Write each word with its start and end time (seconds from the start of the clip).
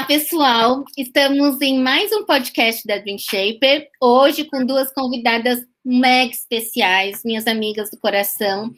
Olá, 0.00 0.06
pessoal! 0.06 0.84
Estamos 0.96 1.60
em 1.60 1.78
mais 1.78 2.10
um 2.10 2.24
podcast 2.24 2.86
da 2.86 2.96
Dream 2.96 3.18
Shaper, 3.18 3.86
hoje 4.00 4.44
com 4.44 4.64
duas 4.64 4.90
convidadas 4.94 5.62
mega 5.84 6.32
especiais, 6.32 7.22
minhas 7.22 7.46
amigas 7.46 7.90
do 7.90 7.98
coração, 7.98 8.72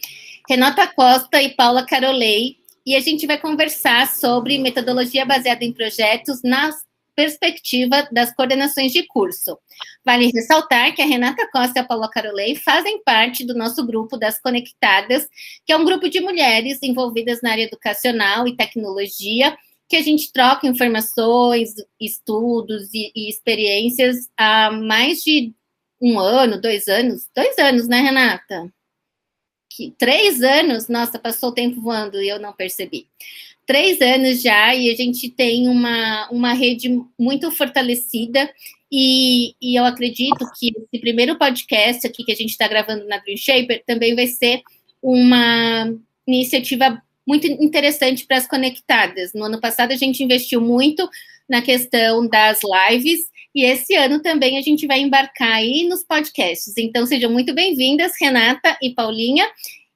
Renata 0.50 0.84
Costa 0.88 1.40
e 1.40 1.50
Paula 1.50 1.86
Carolei, 1.86 2.56
e 2.84 2.96
a 2.96 3.00
gente 3.00 3.24
vai 3.24 3.38
conversar 3.38 4.08
sobre 4.08 4.58
metodologia 4.58 5.24
baseada 5.24 5.64
em 5.64 5.72
projetos 5.72 6.42
na 6.42 6.70
perspectiva 7.14 8.08
das 8.10 8.34
coordenações 8.34 8.90
de 8.90 9.06
curso. 9.06 9.56
Vale 10.04 10.28
ressaltar 10.34 10.92
que 10.92 11.02
a 11.02 11.06
Renata 11.06 11.48
Costa 11.52 11.78
e 11.78 11.82
a 11.82 11.84
Paula 11.84 12.10
Carolei 12.10 12.56
fazem 12.56 13.00
parte 13.04 13.46
do 13.46 13.54
nosso 13.54 13.86
grupo 13.86 14.16
das 14.16 14.40
Conectadas, 14.40 15.28
que 15.64 15.72
é 15.72 15.76
um 15.76 15.84
grupo 15.84 16.10
de 16.10 16.20
mulheres 16.20 16.82
envolvidas 16.82 17.40
na 17.42 17.52
área 17.52 17.62
educacional 17.62 18.48
e 18.48 18.56
tecnologia, 18.56 19.56
que 19.92 19.96
a 19.96 20.02
gente 20.02 20.32
troca 20.32 20.66
informações, 20.66 21.74
estudos 22.00 22.88
e, 22.94 23.12
e 23.14 23.28
experiências 23.28 24.26
há 24.38 24.70
mais 24.70 25.22
de 25.22 25.52
um 26.00 26.18
ano, 26.18 26.58
dois 26.58 26.88
anos, 26.88 27.28
dois 27.36 27.58
anos, 27.58 27.86
né, 27.86 28.00
Renata? 28.00 28.72
Que, 29.70 29.90
três 29.98 30.42
anos, 30.42 30.88
nossa, 30.88 31.18
passou 31.18 31.50
o 31.50 31.54
tempo 31.54 31.78
voando 31.78 32.22
e 32.22 32.26
eu 32.26 32.40
não 32.40 32.54
percebi. 32.54 33.06
Três 33.66 34.00
anos 34.00 34.40
já, 34.40 34.74
e 34.74 34.90
a 34.90 34.94
gente 34.94 35.28
tem 35.28 35.68
uma, 35.68 36.26
uma 36.30 36.54
rede 36.54 36.88
muito 37.18 37.50
fortalecida, 37.50 38.50
e, 38.90 39.54
e 39.60 39.78
eu 39.78 39.84
acredito 39.84 40.50
que 40.58 40.72
esse 40.74 41.02
primeiro 41.02 41.36
podcast 41.36 42.06
aqui 42.06 42.24
que 42.24 42.32
a 42.32 42.36
gente 42.36 42.52
está 42.52 42.66
gravando 42.66 43.06
na 43.06 43.18
Green 43.18 43.36
Shaper 43.36 43.82
também 43.86 44.14
vai 44.14 44.26
ser 44.26 44.62
uma 45.02 45.94
iniciativa 46.26 47.02
muito 47.26 47.46
interessante 47.46 48.26
para 48.26 48.36
as 48.36 48.46
conectadas. 48.46 49.32
No 49.34 49.44
ano 49.44 49.60
passado, 49.60 49.92
a 49.92 49.96
gente 49.96 50.22
investiu 50.22 50.60
muito 50.60 51.08
na 51.48 51.62
questão 51.62 52.26
das 52.26 52.60
lives, 52.62 53.20
e 53.54 53.64
esse 53.64 53.94
ano 53.94 54.22
também 54.22 54.56
a 54.56 54.62
gente 54.62 54.86
vai 54.86 55.00
embarcar 55.00 55.52
aí 55.52 55.86
nos 55.86 56.02
podcasts. 56.02 56.74
Então, 56.78 57.04
sejam 57.04 57.30
muito 57.30 57.54
bem-vindas, 57.54 58.12
Renata 58.18 58.78
e 58.80 58.94
Paulinha. 58.94 59.46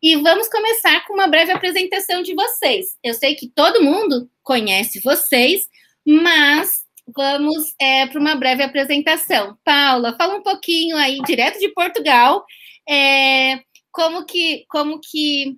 E 0.03 0.15
vamos 0.17 0.49
começar 0.49 1.07
com 1.07 1.15
uma 1.15 1.27
breve 1.27 1.53
apresentação 1.53 2.23
de 2.23 2.35
vocês. 2.35 2.87
Eu 3.03 3.15
sei 3.15 3.35
que 3.35 3.49
todo 3.49 3.83
mundo 3.83 4.31
conhece 4.43 5.01
vocês, 5.01 5.67
mas 6.07 6.83
vamos 7.17 7.75
é, 7.81 8.07
para 8.07 8.21
uma 8.21 8.35
breve 8.35 8.63
apresentação. 8.63 9.57
Paula, 9.65 10.15
fala 10.19 10.37
um 10.37 10.43
pouquinho 10.43 10.97
aí, 10.97 11.19
direto 11.23 11.59
de 11.59 11.71
Portugal, 11.71 12.45
é, 12.87 13.61
como 13.91 14.27
que, 14.27 14.67
como 14.69 15.01
que 15.01 15.57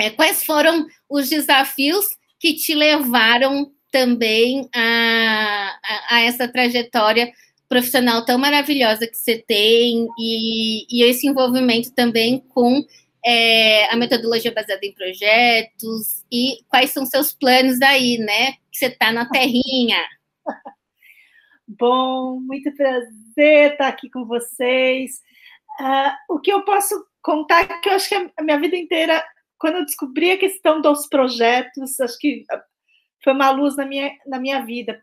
é, 0.00 0.10
quais 0.10 0.44
foram 0.44 0.86
os 1.08 1.28
desafios 1.28 2.06
que 2.38 2.54
te 2.54 2.74
levaram 2.74 3.70
também 3.92 4.68
a, 4.74 5.78
a, 5.84 6.16
a 6.16 6.20
essa 6.22 6.48
trajetória 6.48 7.30
profissional 7.68 8.24
tão 8.24 8.38
maravilhosa 8.38 9.06
que 9.06 9.16
você 9.16 9.38
tem 9.46 10.08
e, 10.18 10.86
e 10.90 11.04
esse 11.04 11.26
envolvimento 11.26 11.94
também 11.94 12.40
com 12.48 12.84
é, 13.24 13.92
a 13.92 13.96
metodologia 13.96 14.52
baseada 14.52 14.84
em 14.84 14.94
projetos 14.94 16.24
e 16.32 16.64
quais 16.68 16.90
são 16.90 17.04
seus 17.04 17.32
planos 17.32 17.80
aí, 17.82 18.18
né? 18.18 18.52
Que 18.72 18.78
você 18.78 18.86
está 18.86 19.12
na 19.12 19.28
terrinha. 19.28 20.02
Bom, 21.68 22.40
muito 22.40 22.74
prazer 22.74 23.72
estar 23.72 23.88
aqui 23.88 24.10
com 24.10 24.24
vocês. 24.24 25.20
Uh, 25.80 26.34
o 26.34 26.40
que 26.40 26.52
eu 26.52 26.62
posso 26.62 26.94
contar 27.22 27.62
é 27.62 27.78
que 27.78 27.88
eu 27.88 27.92
acho 27.92 28.08
que 28.08 28.14
a 28.14 28.42
minha 28.42 28.58
vida 28.58 28.76
inteira 28.76 29.22
quando 29.60 29.76
eu 29.76 29.84
descobri 29.84 30.32
a 30.32 30.38
questão 30.38 30.80
dos 30.80 31.06
projetos, 31.06 32.00
acho 32.00 32.18
que 32.18 32.44
foi 33.22 33.34
uma 33.34 33.50
luz 33.50 33.76
na 33.76 33.84
minha, 33.84 34.10
na 34.26 34.40
minha 34.40 34.64
vida. 34.64 35.00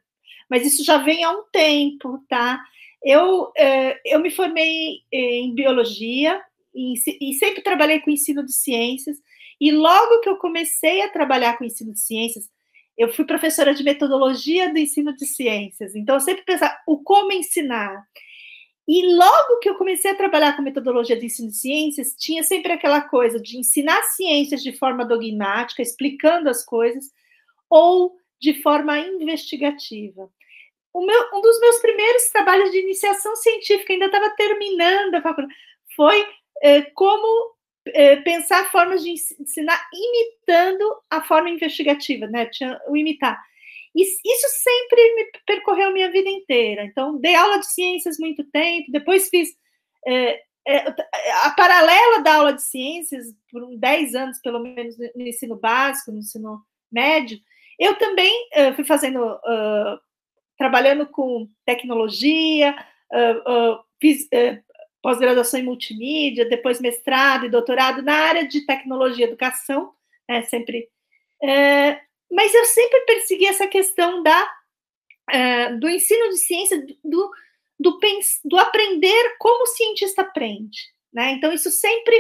Mas 0.50 0.66
isso 0.66 0.84
já 0.84 0.98
vem 0.98 1.24
há 1.24 1.32
um 1.32 1.44
tempo, 1.52 2.20
tá? 2.28 2.60
Eu, 3.04 3.52
eh, 3.56 4.00
eu 4.04 4.20
me 4.20 4.32
formei 4.32 5.02
em 5.12 5.54
biologia 5.54 6.42
e, 6.74 6.94
e 7.22 7.34
sempre 7.36 7.62
trabalhei 7.62 8.00
com 8.00 8.10
ensino 8.10 8.44
de 8.44 8.54
ciências. 8.54 9.18
E 9.62 9.72
logo 9.72 10.22
que 10.22 10.30
eu 10.30 10.38
comecei 10.38 11.02
a 11.02 11.10
trabalhar 11.10 11.58
com 11.58 11.64
ensino 11.64 11.94
de 11.94 12.00
ciências, 12.00 12.50
eu 12.98 13.14
fui 13.14 13.26
professora 13.26 13.76
de 13.76 13.84
metodologia 13.84 14.74
do 14.74 14.80
ensino 14.80 15.16
de 15.16 15.28
ciências. 15.28 15.96
Então, 15.96 16.16
eu 16.16 16.20
sempre 16.20 16.44
pensava 16.44 16.76
o 16.88 16.98
como 17.04 17.32
ensinar. 17.32 18.04
E 18.88 19.16
logo 19.16 19.60
que 19.60 19.70
eu 19.70 19.76
comecei 19.76 20.12
a 20.12 20.16
trabalhar 20.16 20.56
com 20.56 20.62
metodologia 20.62 21.18
de 21.18 21.26
ensino 21.26 21.50
de 21.50 21.58
ciências, 21.58 22.16
tinha 22.18 22.42
sempre 22.42 22.72
aquela 22.72 23.02
coisa 23.02 23.40
de 23.40 23.58
ensinar 23.58 24.02
ciências 24.04 24.64
de 24.64 24.72
forma 24.72 25.04
dogmática, 25.04 25.82
explicando 25.82 26.50
as 26.50 26.64
coisas, 26.64 27.12
ou 27.70 28.16
de 28.40 28.62
forma 28.62 28.98
investigativa. 28.98 30.30
Meu, 30.96 31.30
um 31.34 31.42
dos 31.42 31.60
meus 31.60 31.78
primeiros 31.80 32.24
trabalhos 32.30 32.72
de 32.72 32.80
iniciação 32.80 33.36
científica, 33.36 33.94
ainda 33.94 34.06
estava 34.06 34.30
terminando 34.32 35.16
a 35.16 35.22
faculdade, 35.22 35.54
foi 35.96 36.26
é, 36.62 36.82
como 36.82 37.56
é, 37.88 38.16
pensar 38.18 38.72
formas 38.72 39.04
de 39.04 39.12
ensinar 39.12 39.86
imitando 39.94 40.96
a 41.10 41.22
forma 41.22 41.50
investigativa, 41.50 42.26
né? 42.28 42.46
Tinha 42.48 42.80
o 42.88 42.98
imitar. 42.98 43.40
Isso 44.02 44.48
sempre 44.64 45.16
me 45.16 45.32
percorreu 45.46 45.92
minha 45.92 46.12
vida 46.12 46.30
inteira. 46.30 46.84
Então, 46.84 47.18
dei 47.20 47.36
aula 47.36 47.60
de 47.60 47.72
ciências 47.72 48.18
muito 48.20 48.44
tempo, 48.46 48.92
depois 48.92 49.30
fiz 49.30 49.50
é, 50.06 50.42
é, 50.68 50.84
a 51.46 51.52
paralela 51.52 52.22
da 52.22 52.36
aula 52.36 52.54
de 52.54 52.62
ciências, 52.62 53.28
por 53.50 53.66
10 53.78 54.16
anos, 54.16 54.40
pelo 54.42 54.60
menos, 54.60 54.98
no 55.16 55.26
ensino 55.26 55.56
básico, 55.56 56.12
no 56.12 56.20
ensino 56.20 56.62
médio. 56.92 57.40
Eu 57.80 57.96
também 57.98 58.50
uh, 58.50 58.74
fui 58.76 58.84
fazendo, 58.84 59.24
uh, 59.24 60.00
trabalhando 60.58 61.06
com 61.08 61.48
tecnologia, 61.66 62.76
uh, 63.14 63.80
fiz 64.00 64.28
pós-graduação 65.02 65.60
em 65.60 65.64
multimídia, 65.64 66.50
depois 66.50 66.82
mestrado 66.82 67.46
e 67.46 67.50
doutorado 67.50 68.02
na 68.02 68.14
área 68.14 68.46
de 68.46 68.66
tecnologia 68.66 69.26
e 69.26 69.30
educação, 69.30 69.94
né, 70.28 70.42
sempre 70.44 70.90
mas 72.32 72.54
eu 72.54 72.66
sempre 72.66 73.00
persegui 73.02 73.46
essa 73.46 73.68
questão 73.68 74.22
da, 74.24 74.54
uh, 75.30 75.80
do 75.80 75.90
ensino 75.90 76.30
de 76.30 76.38
ciência, 76.38 76.86
do, 77.04 77.32
do, 77.80 78.00
do 78.46 78.58
aprender 78.58 79.36
como 79.40 79.64
o 79.64 79.68
cientista 79.68 80.22
aprende. 80.22 80.80
Né? 81.14 81.32
Então, 81.32 81.52
isso 81.54 81.72
sempre 81.72 82.16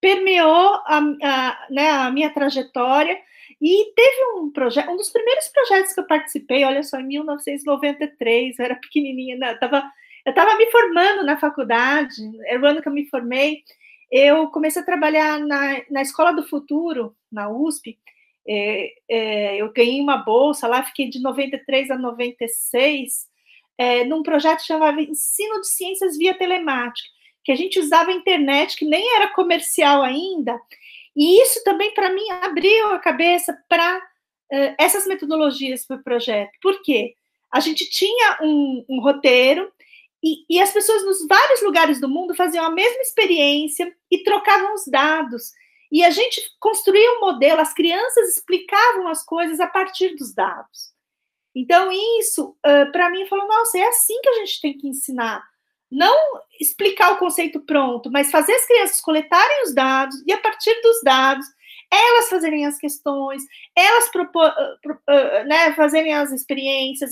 permeou 0.00 0.74
a, 0.86 0.98
a, 1.22 1.66
né, 1.70 1.90
a 1.90 2.10
minha 2.10 2.30
trajetória. 2.30 3.20
E 3.60 3.92
teve 3.94 4.24
um 4.36 4.50
projeto, 4.50 4.90
um 4.90 4.96
dos 4.96 5.10
primeiros 5.10 5.48
projetos 5.48 5.92
que 5.92 6.00
eu 6.00 6.06
participei, 6.06 6.64
olha 6.64 6.82
só, 6.82 6.98
em 6.98 7.06
1993, 7.06 8.58
eu 8.58 8.64
era 8.64 8.74
pequenininha, 8.76 9.36
né, 9.36 9.50
eu 9.50 9.54
estava 9.54 9.90
eu 10.24 10.30
estava 10.30 10.54
me 10.56 10.70
formando 10.70 11.24
na 11.24 11.38
faculdade, 11.38 12.14
era 12.44 12.60
o 12.60 12.66
ano 12.66 12.82
que 12.82 12.88
eu 12.88 12.92
me 12.92 13.08
formei, 13.08 13.62
eu 14.10 14.48
comecei 14.48 14.82
a 14.82 14.84
trabalhar 14.84 15.38
na, 15.38 15.82
na 15.90 16.02
Escola 16.02 16.32
do 16.32 16.46
Futuro, 16.46 17.16
na 17.30 17.48
USP, 17.48 17.98
é, 18.48 18.92
é, 19.08 19.56
eu 19.56 19.72
ganhei 19.72 20.00
uma 20.00 20.16
bolsa 20.18 20.66
lá, 20.66 20.82
fiquei 20.82 21.08
de 21.08 21.20
93 21.20 21.90
a 21.90 21.98
96, 21.98 23.26
é, 23.78 24.04
num 24.04 24.22
projeto 24.22 24.64
chamado 24.64 25.00
Ensino 25.00 25.60
de 25.60 25.68
Ciências 25.68 26.16
via 26.16 26.34
Telemática, 26.34 27.08
que 27.44 27.52
a 27.52 27.56
gente 27.56 27.78
usava 27.78 28.10
a 28.10 28.14
internet, 28.14 28.76
que 28.76 28.84
nem 28.84 29.16
era 29.16 29.32
comercial 29.32 30.02
ainda, 30.02 30.60
e 31.16 31.42
isso 31.42 31.62
também, 31.64 31.92
para 31.92 32.10
mim, 32.10 32.28
abriu 32.30 32.88
a 32.92 32.98
cabeça 32.98 33.56
para 33.68 34.02
é, 34.50 34.74
essas 34.78 35.06
metodologias 35.06 35.86
para 35.86 35.96
o 35.96 36.02
projeto. 36.02 36.50
Por 36.62 36.82
quê? 36.82 37.14
A 37.52 37.60
gente 37.60 37.88
tinha 37.90 38.38
um, 38.42 38.84
um 38.88 39.00
roteiro 39.00 39.70
e, 40.22 40.44
e, 40.48 40.60
as 40.60 40.72
pessoas 40.72 41.04
nos 41.04 41.26
vários 41.26 41.62
lugares 41.62 42.00
do 42.00 42.08
mundo 42.08 42.34
faziam 42.34 42.64
a 42.64 42.70
mesma 42.70 43.00
experiência 43.00 43.90
e 44.10 44.22
trocavam 44.22 44.74
os 44.74 44.84
dados. 44.86 45.52
E 45.90 46.04
a 46.04 46.10
gente 46.10 46.40
construía 46.60 47.12
um 47.12 47.20
modelo, 47.20 47.60
as 47.60 47.74
crianças 47.74 48.36
explicavam 48.36 49.08
as 49.08 49.24
coisas 49.24 49.58
a 49.58 49.66
partir 49.66 50.14
dos 50.14 50.32
dados. 50.32 50.90
Então, 51.54 51.90
isso, 52.20 52.56
uh, 52.64 52.92
para 52.92 53.10
mim, 53.10 53.26
falou: 53.26 53.46
nossa, 53.46 53.78
é 53.78 53.86
assim 53.88 54.20
que 54.22 54.28
a 54.28 54.34
gente 54.34 54.60
tem 54.60 54.78
que 54.78 54.88
ensinar. 54.88 55.42
Não 55.90 56.16
explicar 56.60 57.12
o 57.12 57.18
conceito 57.18 57.60
pronto, 57.60 58.10
mas 58.12 58.30
fazer 58.30 58.52
as 58.52 58.66
crianças 58.66 59.00
coletarem 59.00 59.64
os 59.64 59.74
dados 59.74 60.14
e, 60.24 60.32
a 60.32 60.38
partir 60.38 60.80
dos 60.80 61.02
dados, 61.02 61.44
elas 61.90 62.28
fazerem 62.28 62.64
as 62.64 62.78
questões, 62.78 63.42
elas 63.74 64.08
propor, 64.10 64.48
uh, 64.48 64.90
uh, 64.92 65.44
né, 65.48 65.72
fazerem 65.72 66.14
as 66.14 66.30
experiências, 66.30 67.10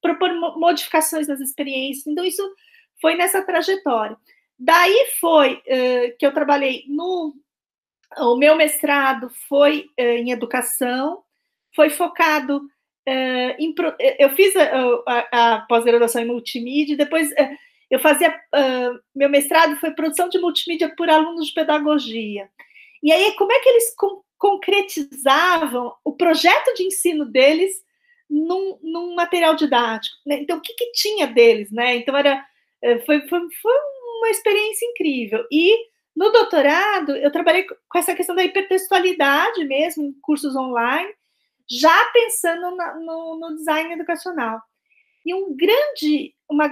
propor 0.00 0.32
modificações 0.56 1.26
nas 1.26 1.40
experiências. 1.40 2.06
Então, 2.06 2.24
isso 2.24 2.42
foi 3.00 3.16
nessa 3.16 3.42
trajetória. 3.42 4.16
Daí 4.56 5.08
foi 5.18 5.60
que 6.20 6.24
eu 6.24 6.32
trabalhei 6.32 6.84
no 6.86 7.34
o 8.18 8.36
meu 8.36 8.56
mestrado 8.56 9.30
foi 9.48 9.86
uh, 9.98 10.02
em 10.02 10.30
educação, 10.30 11.22
foi 11.74 11.90
focado 11.90 12.58
uh, 12.58 13.54
em. 13.58 13.74
Eu 14.18 14.30
fiz 14.30 14.54
a, 14.56 14.70
a, 15.06 15.54
a 15.54 15.60
pós-graduação 15.62 16.22
em 16.22 16.26
multimídia, 16.26 16.96
depois 16.96 17.30
uh, 17.30 17.56
eu 17.90 17.98
fazia. 17.98 18.34
meu 19.14 19.28
mestrado 19.28 19.76
foi 19.76 19.90
produção 19.92 20.28
de 20.28 20.38
multimídia 20.38 20.94
por 20.96 21.10
alunos 21.10 21.48
de 21.48 21.54
pedagogia. 21.54 22.48
E 23.02 23.12
aí, 23.12 23.32
como 23.36 23.52
é 23.52 23.58
que 23.58 23.68
eles 23.68 23.94
con 23.96 24.22
concretizavam 24.42 25.94
o 26.04 26.16
projeto 26.16 26.74
de 26.74 26.82
ensino 26.82 27.24
deles 27.24 27.80
num, 28.32 28.78
num 28.82 29.14
material 29.14 29.54
didático. 29.54 30.16
Né? 30.26 30.40
Então, 30.40 30.58
o 30.58 30.60
que, 30.60 30.72
que, 30.72 30.90
tinha 30.92 31.26
deles, 31.26 31.70
né? 31.70 31.96
Então, 31.96 32.16
era, 32.16 32.44
eh, 32.82 32.98
foi, 33.00 33.20
foi, 33.28 33.40
foi 33.60 33.72
uma 34.18 34.30
experiência 34.30 34.86
incrível. 34.86 35.46
E 35.50 35.76
no 36.14 36.30
doutorado, 36.30 37.16
eu 37.16 37.30
trabalhei 37.30 37.66
com 37.88 37.98
essa 37.98 38.14
questão 38.14 38.34
da 38.34 38.44
hipertextualidade 38.44 39.64
mesmo, 39.64 40.04
em 40.04 40.12
cursos 40.20 40.54
online, 40.54 41.12
já 41.68 42.04
pensando 42.12 42.76
na, 42.76 42.94
no, 42.96 43.38
no, 43.38 43.56
design 43.56 43.92
educacional. 43.94 44.60
E 45.24 45.34
um 45.34 45.56
grande, 45.56 46.34
uma, 46.48 46.68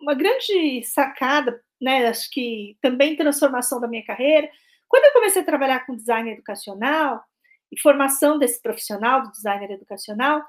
uma 0.00 0.14
grande 0.14 0.82
sacada, 0.84 1.62
né, 1.80 2.06
acho 2.08 2.30
que 2.30 2.76
também 2.82 3.16
transformação 3.16 3.80
da 3.80 3.88
minha 3.88 4.04
carreira, 4.04 4.50
quando 4.86 5.06
eu 5.06 5.12
comecei 5.12 5.42
a 5.42 5.46
trabalhar 5.46 5.86
com 5.86 5.96
design 5.96 6.30
educacional 6.30 7.24
e 7.72 7.80
formação 7.80 8.38
desse 8.38 8.60
profissional, 8.60 9.22
do 9.22 9.32
designer 9.32 9.70
educacional, 9.70 10.42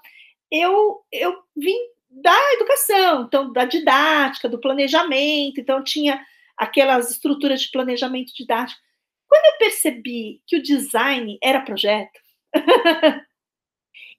eu, 0.51 1.03
eu 1.11 1.41
vim 1.55 1.77
da 2.09 2.37
educação, 2.53 3.23
então 3.23 3.51
da 3.51 3.65
didática, 3.65 4.47
do 4.47 4.59
planejamento, 4.59 5.59
então 5.59 5.83
tinha 5.83 6.23
aquelas 6.57 7.11
estruturas 7.11 7.61
de 7.61 7.71
planejamento 7.71 8.33
didático. 8.33 8.79
Quando 9.27 9.45
eu 9.45 9.57
percebi 9.57 10.41
que 10.47 10.57
o 10.57 10.63
design 10.63 11.37
era 11.41 11.61
projeto, 11.61 12.19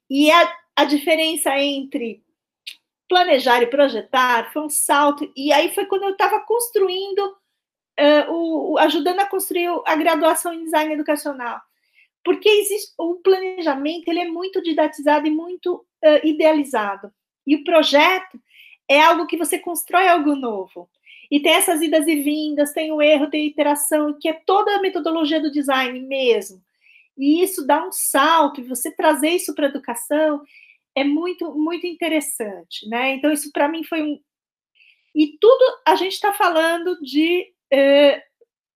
e 0.09 0.31
a, 0.31 0.57
a 0.75 0.85
diferença 0.85 1.57
entre 1.57 2.23
planejar 3.07 3.61
e 3.61 3.67
projetar 3.67 4.51
foi 4.51 4.63
um 4.63 4.69
salto, 4.69 5.31
e 5.35 5.51
aí 5.51 5.73
foi 5.73 5.85
quando 5.85 6.03
eu 6.03 6.11
estava 6.11 6.41
construindo, 6.41 7.19
uh, 7.99 8.31
o, 8.31 8.77
ajudando 8.77 9.19
a 9.19 9.25
construir 9.25 9.67
a 9.85 9.95
graduação 9.95 10.53
em 10.53 10.63
design 10.63 10.93
educacional. 10.93 11.59
Porque 12.23 12.49
existe 12.49 12.93
o 12.97 13.15
planejamento, 13.15 14.09
ele 14.09 14.19
é 14.19 14.27
muito 14.27 14.61
didatizado 14.61 15.27
e 15.27 15.31
muito 15.31 15.75
uh, 16.03 16.27
idealizado. 16.27 17.11
E 17.45 17.55
o 17.55 17.63
projeto 17.63 18.39
é 18.89 19.01
algo 19.01 19.25
que 19.25 19.37
você 19.37 19.57
constrói 19.57 20.07
algo 20.07 20.35
novo. 20.35 20.89
E 21.29 21.39
tem 21.39 21.53
essas 21.53 21.81
idas 21.81 22.07
e 22.07 22.15
vindas, 22.21 22.71
tem 22.71 22.91
o 22.91 23.01
erro, 23.01 23.29
tem 23.29 23.43
a 23.43 23.47
iteração, 23.47 24.17
que 24.19 24.29
é 24.29 24.33
toda 24.33 24.75
a 24.75 24.81
metodologia 24.81 25.41
do 25.41 25.51
design 25.51 25.99
mesmo. 26.01 26.61
E 27.17 27.41
isso 27.41 27.65
dá 27.65 27.85
um 27.85 27.91
salto, 27.91 28.61
e 28.61 28.63
você 28.63 28.91
trazer 28.91 29.29
isso 29.29 29.53
para 29.53 29.67
a 29.67 29.69
educação 29.69 30.41
é 30.95 31.03
muito, 31.03 31.53
muito 31.53 31.85
interessante, 31.85 32.87
né? 32.87 33.13
Então, 33.13 33.31
isso 33.31 33.51
para 33.51 33.67
mim 33.67 33.83
foi 33.83 34.01
um. 34.01 34.19
E 35.13 35.37
tudo 35.39 35.63
a 35.85 35.95
gente 35.95 36.13
está 36.13 36.33
falando 36.33 36.99
de 37.01 37.51
eh, 37.71 38.23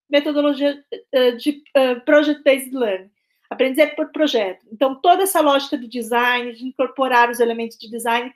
metodologia 0.10 0.84
eh, 1.12 1.32
de 1.32 1.64
eh, 1.76 1.96
project-based 1.96 2.76
learning, 2.76 3.10
aprender 3.50 3.96
por 3.96 4.12
projeto. 4.12 4.66
Então, 4.72 5.00
toda 5.00 5.24
essa 5.24 5.40
lógica 5.40 5.78
do 5.78 5.88
design, 5.88 6.54
de 6.54 6.66
incorporar 6.66 7.30
os 7.30 7.40
elementos 7.40 7.78
de 7.78 7.90
design, 7.90 8.34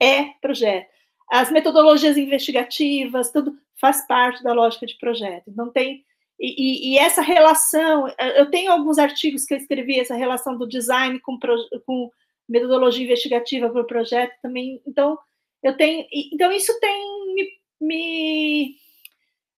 é 0.00 0.24
projeto 0.40 0.99
as 1.30 1.50
metodologias 1.50 2.16
investigativas, 2.16 3.30
tudo 3.30 3.56
faz 3.80 4.06
parte 4.06 4.42
da 4.42 4.52
lógica 4.52 4.84
de 4.84 4.98
projeto. 4.98 5.44
Então, 5.48 5.70
tem. 5.70 6.04
E, 6.38 6.94
e, 6.94 6.98
essa 6.98 7.22
relação, 7.22 8.06
eu 8.36 8.50
tenho 8.50 8.72
alguns 8.72 8.98
artigos 8.98 9.44
que 9.44 9.54
eu 9.54 9.58
escrevi, 9.58 10.00
essa 10.00 10.14
relação 10.14 10.56
do 10.56 10.66
design 10.66 11.20
com, 11.20 11.38
com 11.86 12.10
metodologia 12.48 13.04
investigativa 13.04 13.68
para 13.70 13.80
o 13.80 13.86
projeto 13.86 14.32
também. 14.42 14.80
Então, 14.86 15.18
eu 15.62 15.76
tenho. 15.76 16.06
Então, 16.32 16.50
isso 16.50 16.78
tem 16.80 17.34
me, 17.34 17.48
me, 17.80 18.76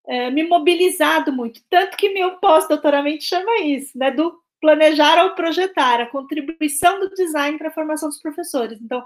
é, 0.06 0.30
me 0.30 0.44
mobilizado 0.44 1.32
muito. 1.32 1.62
Tanto 1.70 1.96
que 1.96 2.10
meu 2.10 2.32
pós-doutoramento 2.32 3.24
chama 3.24 3.60
isso, 3.60 3.96
né? 3.96 4.10
Do 4.10 4.42
planejar 4.60 5.18
ao 5.18 5.34
projetar, 5.34 6.00
a 6.00 6.06
contribuição 6.06 7.00
do 7.00 7.10
design 7.10 7.58
para 7.58 7.68
a 7.68 7.72
formação 7.72 8.08
dos 8.08 8.20
professores. 8.20 8.80
Então, 8.80 9.04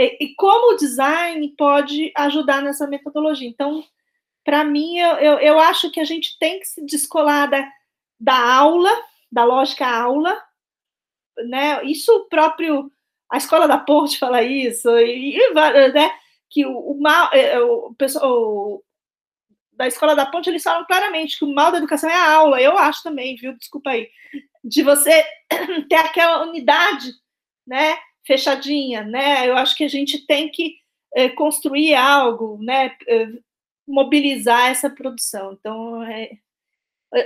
e, 0.00 0.16
e 0.20 0.34
como 0.34 0.72
o 0.72 0.76
design 0.76 1.46
pode 1.58 2.10
ajudar 2.16 2.62
nessa 2.62 2.86
metodologia. 2.86 3.48
Então, 3.48 3.84
para 4.42 4.64
mim, 4.64 4.98
eu, 4.98 5.16
eu, 5.16 5.38
eu, 5.38 5.60
acho 5.60 5.90
que 5.90 6.00
a 6.00 6.04
gente 6.04 6.38
tem 6.38 6.58
que 6.58 6.66
se 6.66 6.84
descolar 6.86 7.50
da, 7.50 7.70
da 8.18 8.54
aula, 8.54 8.90
da 9.30 9.44
lógica 9.44 9.86
aula, 9.86 10.42
né? 11.48 11.84
Isso 11.84 12.26
próprio, 12.30 12.90
a 13.30 13.36
escola 13.36 13.68
da 13.68 13.78
ponte 13.78 14.18
fala 14.18 14.42
isso, 14.42 14.88
e, 14.98 15.38
né? 15.92 16.10
que 16.48 16.66
o, 16.66 16.76
o 16.76 17.00
mal, 17.00 17.30
é, 17.32 17.52
é, 17.52 17.60
o 17.60 17.94
pessoal 17.94 18.82
da 19.72 19.86
escola 19.86 20.16
da 20.16 20.26
ponte 20.26 20.50
eles 20.50 20.62
falam 20.62 20.84
claramente 20.84 21.38
que 21.38 21.44
o 21.44 21.54
mal 21.54 21.70
da 21.70 21.78
educação 21.78 22.10
é 22.10 22.14
a 22.14 22.32
aula. 22.32 22.60
Eu 22.60 22.76
acho 22.76 23.02
também, 23.02 23.36
viu? 23.36 23.56
Desculpa 23.56 23.90
aí, 23.90 24.10
de 24.64 24.82
você 24.82 25.24
ter 25.88 25.94
aquela 25.94 26.42
unidade, 26.42 27.12
né? 27.66 27.96
Fechadinha, 28.26 29.02
né? 29.02 29.48
Eu 29.48 29.56
acho 29.56 29.76
que 29.76 29.84
a 29.84 29.88
gente 29.88 30.26
tem 30.26 30.48
que 30.50 30.76
é, 31.14 31.28
construir 31.28 31.94
algo, 31.94 32.58
né? 32.62 32.94
É, 33.08 33.28
mobilizar 33.86 34.70
essa 34.70 34.88
produção. 34.88 35.56
Então, 35.58 36.02
é, 36.04 36.30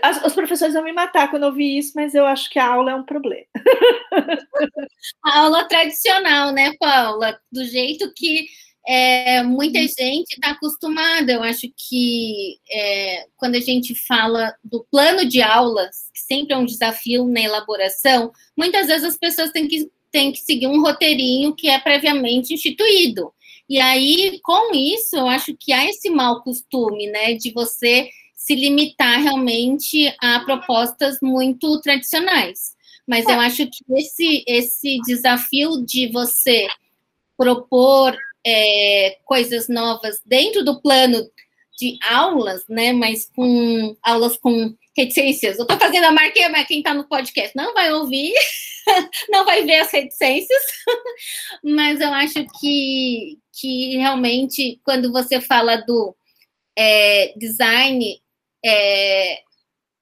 as, 0.03 0.25
os 0.25 0.33
professores 0.33 0.75
vão 0.75 0.83
me 0.83 0.93
matar 0.93 1.29
quando 1.29 1.43
eu 1.43 1.51
ouvir 1.51 1.79
isso, 1.79 1.93
mas 1.95 2.15
eu 2.15 2.25
acho 2.27 2.49
que 2.49 2.59
a 2.59 2.67
aula 2.67 2.93
é 2.93 2.95
um 2.95 3.05
problema. 3.05 3.47
A 5.23 5.41
aula 5.41 5.69
tradicional, 5.69 6.53
né, 6.53 6.73
Paula? 6.79 7.39
Do 7.53 7.65
jeito 7.65 8.11
que 8.15 8.47
é, 8.87 9.43
muita 9.43 9.79
gente 9.81 10.33
está 10.33 10.51
acostumada. 10.51 11.33
Eu 11.33 11.43
acho 11.43 11.67
que 11.77 12.59
é, 12.71 13.27
quando 13.37 13.57
a 13.57 13.61
gente 13.61 13.95
fala 13.95 14.55
do 14.63 14.85
plano 14.91 15.27
de 15.27 15.43
aulas, 15.43 16.11
que 16.15 16.21
sempre 16.21 16.55
é 16.55 16.57
um 16.57 16.67
desafio 16.67 17.27
na 17.27 17.41
elaboração, 17.41 18.33
muitas 18.57 18.87
vezes 18.87 19.05
as 19.05 19.17
pessoas 19.17 19.51
têm 19.51 19.69
que 19.69 19.91
tem 20.15 20.31
que 20.31 20.39
seguir 20.43 20.69
um 20.69 20.81
roteirinho 20.81 21.57
que 21.57 21.69
é 21.69 21.77
previamente 21.77 22.55
instituído. 22.55 23.35
E 23.69 23.81
aí, 23.81 24.39
com 24.45 24.73
isso, 24.73 25.17
eu 25.17 25.27
acho 25.27 25.57
que 25.59 25.73
há 25.73 25.85
esse 25.91 26.09
mau 26.09 26.41
costume, 26.41 27.09
né, 27.09 27.35
de 27.35 27.51
você 27.51 28.09
se 28.37 28.55
limitar 28.55 29.21
realmente 29.21 30.15
a 30.21 30.39
propostas 30.39 31.19
muito 31.21 31.81
tradicionais. 31.81 32.77
Mas 33.05 33.27
eu 33.27 33.41
acho 33.41 33.67
que 33.67 33.85
esse, 33.97 34.45
esse 34.47 34.99
desafio 35.05 35.85
de 35.85 36.07
você 36.13 36.69
propor 37.37 38.17
é, 38.47 39.19
coisas 39.25 39.67
novas 39.69 40.21
dentro 40.25 40.65
do 40.65 40.81
plano 40.81 41.29
de 41.77 41.99
aulas, 42.09 42.63
né, 42.69 42.93
mas 42.93 43.29
com 43.35 43.97
aulas 44.01 44.37
com 44.37 44.77
reticências. 44.97 45.59
Eu 45.59 45.63
estou 45.63 45.79
fazendo 45.79 46.05
a 46.05 46.13
marquinha, 46.13 46.49
mas 46.49 46.67
quem 46.67 46.79
está 46.79 46.95
no 46.95 47.09
podcast 47.09 47.55
não 47.57 47.75
vai 47.75 47.93
ouvir, 47.93 48.33
não 49.31 49.45
vai 49.45 49.65
ver 49.65 49.81
as 49.81 49.91
reticências, 49.91 50.63
mas 51.63 52.01
eu 52.01 52.13
acho 52.13 52.47
que, 52.61 53.39
que 53.53 53.97
realmente, 53.97 54.81
quando 54.85 55.13
você 55.13 55.41
fala 55.41 55.77
do 55.77 56.15
é, 56.77 57.33
design 57.37 58.21
é, 58.65 59.41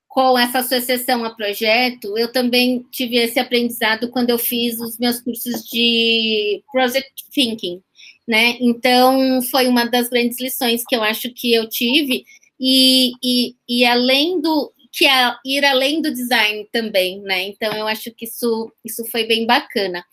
com 0.09 0.39
essa 0.39 0.59
associação 0.59 1.25
a 1.25 1.31
projeto, 1.35 2.19
eu 2.19 2.31
também 2.31 2.85
tive 2.91 3.17
esse 3.17 3.39
aprendizado 3.39 4.11
quando 4.11 4.31
eu 4.31 4.39
fiz 4.39 4.79
os 4.79 4.99
meus 4.99 5.21
cursos 5.21 5.65
de 5.65 6.63
Project 6.71 7.25
Thinking, 7.33 7.83
né? 8.29 8.59
Então, 8.61 9.41
foi 9.51 9.67
uma 9.67 9.87
das 9.87 10.09
grandes 10.09 10.39
lições 10.39 10.85
que 10.87 10.95
eu 10.95 11.03
acho 11.03 11.33
que 11.33 11.53
eu 11.53 11.67
tive, 11.69 12.25
e, 12.61 13.13
e, 13.25 13.57
e 13.67 13.85
além 13.85 14.41
do, 14.41 14.73
que 14.93 15.07
é 15.07 15.35
ir 15.45 15.65
além 15.65 16.03
do 16.03 16.13
design 16.13 16.69
também, 16.71 17.21
né? 17.23 17.45
Então 17.45 17.73
eu 17.73 17.89
acho 17.89 18.13
que 18.13 18.27
isso, 18.27 18.71
isso 18.85 19.05
foi 19.07 19.25
bem 19.25 19.47
bacana. 19.47 20.05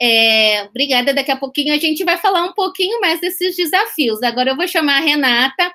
É, 0.00 0.64
obrigada. 0.64 1.14
Daqui 1.14 1.32
a 1.32 1.36
pouquinho 1.36 1.74
a 1.74 1.78
gente 1.78 2.04
vai 2.04 2.18
falar 2.18 2.44
um 2.44 2.52
pouquinho 2.52 3.00
mais 3.00 3.20
desses 3.20 3.56
desafios. 3.56 4.22
Agora 4.22 4.50
eu 4.50 4.56
vou 4.56 4.68
chamar 4.68 4.98
a 4.98 5.04
Renata. 5.04 5.72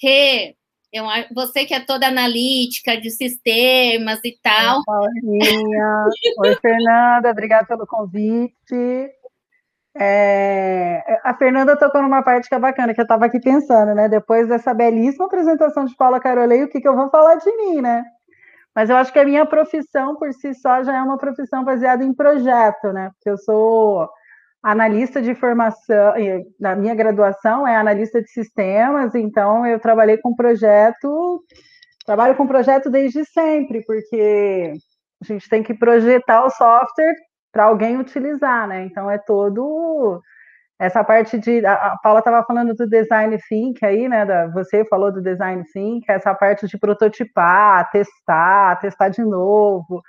Rê, 0.00 0.54
eu, 0.92 1.04
você 1.34 1.66
que 1.66 1.74
é 1.74 1.80
toda 1.80 2.06
analítica 2.06 2.98
de 2.98 3.10
sistemas 3.10 4.20
e 4.24 4.38
tal. 4.40 4.82
Oi, 4.88 6.48
Oi, 6.48 6.56
Fernanda. 6.62 7.30
Obrigada 7.30 7.66
pelo 7.66 7.86
convite. 7.86 9.10
É, 9.98 11.20
a 11.24 11.34
Fernanda 11.34 11.76
tocou 11.76 12.02
numa 12.02 12.22
parte 12.22 12.48
que 12.48 12.54
é 12.54 12.58
bacana, 12.58 12.92
que 12.92 13.00
eu 13.00 13.04
estava 13.04 13.24
aqui 13.24 13.40
pensando, 13.40 13.94
né? 13.94 14.08
Depois 14.08 14.46
dessa 14.46 14.74
belíssima 14.74 15.24
apresentação 15.24 15.86
de 15.86 15.96
Paula 15.96 16.20
Carolei, 16.20 16.62
o 16.64 16.68
que, 16.68 16.80
que 16.80 16.88
eu 16.88 16.94
vou 16.94 17.08
falar 17.08 17.36
de 17.36 17.50
mim, 17.56 17.80
né? 17.80 18.04
Mas 18.74 18.90
eu 18.90 18.96
acho 18.96 19.10
que 19.10 19.18
a 19.18 19.24
minha 19.24 19.46
profissão 19.46 20.16
por 20.16 20.32
si 20.34 20.52
só 20.54 20.82
já 20.82 20.94
é 20.96 21.02
uma 21.02 21.16
profissão 21.16 21.64
baseada 21.64 22.04
em 22.04 22.12
projeto, 22.12 22.92
né? 22.92 23.10
Porque 23.14 23.30
eu 23.30 23.38
sou 23.38 24.06
analista 24.62 25.22
de 25.22 25.34
formação, 25.34 26.12
na 26.60 26.74
minha 26.76 26.94
graduação 26.94 27.66
é 27.66 27.76
analista 27.76 28.20
de 28.20 28.28
sistemas, 28.28 29.14
então 29.14 29.64
eu 29.64 29.78
trabalhei 29.78 30.18
com 30.18 30.34
projeto, 30.34 31.42
trabalho 32.04 32.34
com 32.36 32.46
projeto 32.46 32.90
desde 32.90 33.24
sempre, 33.26 33.82
porque 33.86 34.72
a 35.22 35.24
gente 35.24 35.48
tem 35.48 35.62
que 35.62 35.72
projetar 35.72 36.44
o 36.44 36.50
software 36.50 37.14
para 37.56 37.64
alguém 37.64 37.96
utilizar, 37.96 38.68
né? 38.68 38.84
Então 38.84 39.10
é 39.10 39.16
todo 39.16 40.20
essa 40.78 41.02
parte 41.02 41.38
de 41.38 41.64
a, 41.64 41.96
Paula 42.02 42.18
estava 42.18 42.44
falando 42.44 42.74
do 42.74 42.86
design 42.86 43.38
think 43.48 43.82
aí, 43.82 44.06
né? 44.06 44.26
Da, 44.26 44.48
você 44.48 44.84
falou 44.84 45.10
do 45.10 45.22
design 45.22 45.64
think, 45.72 46.04
essa 46.06 46.34
parte 46.34 46.66
de 46.68 46.78
prototipar, 46.78 47.90
testar, 47.90 48.78
testar 48.78 49.08
de 49.08 49.22
novo, 49.22 50.02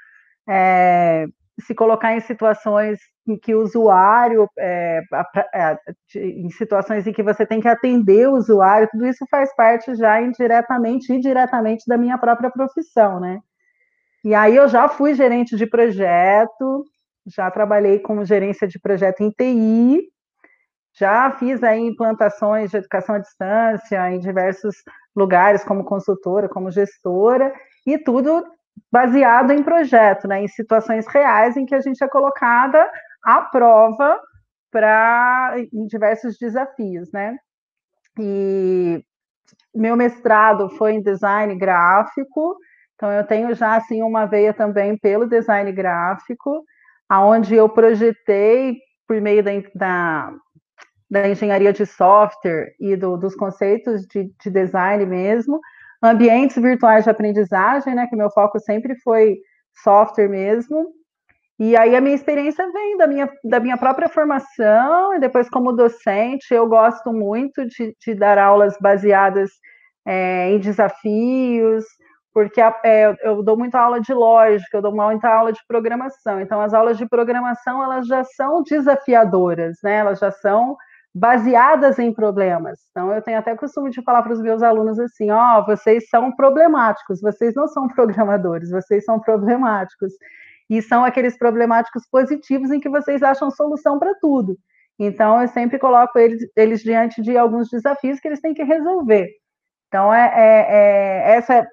é, 0.45 1.25
se 1.61 1.73
colocar 1.73 2.13
em 2.13 2.19
situações 2.19 2.99
em 3.25 3.37
que 3.37 3.55
o 3.55 3.61
usuário, 3.61 4.49
é, 4.59 5.01
é, 5.53 5.77
em 6.17 6.49
situações 6.49 7.07
em 7.07 7.13
que 7.13 7.23
você 7.23 7.45
tem 7.45 7.61
que 7.61 7.67
atender 7.69 8.27
o 8.27 8.35
usuário, 8.35 8.89
tudo 8.91 9.05
isso 9.05 9.25
faz 9.31 9.55
parte 9.55 9.95
já 9.95 10.21
indiretamente 10.21 11.13
e 11.13 11.19
diretamente 11.21 11.85
da 11.87 11.97
minha 11.97 12.17
própria 12.17 12.51
profissão, 12.51 13.21
né? 13.21 13.39
E 14.25 14.35
aí 14.35 14.57
eu 14.57 14.67
já 14.67 14.89
fui 14.89 15.13
gerente 15.13 15.55
de 15.55 15.65
projeto, 15.65 16.83
já 17.27 17.49
trabalhei 17.51 17.99
como 17.99 18.25
gerência 18.25 18.67
de 18.67 18.79
projeto 18.79 19.21
em 19.21 19.31
TI, 19.31 20.07
já 20.97 21.29
fiz 21.31 21.61
aí 21.63 21.79
implantações 21.79 22.71
de 22.71 22.77
educação 22.77 23.15
à 23.15 23.19
distância 23.19 24.11
em 24.11 24.19
diversos 24.19 24.75
lugares, 25.15 25.63
como 25.63 25.83
consultora, 25.83 26.49
como 26.49 26.71
gestora, 26.71 27.53
e 27.85 27.97
tudo 27.97 28.45
baseado 28.91 29.51
em 29.51 29.63
projeto, 29.63 30.27
né, 30.27 30.43
em 30.43 30.47
situações 30.47 31.07
reais 31.07 31.57
em 31.57 31.65
que 31.65 31.75
a 31.75 31.81
gente 31.81 32.03
é 32.03 32.07
colocada 32.07 32.89
à 33.23 33.41
prova 33.41 34.19
para 34.71 35.55
em 35.73 35.87
diversos 35.87 36.37
desafios, 36.37 37.11
né? 37.11 37.37
E 38.19 39.03
meu 39.73 39.95
mestrado 39.95 40.69
foi 40.69 40.93
em 40.93 41.01
design 41.01 41.55
gráfico, 41.55 42.57
então 42.95 43.11
eu 43.11 43.25
tenho 43.25 43.53
já 43.55 43.75
assim 43.75 44.01
uma 44.01 44.25
veia 44.25 44.53
também 44.53 44.97
pelo 44.97 45.27
design 45.27 45.71
gráfico, 45.71 46.63
aonde 47.09 47.55
eu 47.55 47.69
projetei 47.69 48.77
por 49.07 49.19
meio 49.21 49.43
da, 49.43 49.51
da 49.73 50.33
da 51.09 51.27
engenharia 51.27 51.71
de 51.71 51.85
software 51.85 52.73
e 52.79 52.95
do, 52.95 53.17
dos 53.17 53.35
conceitos 53.35 54.05
de, 54.07 54.29
de, 54.43 54.49
design 54.49 55.05
mesmo, 55.05 55.59
ambientes 56.03 56.61
virtuais 56.61 57.05
de 57.05 57.09
aprendizagem, 57.09 57.95
né, 57.95 58.07
que 58.07 58.15
meu 58.15 58.29
foco 58.29 58.59
sempre 58.59 58.95
foi 58.99 59.37
software 59.83 60.27
mesmo, 60.27 60.87
e 61.59 61.75
aí 61.75 61.95
a 61.95 62.01
minha 62.01 62.15
experiência 62.15 62.69
vem 62.71 62.97
da 62.97 63.07
minha, 63.07 63.31
da 63.43 63.59
minha 63.59 63.77
própria 63.77 64.09
formação, 64.09 65.15
e 65.15 65.19
depois 65.19 65.49
como 65.49 65.71
docente, 65.71 66.53
eu 66.53 66.67
gosto 66.67 67.11
muito 67.11 67.65
de, 67.65 67.95
de 68.05 68.13
dar 68.13 68.37
aulas 68.37 68.75
baseadas 68.79 69.49
é, 70.05 70.51
em 70.51 70.59
desafios, 70.59 71.83
porque 72.37 72.61
é, 72.61 73.15
eu 73.23 73.41
dou 73.41 73.57
muita 73.57 73.79
aula 73.79 73.99
de 73.99 74.13
lógica, 74.13 74.77
eu 74.77 74.81
dou 74.83 74.91
muita 74.91 75.27
aula 75.27 75.51
de 75.51 75.59
programação, 75.67 76.39
então 76.39 76.61
as 76.61 76.71
aulas 76.71 76.95
de 76.95 77.09
programação, 77.09 77.83
elas 77.83 78.05
já 78.05 78.23
são 78.23 78.61
desafiadoras, 78.61 79.77
né, 79.83 79.95
elas 79.95 80.19
já 80.19 80.29
são 80.29 80.77
baseadas 81.15 81.97
em 81.97 82.13
problemas. 82.13 82.77
Então, 82.91 83.11
eu 83.11 83.23
tenho 83.23 83.39
até 83.39 83.55
costume 83.55 83.89
de 83.89 84.03
falar 84.03 84.21
para 84.21 84.33
os 84.33 84.39
meus 84.39 84.61
alunos 84.61 84.99
assim: 84.99 85.31
ó, 85.31 85.57
oh, 85.57 85.65
vocês 85.65 86.07
são 86.09 86.31
problemáticos, 86.31 87.21
vocês 87.21 87.55
não 87.55 87.67
são 87.67 87.87
programadores, 87.89 88.69
vocês 88.69 89.03
são 89.03 89.19
problemáticos. 89.19 90.13
E 90.69 90.79
são 90.79 91.03
aqueles 91.03 91.35
problemáticos 91.39 92.03
positivos 92.07 92.69
em 92.69 92.79
que 92.79 92.89
vocês 92.89 93.23
acham 93.23 93.49
solução 93.49 93.97
para 93.97 94.13
tudo. 94.21 94.55
Então, 94.99 95.41
eu 95.41 95.47
sempre 95.47 95.79
coloco 95.79 96.19
eles, 96.19 96.47
eles, 96.55 96.83
diante 96.83 97.19
de 97.19 97.35
alguns 97.35 97.67
desafios 97.67 98.19
que 98.19 98.27
eles 98.27 98.41
têm 98.41 98.53
que 98.53 98.63
resolver. 98.63 99.27
Então, 99.87 100.13
é, 100.13 100.31
é, 100.35 101.31
é 101.31 101.35
essa 101.37 101.65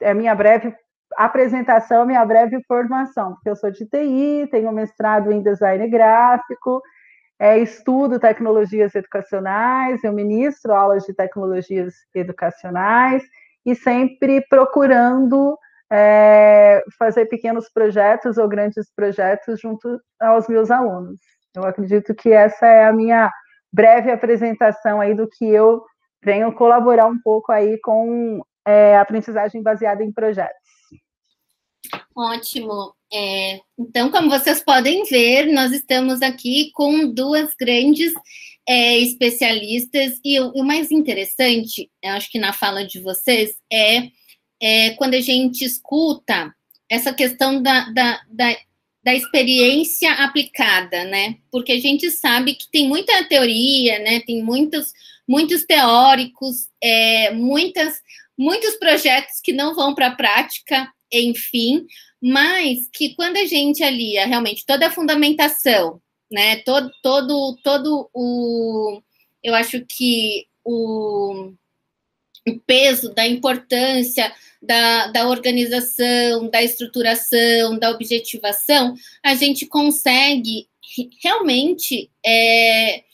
é 0.00 0.10
a 0.10 0.14
minha 0.14 0.34
breve 0.34 0.74
apresentação, 1.16 2.04
minha 2.04 2.24
breve 2.24 2.62
formação, 2.66 3.34
porque 3.34 3.48
eu 3.48 3.56
sou 3.56 3.70
de 3.70 3.86
TI, 3.86 4.48
tenho 4.50 4.70
mestrado 4.72 5.32
em 5.32 5.42
design 5.42 5.88
gráfico, 5.88 6.82
é, 7.38 7.58
estudo 7.58 8.18
tecnologias 8.18 8.94
educacionais, 8.94 10.02
eu 10.02 10.12
ministro 10.12 10.74
aulas 10.74 11.04
de 11.04 11.14
tecnologias 11.14 11.94
educacionais 12.14 13.22
e 13.64 13.74
sempre 13.74 14.44
procurando 14.48 15.56
é, 15.90 16.82
fazer 16.98 17.26
pequenos 17.26 17.70
projetos 17.70 18.36
ou 18.36 18.48
grandes 18.48 18.92
projetos 18.94 19.60
junto 19.60 20.00
aos 20.20 20.48
meus 20.48 20.70
alunos. 20.70 21.20
Eu 21.54 21.64
acredito 21.64 22.14
que 22.14 22.30
essa 22.30 22.66
é 22.66 22.84
a 22.84 22.92
minha 22.92 23.30
breve 23.72 24.10
apresentação 24.10 25.00
aí 25.00 25.14
do 25.14 25.28
que 25.28 25.48
eu 25.48 25.82
venho 26.22 26.52
colaborar 26.52 27.06
um 27.06 27.18
pouco 27.22 27.52
aí 27.52 27.78
com 27.80 28.42
é, 28.68 28.98
aprendizagem 28.98 29.62
baseada 29.62 30.04
em 30.04 30.12
projetos. 30.12 30.68
Ótimo. 32.14 32.94
É, 33.10 33.60
então, 33.78 34.10
como 34.10 34.28
vocês 34.28 34.62
podem 34.62 35.04
ver, 35.04 35.46
nós 35.46 35.72
estamos 35.72 36.20
aqui 36.20 36.70
com 36.74 37.10
duas 37.10 37.54
grandes 37.58 38.12
é, 38.68 38.98
especialistas, 38.98 40.20
e 40.22 40.38
o, 40.38 40.50
o, 40.50 40.62
mais 40.62 40.90
interessante, 40.90 41.90
eu 42.02 42.10
acho 42.10 42.30
que 42.30 42.38
na 42.38 42.52
fala 42.52 42.84
de 42.84 43.00
vocês, 43.00 43.56
é, 43.72 44.10
é 44.60 44.90
quando 44.90 45.14
a 45.14 45.20
gente 45.20 45.64
escuta 45.64 46.54
essa 46.90 47.14
questão 47.14 47.62
da, 47.62 47.88
da, 47.90 48.20
da, 48.28 48.56
da, 49.02 49.14
experiência 49.14 50.12
aplicada, 50.12 51.04
né? 51.04 51.36
Porque 51.50 51.72
a 51.72 51.80
gente 51.80 52.10
sabe 52.10 52.54
que 52.54 52.70
tem 52.70 52.86
muita 52.86 53.24
teoria, 53.24 53.98
né? 54.00 54.20
Tem 54.20 54.42
muitos, 54.42 54.92
muitos 55.26 55.64
teóricos, 55.64 56.68
é, 56.82 57.30
muitas, 57.30 58.02
muitos 58.38 58.76
projetos 58.76 59.40
que 59.42 59.52
não 59.52 59.74
vão 59.74 59.94
para 59.94 60.06
a 60.06 60.14
prática, 60.14 60.88
enfim, 61.12 61.84
mas 62.22 62.88
que 62.92 63.14
quando 63.14 63.36
a 63.36 63.44
gente 63.44 63.82
alia 63.82 64.26
realmente 64.26 64.64
toda 64.64 64.86
a 64.86 64.90
fundamentação, 64.90 66.00
né, 66.30 66.56
todo, 66.56 66.90
todo, 67.02 67.58
todo 67.64 68.08
o, 68.14 69.02
eu 69.42 69.54
acho 69.54 69.84
que 69.86 70.46
o, 70.64 71.52
o 72.46 72.60
peso 72.66 73.14
da 73.14 73.26
importância 73.26 74.32
da, 74.62 75.08
da 75.08 75.28
organização, 75.28 76.48
da 76.50 76.62
estruturação, 76.62 77.78
da 77.78 77.90
objetivação, 77.90 78.94
a 79.24 79.34
gente 79.34 79.66
consegue 79.66 80.68
realmente 81.22 82.10
é, 82.24 83.04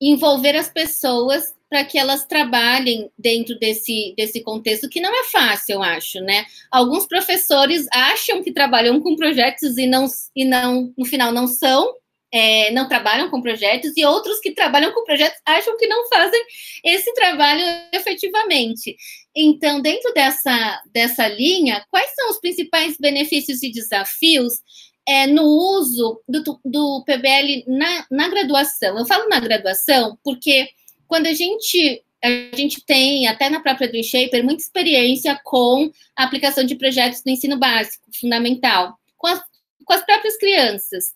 envolver 0.00 0.56
as 0.56 0.68
pessoas 0.68 1.54
para 1.72 1.86
que 1.86 1.96
elas 1.96 2.26
trabalhem 2.26 3.10
dentro 3.18 3.58
desse, 3.58 4.12
desse 4.14 4.42
contexto, 4.42 4.90
que 4.90 5.00
não 5.00 5.10
é 5.10 5.24
fácil, 5.24 5.76
eu 5.76 5.82
acho, 5.82 6.20
né? 6.20 6.44
Alguns 6.70 7.06
professores 7.06 7.86
acham 7.90 8.42
que 8.42 8.52
trabalham 8.52 9.00
com 9.00 9.16
projetos 9.16 9.78
e 9.78 9.86
não, 9.86 10.04
e 10.36 10.44
não 10.44 10.92
no 10.98 11.06
final, 11.06 11.32
não 11.32 11.46
são, 11.46 11.94
é, 12.30 12.70
não 12.72 12.86
trabalham 12.86 13.30
com 13.30 13.40
projetos, 13.40 13.96
e 13.96 14.04
outros 14.04 14.38
que 14.40 14.50
trabalham 14.50 14.92
com 14.92 15.02
projetos 15.02 15.40
acham 15.46 15.74
que 15.78 15.86
não 15.86 16.06
fazem 16.10 16.44
esse 16.84 17.10
trabalho 17.14 17.64
efetivamente. 17.94 18.94
Então, 19.34 19.80
dentro 19.80 20.12
dessa, 20.12 20.82
dessa 20.92 21.26
linha, 21.26 21.82
quais 21.90 22.14
são 22.14 22.28
os 22.28 22.38
principais 22.38 22.98
benefícios 23.00 23.62
e 23.62 23.72
desafios 23.72 24.52
é, 25.08 25.26
no 25.26 25.44
uso 25.44 26.22
do, 26.28 26.60
do 26.62 27.02
PBL 27.06 27.64
na, 27.66 28.06
na 28.10 28.28
graduação? 28.28 28.98
Eu 28.98 29.06
falo 29.06 29.26
na 29.30 29.40
graduação 29.40 30.18
porque 30.22 30.68
quando 31.12 31.26
a 31.26 31.34
gente 31.34 32.02
a 32.24 32.56
gente 32.56 32.82
tem, 32.86 33.26
até 33.26 33.50
na 33.50 33.60
própria 33.60 33.86
Dream 33.86 34.02
Shaper, 34.02 34.42
muita 34.42 34.62
experiência 34.62 35.38
com 35.44 35.90
a 36.16 36.24
aplicação 36.24 36.64
de 36.64 36.74
projetos 36.74 37.22
no 37.26 37.32
ensino 37.32 37.58
básico, 37.58 38.08
fundamental, 38.18 38.96
com 39.18 39.26
as, 39.26 39.42
com 39.84 39.92
as 39.92 40.06
próprias 40.06 40.38
crianças. 40.38 41.12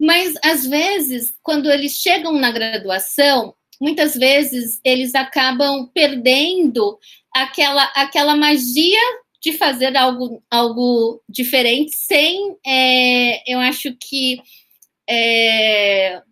Mas, 0.00 0.34
às 0.42 0.66
vezes, 0.66 1.34
quando 1.40 1.70
eles 1.70 1.92
chegam 1.92 2.32
na 2.32 2.50
graduação, 2.50 3.54
muitas 3.80 4.16
vezes 4.16 4.80
eles 4.82 5.14
acabam 5.14 5.88
perdendo 5.94 6.98
aquela, 7.32 7.84
aquela 7.94 8.34
magia 8.34 8.98
de 9.40 9.52
fazer 9.52 9.96
algo, 9.96 10.42
algo 10.50 11.22
diferente, 11.28 11.92
sem, 11.94 12.56
é, 12.66 13.52
eu 13.52 13.60
acho 13.60 13.94
que, 14.00 14.40
é, 15.08 16.22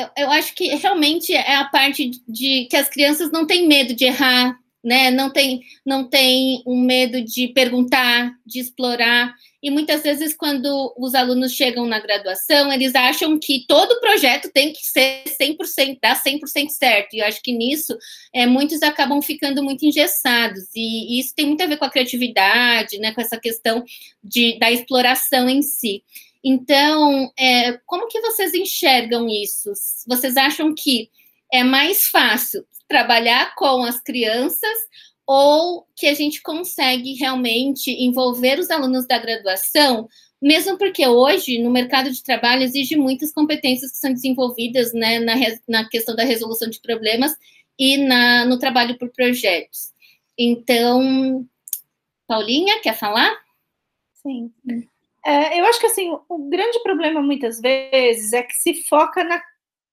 eu, 0.00 0.24
eu 0.24 0.30
acho 0.30 0.54
que 0.54 0.68
realmente 0.76 1.32
é 1.34 1.56
a 1.56 1.64
parte 1.64 2.10
de 2.28 2.66
que 2.70 2.76
as 2.76 2.88
crianças 2.88 3.30
não 3.30 3.46
têm 3.46 3.66
medo 3.66 3.94
de 3.94 4.04
errar, 4.04 4.58
né? 4.82 5.10
Não 5.10 5.30
tem, 5.30 5.60
não 5.84 6.08
tem 6.08 6.62
um 6.66 6.80
medo 6.80 7.20
de 7.22 7.48
perguntar, 7.48 8.32
de 8.46 8.60
explorar. 8.60 9.34
E 9.60 9.70
muitas 9.70 10.02
vezes, 10.02 10.36
quando 10.36 10.94
os 10.96 11.16
alunos 11.16 11.52
chegam 11.52 11.84
na 11.84 11.98
graduação, 11.98 12.72
eles 12.72 12.94
acham 12.94 13.38
que 13.40 13.64
todo 13.66 14.00
projeto 14.00 14.50
tem 14.52 14.72
que 14.72 14.78
ser 14.80 15.24
100%, 15.40 15.98
dar 16.00 16.22
100% 16.22 16.68
certo. 16.70 17.14
E 17.14 17.18
eu 17.18 17.26
acho 17.26 17.42
que 17.42 17.52
nisso, 17.52 17.96
é, 18.32 18.46
muitos 18.46 18.82
acabam 18.82 19.20
ficando 19.20 19.62
muito 19.62 19.84
engessados. 19.84 20.64
E, 20.76 21.16
e, 21.16 21.20
isso 21.20 21.34
tem 21.34 21.46
muito 21.46 21.62
a 21.62 21.66
ver 21.66 21.76
com 21.76 21.84
a 21.84 21.90
criatividade, 21.90 22.98
né, 22.98 23.12
com 23.12 23.20
essa 23.20 23.38
questão 23.38 23.84
de, 24.22 24.58
da 24.60 24.70
exploração 24.70 25.48
em 25.48 25.60
si. 25.60 26.04
Então, 26.50 27.30
é, 27.38 27.78
como 27.84 28.08
que 28.08 28.22
vocês 28.22 28.54
enxergam 28.54 29.28
isso? 29.28 29.70
Vocês 30.06 30.34
acham 30.34 30.74
que 30.74 31.10
é 31.52 31.62
mais 31.62 32.04
fácil 32.06 32.66
trabalhar 32.88 33.54
com 33.54 33.84
as 33.84 34.00
crianças 34.00 34.78
ou 35.26 35.86
que 35.94 36.06
a 36.06 36.14
gente 36.14 36.40
consegue 36.40 37.12
realmente 37.16 37.90
envolver 37.90 38.58
os 38.58 38.70
alunos 38.70 39.06
da 39.06 39.18
graduação, 39.18 40.08
mesmo 40.40 40.78
porque 40.78 41.06
hoje 41.06 41.58
no 41.58 41.70
mercado 41.70 42.10
de 42.10 42.22
trabalho 42.22 42.62
exige 42.62 42.96
muitas 42.96 43.30
competências 43.30 43.92
que 43.92 43.98
são 43.98 44.14
desenvolvidas 44.14 44.94
né, 44.94 45.18
na, 45.20 45.34
na 45.68 45.86
questão 45.86 46.16
da 46.16 46.24
resolução 46.24 46.70
de 46.70 46.80
problemas 46.80 47.36
e 47.78 47.98
na, 47.98 48.46
no 48.46 48.58
trabalho 48.58 48.96
por 48.96 49.10
projetos. 49.10 49.92
Então, 50.38 51.46
Paulinha, 52.26 52.80
quer 52.80 52.96
falar? 52.96 53.36
Sim. 54.14 54.50
É, 55.28 55.60
eu 55.60 55.66
acho 55.66 55.78
que 55.78 55.86
assim, 55.86 56.10
o 56.26 56.48
grande 56.48 56.82
problema 56.82 57.20
muitas 57.20 57.60
vezes 57.60 58.32
é 58.32 58.42
que 58.42 58.54
se 58.54 58.82
foca 58.84 59.22
na, 59.22 59.42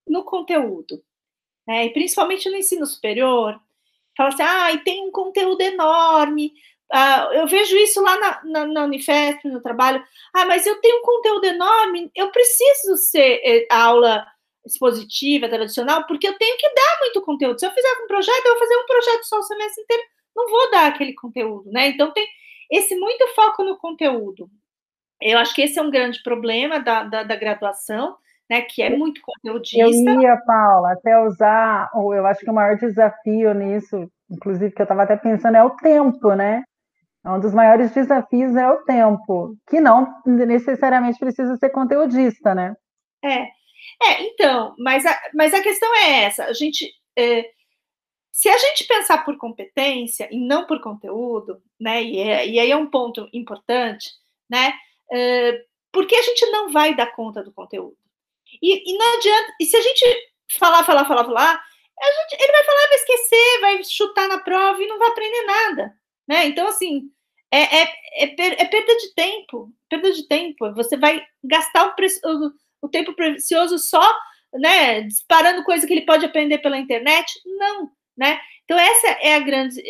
no 0.08 0.24
conteúdo, 0.24 1.04
né? 1.68 1.86
E 1.86 1.90
principalmente 1.92 2.48
no 2.48 2.56
ensino 2.56 2.86
superior, 2.86 3.60
fala 4.16 4.30
assim, 4.30 4.42
ah, 4.42 4.72
e 4.72 4.78
tem 4.78 5.06
um 5.06 5.10
conteúdo 5.10 5.60
enorme. 5.60 6.54
Ah, 6.90 7.28
eu 7.34 7.46
vejo 7.48 7.76
isso 7.76 8.00
lá 8.02 8.18
na, 8.18 8.44
na, 8.44 8.66
na 8.66 8.86
no 8.86 9.62
trabalho. 9.62 10.02
Ah, 10.34 10.46
mas 10.46 10.66
eu 10.66 10.80
tenho 10.80 11.00
um 11.00 11.02
conteúdo 11.02 11.44
enorme, 11.44 12.10
eu 12.14 12.30
preciso 12.30 12.96
ser 12.96 13.42
eh, 13.44 13.66
aula 13.70 14.26
expositiva, 14.64 15.50
tradicional, 15.50 16.06
porque 16.06 16.28
eu 16.28 16.38
tenho 16.38 16.56
que 16.56 16.74
dar 16.74 16.98
muito 17.00 17.20
conteúdo. 17.22 17.60
Se 17.60 17.66
eu 17.66 17.72
fizer 17.72 17.92
um 18.04 18.06
projeto, 18.06 18.46
eu 18.46 18.52
vou 18.52 18.58
fazer 18.60 18.76
um 18.78 18.86
projeto 18.86 19.24
só 19.24 19.38
o 19.38 19.42
semestre 19.42 19.82
inteiro, 19.82 20.02
não 20.34 20.48
vou 20.48 20.70
dar 20.70 20.86
aquele 20.86 21.12
conteúdo, 21.14 21.70
né? 21.70 21.88
Então 21.88 22.10
tem 22.12 22.26
esse 22.70 22.96
muito 22.96 23.28
foco 23.34 23.62
no 23.64 23.76
conteúdo. 23.76 24.50
Eu 25.20 25.38
acho 25.38 25.54
que 25.54 25.62
esse 25.62 25.78
é 25.78 25.82
um 25.82 25.90
grande 25.90 26.22
problema 26.22 26.78
da, 26.78 27.04
da, 27.04 27.22
da 27.22 27.36
graduação, 27.36 28.16
né? 28.48 28.62
Que 28.62 28.82
é 28.82 28.90
muito 28.90 29.20
conteudista. 29.22 29.80
Eu 29.80 30.20
ia, 30.20 30.36
Paula, 30.46 30.92
até 30.92 31.18
usar, 31.20 31.90
ou 31.94 32.14
eu 32.14 32.26
acho 32.26 32.40
que 32.40 32.50
o 32.50 32.54
maior 32.54 32.76
desafio 32.76 33.54
nisso, 33.54 34.10
inclusive 34.30 34.74
que 34.74 34.82
eu 34.82 34.84
estava 34.84 35.02
até 35.02 35.16
pensando, 35.16 35.56
é 35.56 35.64
o 35.64 35.70
tempo, 35.70 36.34
né? 36.34 36.62
Um 37.24 37.40
dos 37.40 37.52
maiores 37.52 37.92
desafios 37.92 38.54
é 38.54 38.70
o 38.70 38.84
tempo, 38.84 39.56
que 39.68 39.80
não 39.80 40.22
necessariamente 40.24 41.18
precisa 41.18 41.56
ser 41.56 41.70
conteudista, 41.70 42.54
né? 42.54 42.76
É, 43.24 43.48
é, 44.02 44.22
então, 44.22 44.74
mas 44.78 45.04
a, 45.04 45.18
mas 45.34 45.52
a 45.52 45.60
questão 45.60 45.92
é 45.96 46.24
essa: 46.24 46.44
a 46.44 46.52
gente. 46.52 46.92
É, 47.18 47.50
se 48.30 48.50
a 48.50 48.58
gente 48.58 48.86
pensar 48.86 49.24
por 49.24 49.38
competência 49.38 50.28
e 50.30 50.38
não 50.46 50.66
por 50.66 50.80
conteúdo, 50.80 51.60
né? 51.80 52.02
E, 52.02 52.18
é, 52.18 52.46
e 52.46 52.60
aí 52.60 52.70
é 52.70 52.76
um 52.76 52.88
ponto 52.88 53.28
importante, 53.32 54.10
né? 54.48 54.74
Porque 55.92 56.14
a 56.14 56.22
gente 56.22 56.44
não 56.46 56.70
vai 56.70 56.94
dar 56.94 57.14
conta 57.14 57.42
do 57.42 57.52
conteúdo. 57.52 57.96
E, 58.62 58.90
e, 58.90 58.98
não 58.98 59.18
adianta. 59.18 59.54
E 59.60 59.66
se 59.66 59.76
a 59.76 59.80
gente 59.80 60.04
falar, 60.58 60.84
falar, 60.84 61.04
falar, 61.06 61.24
falar, 61.24 61.62
gente, 62.30 62.42
ele 62.42 62.52
vai 62.52 62.64
falar, 62.64 62.88
vai 62.88 62.96
esquecer, 62.96 63.60
vai 63.60 63.84
chutar 63.84 64.28
na 64.28 64.38
prova 64.38 64.82
e 64.82 64.86
não 64.86 64.98
vai 64.98 65.08
aprender 65.08 65.42
nada, 65.42 65.94
né? 66.28 66.46
Então, 66.46 66.68
assim, 66.68 67.10
é, 67.50 67.82
é, 67.82 67.94
é, 68.18 68.26
per, 68.28 68.56
é 68.58 68.64
perda 68.64 68.96
de 68.96 69.14
tempo, 69.14 69.72
perda 69.88 70.12
de 70.12 70.26
tempo. 70.28 70.72
Você 70.74 70.96
vai 70.96 71.24
gastar 71.42 71.86
o, 71.86 71.94
o 72.30 72.52
o 72.80 72.88
tempo 72.88 73.12
precioso 73.14 73.78
só, 73.78 74.16
né, 74.54 75.02
disparando 75.02 75.64
coisa 75.64 75.86
que 75.86 75.92
ele 75.92 76.06
pode 76.06 76.24
aprender 76.24 76.58
pela 76.58 76.78
internet? 76.78 77.30
Não, 77.44 77.90
né? 78.16 78.40
Então 78.64 78.78
essa 78.78 79.08
é 79.20 79.34
a 79.34 79.40
grande. 79.40 79.82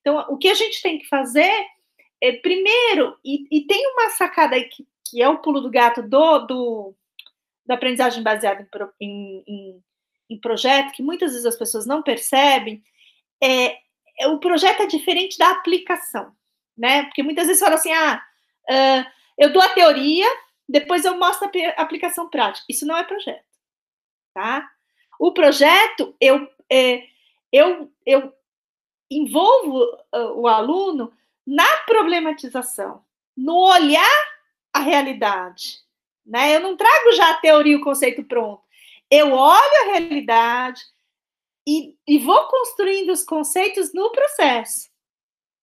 Então 0.00 0.24
o 0.30 0.38
que 0.38 0.48
a 0.48 0.54
gente 0.54 0.80
tem 0.80 0.98
que 0.98 1.08
fazer 1.08 1.50
é 2.22 2.32
primeiro 2.32 3.16
e, 3.24 3.46
e 3.50 3.66
tem 3.66 3.86
uma 3.92 4.10
sacada 4.10 4.58
que, 4.62 4.86
que 5.04 5.22
é 5.22 5.28
o 5.28 5.38
pulo 5.38 5.60
do 5.60 5.70
gato 5.70 6.02
do, 6.02 6.38
do 6.40 6.94
da 7.64 7.74
aprendizagem 7.74 8.22
baseada 8.22 8.66
em, 9.00 9.42
em, 9.46 9.84
em, 10.30 10.40
projeto 10.40 10.92
que 10.92 11.02
muitas 11.02 11.32
vezes 11.32 11.46
as 11.46 11.56
pessoas 11.56 11.84
não 11.84 12.02
percebem. 12.02 12.82
É, 13.42 13.78
é, 14.18 14.28
o 14.28 14.38
projeto 14.38 14.82
é 14.82 14.86
diferente 14.86 15.36
da 15.36 15.50
aplicação, 15.50 16.32
né? 16.76 17.04
Porque 17.04 17.24
muitas 17.24 17.48
vezes 17.48 17.60
fala 17.60 17.74
assim, 17.74 17.92
ah, 17.92 18.22
uh, 18.70 19.10
eu 19.36 19.52
dou 19.52 19.60
a 19.60 19.68
teoria, 19.70 20.26
depois 20.68 21.04
eu 21.04 21.18
mostro 21.18 21.50
a 21.76 21.82
aplicação 21.82 22.30
prática. 22.30 22.64
Isso 22.68 22.86
não 22.86 22.96
é 22.96 23.02
projeto, 23.02 23.44
tá? 24.32 24.70
O 25.18 25.32
projeto, 25.32 26.14
eu, 26.20 26.48
é, 26.70 27.02
eu, 27.52 27.92
eu 28.06 28.32
envolvo 29.10 29.84
o 30.36 30.46
aluno 30.46 31.12
na 31.46 31.76
problematização, 31.78 33.04
no 33.36 33.56
olhar 33.56 34.26
a 34.72 34.80
realidade, 34.80 35.78
né? 36.24 36.56
Eu 36.56 36.60
não 36.60 36.76
trago 36.76 37.12
já 37.12 37.30
a 37.30 37.38
teoria 37.38 37.74
e 37.74 37.76
o 37.76 37.84
conceito 37.84 38.24
pronto. 38.24 38.62
Eu 39.10 39.32
olho 39.32 39.82
a 39.82 39.92
realidade 39.92 40.82
e, 41.66 41.96
e 42.06 42.18
vou 42.18 42.48
construindo 42.48 43.10
os 43.10 43.22
conceitos 43.22 43.92
no 43.94 44.10
processo, 44.10 44.88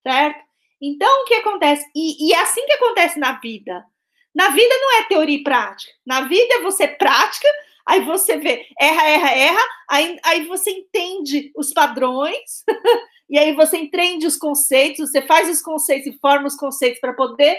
certo? 0.02 0.44
Então, 0.82 1.22
o 1.22 1.26
que 1.26 1.36
acontece? 1.36 1.90
E, 1.96 2.28
e 2.28 2.34
é 2.34 2.42
assim 2.42 2.66
que 2.66 2.74
acontece 2.74 3.20
na 3.20 3.40
vida. 3.40 3.86
Na 4.34 4.50
vida 4.50 4.76
não 4.80 5.00
é 5.00 5.04
teoria 5.04 5.38
e 5.38 5.44
prática. 5.44 5.92
Na 6.06 6.22
vida 6.22 6.56
é 6.56 6.62
você 6.62 6.88
prática, 6.88 7.48
aí 7.88 8.02
você 8.02 8.38
vê, 8.38 8.66
erra, 8.80 9.08
erra, 9.10 9.32
erra, 9.32 9.68
aí, 9.90 10.20
aí 10.24 10.48
você 10.48 10.72
entende 10.72 11.52
os 11.56 11.74
padrões, 11.74 12.64
e 13.30 13.38
aí 13.38 13.54
você 13.54 13.78
entende 13.78 14.28
os 14.28 14.38
conceitos, 14.38 15.12
você 15.12 15.22
faz 15.22 15.50
os 15.50 15.62
conceitos 15.62 16.08
e 16.08 16.20
forma 16.20 16.48
os 16.48 16.56
conceitos 16.56 17.00
para 17.00 17.14
poder 17.14 17.58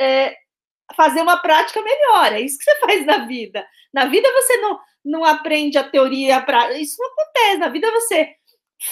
é, 0.00 0.36
fazer 0.94 1.20
uma 1.20 1.38
prática 1.38 1.82
melhor. 1.82 2.32
É 2.32 2.40
isso 2.40 2.58
que 2.58 2.64
você 2.64 2.76
faz 2.84 3.06
na 3.06 3.26
vida. 3.26 3.66
Na 3.92 4.06
vida 4.06 4.30
você 4.32 4.56
não, 4.58 4.78
não 5.04 5.24
aprende 5.24 5.78
a 5.78 5.88
teoria, 5.88 6.36
a 6.36 6.42
prática. 6.42 6.78
Isso 6.78 6.96
não 6.98 7.10
acontece. 7.10 7.58
Na 7.58 7.68
vida 7.68 7.90
você 7.90 8.34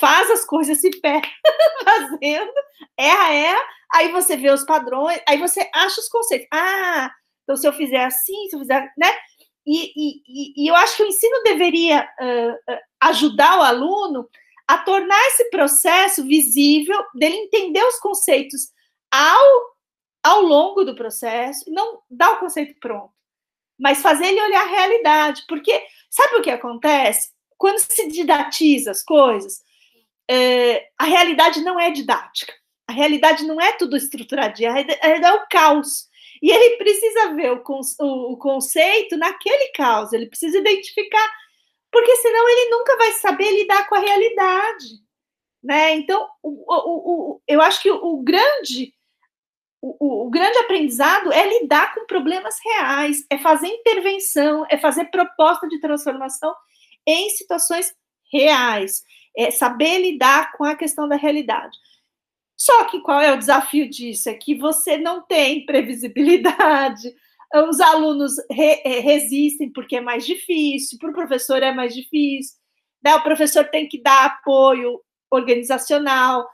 faz 0.00 0.30
as 0.30 0.44
coisas, 0.44 0.80
se 0.80 0.90
perde 1.00 1.30
fazendo, 1.84 2.52
erra, 2.98 3.34
erra, 3.34 3.62
aí 3.92 4.10
você 4.12 4.36
vê 4.36 4.50
os 4.50 4.64
padrões, 4.64 5.20
aí 5.28 5.38
você 5.38 5.68
acha 5.74 6.00
os 6.00 6.08
conceitos. 6.08 6.48
Ah, 6.52 7.10
então, 7.42 7.56
se 7.56 7.68
eu 7.68 7.72
fizer 7.72 8.04
assim, 8.04 8.48
se 8.48 8.56
eu 8.56 8.60
fizer, 8.60 8.90
né? 8.96 9.12
E, 9.66 10.62
e, 10.62 10.68
eu 10.68 10.74
acho 10.74 10.96
que 10.96 11.02
o 11.02 11.06
ensino 11.06 11.42
deveria 11.42 12.06
uh, 12.20 12.76
ajudar 13.00 13.58
o 13.58 13.62
aluno 13.62 14.28
a 14.66 14.78
tornar 14.78 15.20
esse 15.28 15.50
processo 15.50 16.24
visível, 16.24 17.02
dele 17.14 17.36
entender 17.36 17.82
os 17.84 17.98
conceitos 17.98 18.70
ao, 19.10 19.76
ao 20.22 20.42
longo 20.42 20.84
do 20.84 20.94
processo, 20.94 21.64
não 21.70 22.00
dar 22.10 22.32
o 22.32 22.40
conceito 22.40 22.78
pronto, 22.80 23.12
mas 23.78 24.00
fazer 24.02 24.26
ele 24.26 24.42
olhar 24.42 24.62
a 24.62 24.70
realidade. 24.70 25.44
Porque 25.48 25.82
sabe 26.10 26.36
o 26.36 26.42
que 26.42 26.50
acontece? 26.50 27.30
Quando 27.56 27.78
se 27.78 28.08
didatiza 28.08 28.90
as 28.90 29.02
coisas, 29.02 29.62
é, 30.28 30.88
a 30.98 31.04
realidade 31.04 31.60
não 31.62 31.78
é 31.78 31.90
didática. 31.90 32.52
A 32.88 32.92
realidade 32.92 33.44
não 33.44 33.60
é 33.60 33.72
tudo 33.72 33.96
estruturadinho, 33.96 34.70
a 34.70 34.74
realidade 34.74 35.24
é 35.24 35.32
o 35.32 35.46
caos. 35.48 36.08
E 36.44 36.50
ele 36.50 36.76
precisa 36.76 37.32
ver 37.32 37.52
o, 37.52 37.62
o, 38.00 38.32
o 38.32 38.36
conceito 38.36 39.16
naquele 39.16 39.68
caos, 39.68 40.12
ele 40.12 40.26
precisa 40.26 40.58
identificar, 40.58 41.32
porque 41.90 42.14
senão 42.16 42.46
ele 42.46 42.68
nunca 42.68 42.98
vai 42.98 43.12
saber 43.12 43.50
lidar 43.50 43.88
com 43.88 43.94
a 43.94 44.00
realidade. 44.00 44.84
Né? 45.62 45.94
Então, 45.94 46.28
o, 46.42 47.40
eu 47.48 47.62
acho 47.62 47.80
que 47.80 47.90
o, 47.90 48.22
grande 48.22 48.92
o, 49.80 50.26
o, 50.26 50.30
grande 50.30 50.58
aprendizado 50.58 51.32
é 51.32 51.60
lidar 51.60 51.94
com 51.94 52.04
problemas 52.04 52.56
reais, 52.62 53.24
é 53.30 53.38
fazer 53.38 53.68
intervenção, 53.68 54.66
é 54.68 54.76
fazer 54.76 55.06
proposta 55.06 55.66
de 55.66 55.80
transformação 55.80 56.54
em 57.06 57.30
situações 57.30 57.90
reais, 58.30 59.02
é 59.34 59.50
saber 59.50 59.96
lidar 59.96 60.52
com 60.52 60.64
a 60.64 60.76
questão 60.76 61.08
da 61.08 61.16
realidade. 61.16 61.74
Só 62.56 62.84
que 62.84 63.00
qual 63.00 63.20
é 63.20 63.32
o 63.32 63.38
desafio 63.38 63.88
disso? 63.88 64.28
É 64.28 64.34
que 64.34 64.54
você 64.54 64.96
não 64.96 65.22
tem 65.22 65.66
previsibilidade, 65.66 67.14
os 67.68 67.80
alunos 67.80 68.34
re, 68.50 68.80
é, 68.84 69.00
resistem 69.00 69.72
porque 69.72 69.96
é 69.96 70.00
mais 70.00 70.26
difícil, 70.26 70.98
para 70.98 71.10
o 71.10 71.14
professor 71.14 71.62
é 71.62 71.72
mais 71.72 71.94
difícil, 71.94 72.56
né? 73.02 73.14
o 73.14 73.22
professor 73.22 73.64
tem 73.66 73.88
que 73.88 74.02
dar 74.02 74.26
apoio 74.26 75.00
organizacional 75.30 76.48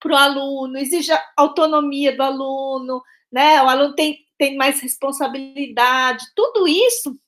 para 0.00 0.12
o 0.12 0.16
aluno, 0.16 0.78
exige 0.78 1.12
autonomia 1.36 2.14
do 2.14 2.22
aluno, 2.22 3.02
né? 3.32 3.62
o 3.62 3.68
aluno 3.68 3.94
tem, 3.94 4.18
tem 4.38 4.56
mais 4.56 4.80
responsabilidade, 4.80 6.24
tudo 6.34 6.68
isso 6.68 7.18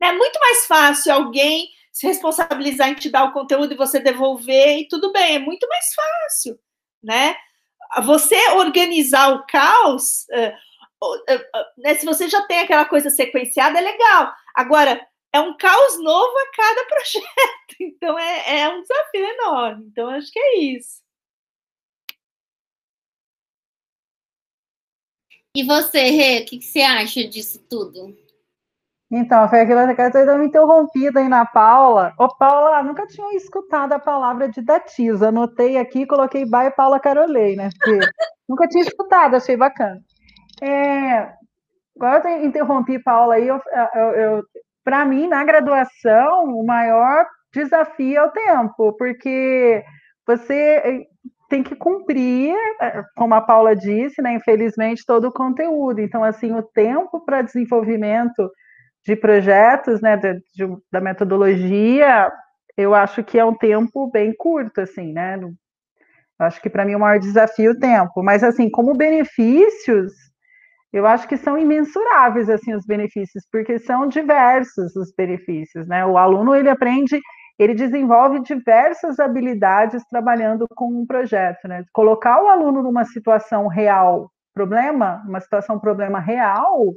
é 0.00 0.12
muito 0.12 0.38
mais 0.38 0.66
fácil 0.66 1.12
alguém 1.12 1.68
se 1.92 2.06
responsabilizar 2.06 2.90
em 2.90 2.94
te 2.94 3.08
dar 3.08 3.24
o 3.24 3.32
conteúdo 3.32 3.72
e 3.72 3.76
você 3.76 3.98
devolver, 3.98 4.80
e 4.80 4.88
tudo 4.88 5.12
bem, 5.12 5.36
é 5.36 5.38
muito 5.38 5.66
mais 5.68 5.86
fácil 5.94 6.58
né? 7.06 7.36
Você 8.04 8.36
organizar 8.50 9.32
o 9.32 9.46
caos, 9.46 10.28
eh, 10.30 10.54
eh, 11.28 11.46
né, 11.78 11.94
se 11.94 12.04
você 12.04 12.28
já 12.28 12.42
tem 12.46 12.60
aquela 12.60 12.84
coisa 12.84 13.08
sequenciada, 13.10 13.78
é 13.78 13.80
legal. 13.80 14.34
Agora, 14.54 15.06
é 15.32 15.40
um 15.40 15.56
caos 15.56 15.98
novo 16.02 16.36
a 16.38 16.50
cada 16.56 16.84
projeto, 16.88 17.76
então 17.80 18.18
é, 18.18 18.60
é 18.62 18.68
um 18.68 18.82
desafio 18.82 19.24
enorme. 19.24 19.86
Então, 19.86 20.08
acho 20.10 20.30
que 20.32 20.38
é 20.38 20.58
isso. 20.58 21.00
E 25.54 25.62
você, 25.64 26.10
Rê, 26.10 26.40
o 26.40 26.44
que, 26.44 26.58
que 26.58 26.64
você 26.64 26.82
acha 26.82 27.24
disso 27.26 27.58
tudo? 27.68 28.14
Então, 29.10 29.48
foi 29.48 29.60
aquilo 29.60 29.94
que 29.94 30.02
eu 30.02 30.34
uma 30.34 30.44
interrompida 30.44 31.20
aí 31.20 31.28
na 31.28 31.46
Paula. 31.46 32.12
Ô, 32.18 32.28
Paula, 32.36 32.82
nunca 32.82 33.06
tinha 33.06 33.36
escutado 33.36 33.92
a 33.92 33.98
palavra 33.98 34.48
didatiza. 34.48 35.28
Anotei 35.28 35.78
aqui 35.78 36.00
e 36.02 36.06
coloquei 36.06 36.44
by 36.44 36.74
Paula 36.76 36.98
Carolei, 36.98 37.54
né? 37.54 37.68
Porque 37.78 37.98
nunca 38.48 38.66
tinha 38.66 38.82
escutado, 38.82 39.36
achei 39.36 39.56
bacana. 39.56 40.00
É, 40.60 41.32
agora 41.96 42.30
eu 42.30 42.46
interrompi 42.46 42.98
Paula 42.98 43.34
aí, 43.34 43.46
eu, 43.46 43.60
eu, 43.94 44.10
eu 44.14 44.42
para 44.82 45.04
mim, 45.04 45.26
na 45.26 45.44
graduação, 45.44 46.44
o 46.44 46.64
maior 46.64 47.26
desafio 47.52 48.18
é 48.18 48.22
o 48.22 48.30
tempo, 48.30 48.92
porque 48.96 49.84
você 50.26 51.06
tem 51.48 51.62
que 51.62 51.74
cumprir, 51.74 52.56
é, 52.80 53.02
como 53.16 53.34
a 53.34 53.40
Paula 53.40 53.74
disse, 53.74 54.20
né, 54.20 54.34
infelizmente, 54.34 55.04
todo 55.06 55.28
o 55.28 55.32
conteúdo. 55.32 56.00
Então, 56.00 56.24
assim, 56.24 56.52
o 56.52 56.62
tempo 56.62 57.24
para 57.24 57.42
desenvolvimento 57.42 58.50
de 59.06 59.14
projetos, 59.14 60.00
né, 60.00 60.16
de, 60.16 60.34
de, 60.34 60.76
da 60.90 61.00
metodologia, 61.00 62.30
eu 62.76 62.94
acho 62.94 63.22
que 63.22 63.38
é 63.38 63.44
um 63.44 63.54
tempo 63.54 64.10
bem 64.10 64.34
curto, 64.36 64.80
assim, 64.80 65.12
né? 65.12 65.38
Acho 66.38 66.60
que 66.60 66.68
para 66.68 66.84
mim 66.84 66.96
o 66.96 67.00
maior 67.00 67.18
desafio 67.18 67.70
é 67.70 67.74
o 67.74 67.78
tempo. 67.78 68.22
Mas, 68.22 68.42
assim, 68.42 68.68
como 68.68 68.96
benefícios, 68.96 70.12
eu 70.92 71.06
acho 71.06 71.26
que 71.28 71.36
são 71.36 71.56
imensuráveis, 71.56 72.50
assim, 72.50 72.74
os 72.74 72.84
benefícios, 72.84 73.44
porque 73.50 73.78
são 73.78 74.06
diversos 74.08 74.94
os 74.96 75.12
benefícios, 75.16 75.86
né? 75.86 76.04
O 76.04 76.18
aluno, 76.18 76.54
ele 76.54 76.68
aprende 76.68 77.20
ele 77.58 77.74
desenvolve 77.74 78.40
diversas 78.40 79.18
habilidades 79.18 80.02
trabalhando 80.10 80.66
com 80.74 80.88
um 80.88 81.06
projeto, 81.06 81.66
né? 81.66 81.84
Colocar 81.92 82.42
o 82.42 82.48
aluno 82.48 82.82
numa 82.82 83.04
situação 83.04 83.66
real, 83.66 84.30
problema, 84.52 85.22
uma 85.26 85.40
situação 85.40 85.78
problema 85.78 86.20
real, 86.20 86.92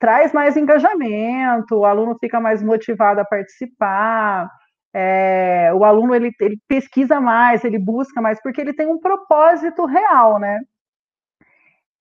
traz 0.00 0.32
mais 0.32 0.56
engajamento, 0.56 1.76
o 1.76 1.84
aluno 1.84 2.16
fica 2.18 2.40
mais 2.40 2.62
motivado 2.62 3.20
a 3.20 3.24
participar, 3.24 4.50
é, 4.92 5.70
o 5.74 5.84
aluno 5.84 6.14
ele, 6.14 6.32
ele 6.40 6.58
pesquisa 6.66 7.20
mais, 7.20 7.64
ele 7.64 7.78
busca 7.78 8.20
mais, 8.20 8.42
porque 8.42 8.60
ele 8.60 8.72
tem 8.72 8.88
um 8.88 8.98
propósito 8.98 9.84
real, 9.84 10.40
né? 10.40 10.60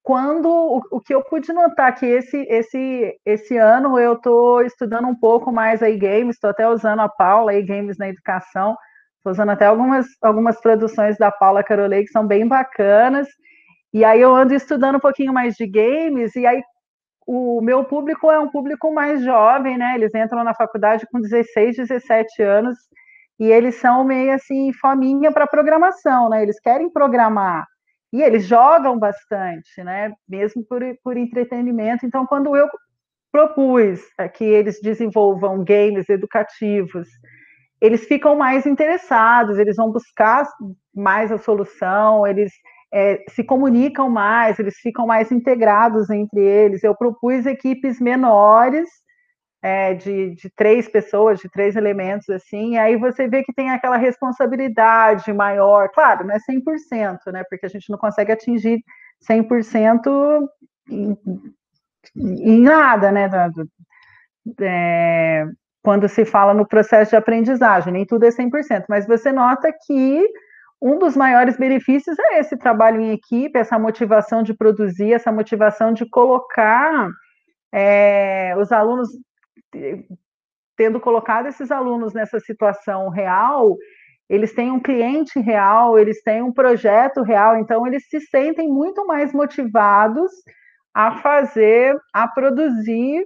quando 0.09 0.49
o, 0.49 0.81
o, 0.91 0.99
que 0.99 1.13
eu 1.13 1.23
pude 1.23 1.53
notar 1.53 1.93
que 1.93 2.03
esse 2.03 2.37
esse 2.49 3.15
esse 3.23 3.57
ano 3.57 3.99
eu 3.99 4.13
estou 4.13 4.63
estudando 4.63 5.07
um 5.07 5.13
pouco 5.13 5.51
mais 5.51 5.83
aí 5.83 5.97
games, 5.97 6.35
estou 6.35 6.49
até 6.49 6.67
usando 6.67 7.01
a 7.01 7.07
Paula 7.07 7.51
aí 7.51 7.61
games 7.61 7.95
na 7.99 8.09
educação, 8.09 8.75
estou 9.17 9.31
usando 9.33 9.49
até 9.49 9.67
algumas 9.67 10.07
algumas 10.21 10.59
produções 10.59 11.15
da 11.17 11.31
Paula 11.31 11.63
Carolei 11.63 12.03
que 12.05 12.11
são 12.11 12.25
bem 12.25 12.47
bacanas. 12.47 13.27
E 13.93 14.03
aí 14.03 14.19
eu 14.21 14.35
ando 14.35 14.53
estudando 14.53 14.95
um 14.95 14.99
pouquinho 14.99 15.31
mais 15.31 15.53
de 15.55 15.67
games 15.67 16.35
e 16.35 16.45
aí 16.45 16.61
o 17.31 17.61
meu 17.61 17.85
público 17.85 18.31
é 18.31 18.39
um 18.39 18.49
público 18.49 18.91
mais 18.91 19.23
jovem, 19.23 19.77
né? 19.77 19.93
Eles 19.93 20.15
entram 20.15 20.43
na 20.43 20.55
faculdade 20.55 21.05
com 21.11 21.21
16, 21.21 21.77
17 21.77 22.41
anos 22.41 22.75
e 23.39 23.45
eles 23.51 23.75
são 23.75 24.03
meio 24.03 24.33
assim 24.33 24.73
fominha 24.73 25.31
para 25.31 25.45
programação, 25.45 26.27
né? 26.27 26.41
Eles 26.41 26.59
querem 26.59 26.89
programar. 26.89 27.67
E 28.11 28.23
eles 28.23 28.45
jogam 28.45 28.97
bastante, 28.97 29.83
né? 29.83 30.11
Mesmo 30.27 30.65
por, 30.65 30.81
por 31.03 31.17
entretenimento. 31.17 32.03
Então, 32.03 32.25
quando 32.25 32.55
eu 32.55 32.67
propus 33.31 34.01
que 34.33 34.43
eles 34.43 34.81
desenvolvam 34.81 35.63
games 35.63 36.09
educativos, 36.09 37.07
eles 37.79 38.05
ficam 38.05 38.35
mais 38.35 38.65
interessados, 38.65 39.59
eles 39.59 39.75
vão 39.75 39.91
buscar 39.91 40.47
mais 40.95 41.31
a 41.31 41.37
solução, 41.37 42.25
eles 42.25 42.51
é, 42.91 43.23
se 43.29 43.43
comunicam 43.43 44.09
mais, 44.09 44.59
eles 44.59 44.77
ficam 44.77 45.05
mais 45.05 45.31
integrados 45.31 46.09
entre 46.09 46.41
eles. 46.41 46.83
Eu 46.83 46.95
propus 46.95 47.45
equipes 47.45 47.99
menores 47.99 48.89
é, 49.61 49.93
de, 49.93 50.35
de 50.35 50.49
três 50.55 50.87
pessoas, 50.87 51.39
de 51.39 51.49
três 51.49 51.75
elementos, 51.75 52.29
assim, 52.29 52.73
e 52.73 52.77
aí 52.77 52.95
você 52.95 53.27
vê 53.27 53.43
que 53.43 53.53
tem 53.53 53.69
aquela 53.69 53.97
responsabilidade 53.97 55.31
maior, 55.33 55.89
claro, 55.89 56.25
não 56.25 56.33
é 56.33 56.39
100%, 56.39 57.31
né, 57.31 57.43
porque 57.49 57.65
a 57.65 57.69
gente 57.69 57.89
não 57.89 57.97
consegue 57.97 58.31
atingir 58.31 58.79
100% 59.29 60.47
em, 60.89 61.17
em 62.15 62.61
nada, 62.61 63.11
né, 63.11 63.29
é, 64.61 65.45
quando 65.83 66.07
se 66.07 66.23
fala 66.23 66.53
no 66.53 66.67
processo 66.67 67.11
de 67.11 67.17
aprendizagem, 67.17 67.91
nem 67.91 68.05
tudo 68.05 68.25
é 68.25 68.29
100%, 68.29 68.85
mas 68.87 69.05
você 69.05 69.31
nota 69.31 69.73
que 69.85 70.25
um 70.81 70.97
dos 70.97 71.15
maiores 71.15 71.57
benefícios 71.57 72.17
é 72.19 72.39
esse 72.39 72.57
trabalho 72.57 73.01
em 73.01 73.11
equipe, 73.11 73.57
essa 73.57 73.77
motivação 73.77 74.43
de 74.43 74.53
produzir, 74.53 75.13
essa 75.13 75.31
motivação 75.31 75.93
de 75.93 76.09
colocar 76.09 77.09
é, 77.73 78.55
os 78.57 78.71
alunos 78.71 79.09
tendo 80.75 80.99
colocado 80.99 81.47
esses 81.47 81.71
alunos 81.71 82.13
nessa 82.13 82.39
situação 82.39 83.09
real, 83.09 83.77
eles 84.29 84.53
têm 84.53 84.71
um 84.71 84.79
cliente 84.79 85.39
real, 85.39 85.99
eles 85.99 86.23
têm 86.23 86.41
um 86.41 86.53
projeto 86.53 87.21
real, 87.21 87.57
então 87.57 87.85
eles 87.85 88.07
se 88.07 88.21
sentem 88.21 88.69
muito 88.69 89.05
mais 89.05 89.33
motivados 89.33 90.31
a 90.93 91.17
fazer, 91.17 91.97
a 92.13 92.27
produzir 92.27 93.25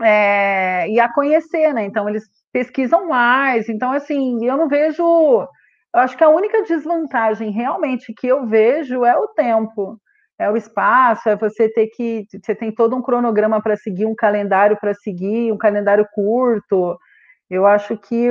é, 0.00 0.88
e 0.88 1.00
a 1.00 1.12
conhecer, 1.12 1.72
né? 1.72 1.84
Então 1.84 2.08
eles 2.08 2.24
pesquisam 2.52 3.08
mais. 3.08 3.68
Então, 3.68 3.92
assim, 3.92 4.46
eu 4.46 4.56
não 4.56 4.68
vejo. 4.68 5.46
Eu 5.96 6.02
acho 6.02 6.14
que 6.14 6.22
a 6.22 6.28
única 6.28 6.62
desvantagem 6.62 7.50
realmente 7.50 8.12
que 8.12 8.26
eu 8.26 8.46
vejo 8.46 9.02
é 9.02 9.16
o 9.16 9.28
tempo 9.28 9.98
é 10.38 10.50
o 10.50 10.56
espaço, 10.56 11.26
é 11.30 11.34
você 11.34 11.70
ter 11.70 11.86
que. 11.86 12.26
Você 12.30 12.54
tem 12.54 12.70
todo 12.70 12.94
um 12.94 13.00
cronograma 13.00 13.62
para 13.62 13.78
seguir, 13.78 14.04
um 14.04 14.14
calendário 14.14 14.76
para 14.78 14.92
seguir, 14.92 15.50
um 15.50 15.56
calendário 15.56 16.06
curto. 16.12 16.98
Eu 17.48 17.66
acho 17.66 17.96
que 17.96 18.30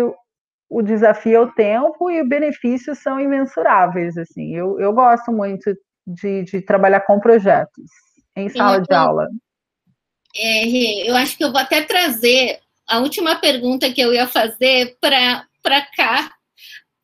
o 0.70 0.82
desafio 0.84 1.38
é 1.38 1.40
o 1.40 1.52
tempo 1.54 2.12
e 2.12 2.22
os 2.22 2.30
benefícios 2.30 3.00
são 3.00 3.20
imensuráveis. 3.20 4.16
Assim, 4.16 4.56
eu, 4.56 4.80
eu 4.80 4.94
gosto 4.94 5.32
muito 5.32 5.76
de, 6.06 6.44
de 6.44 6.62
trabalhar 6.62 7.00
com 7.02 7.20
projetos 7.20 7.90
em 8.36 8.48
sala 8.48 8.80
de 8.80 8.94
aula. 8.94 9.28
É, 10.38 11.10
eu 11.10 11.16
acho 11.16 11.36
que 11.36 11.44
eu 11.44 11.52
vou 11.52 11.60
até 11.60 11.82
trazer 11.82 12.60
a 12.88 13.00
última 13.00 13.36
pergunta 13.38 13.92
que 13.92 14.02
eu 14.02 14.14
ia 14.14 14.28
fazer 14.28 14.96
para 15.02 15.82
cá, 15.96 16.35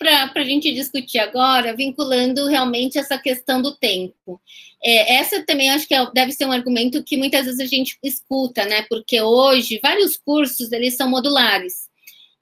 para 0.02 0.42
a 0.42 0.44
gente 0.44 0.74
discutir 0.74 1.20
agora, 1.20 1.76
vinculando 1.76 2.48
realmente 2.48 2.98
essa 2.98 3.18
questão 3.18 3.62
do 3.62 3.76
tempo. 3.76 4.42
É, 4.84 5.16
essa 5.16 5.46
também 5.46 5.70
acho 5.70 5.88
que 5.88 5.94
é, 5.94 6.12
deve 6.12 6.32
ser 6.32 6.46
um 6.46 6.52
argumento 6.52 7.04
que 7.04 7.16
muitas 7.16 7.46
vezes 7.46 7.60
a 7.60 7.66
gente 7.66 7.98
escuta, 8.04 8.66
né? 8.66 8.84
Porque 8.90 9.22
hoje 9.22 9.80
vários 9.82 10.18
cursos 10.18 10.72
eles 10.72 10.96
são 10.96 11.10
modulares. 11.10 11.90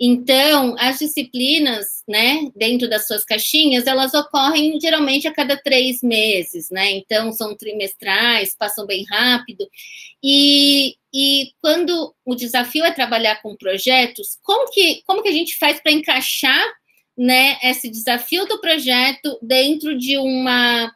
Então, 0.01 0.77
as 0.79 0.99
disciplinas, 0.99 2.03
né, 2.07 2.49
dentro 2.55 2.89
das 2.89 3.05
suas 3.05 3.25
caixinhas, 3.25 3.85
elas 3.85 4.13
ocorrem 4.13 4.79
geralmente 4.79 5.27
a 5.27 5.33
cada 5.33 5.57
três 5.57 6.01
meses, 6.01 6.69
né? 6.71 6.91
Então, 6.91 7.33
são 7.33 7.53
trimestrais, 7.53 8.55
passam 8.57 8.85
bem 8.85 9.03
rápido. 9.09 9.67
E, 10.23 10.95
e 11.13 11.51
quando 11.61 12.15
o 12.23 12.33
desafio 12.33 12.85
é 12.85 12.91
trabalhar 12.91 13.41
com 13.41 13.57
projetos, 13.57 14.39
como 14.41 14.71
que, 14.71 15.01
como 15.05 15.21
que 15.21 15.27
a 15.27 15.33
gente 15.33 15.57
faz 15.57 15.81
para 15.81 15.91
encaixar 15.91 16.65
né, 17.19 17.57
esse 17.61 17.89
desafio 17.89 18.45
do 18.47 18.61
projeto 18.61 19.37
dentro 19.41 19.97
de 19.97 20.17
uma 20.17 20.89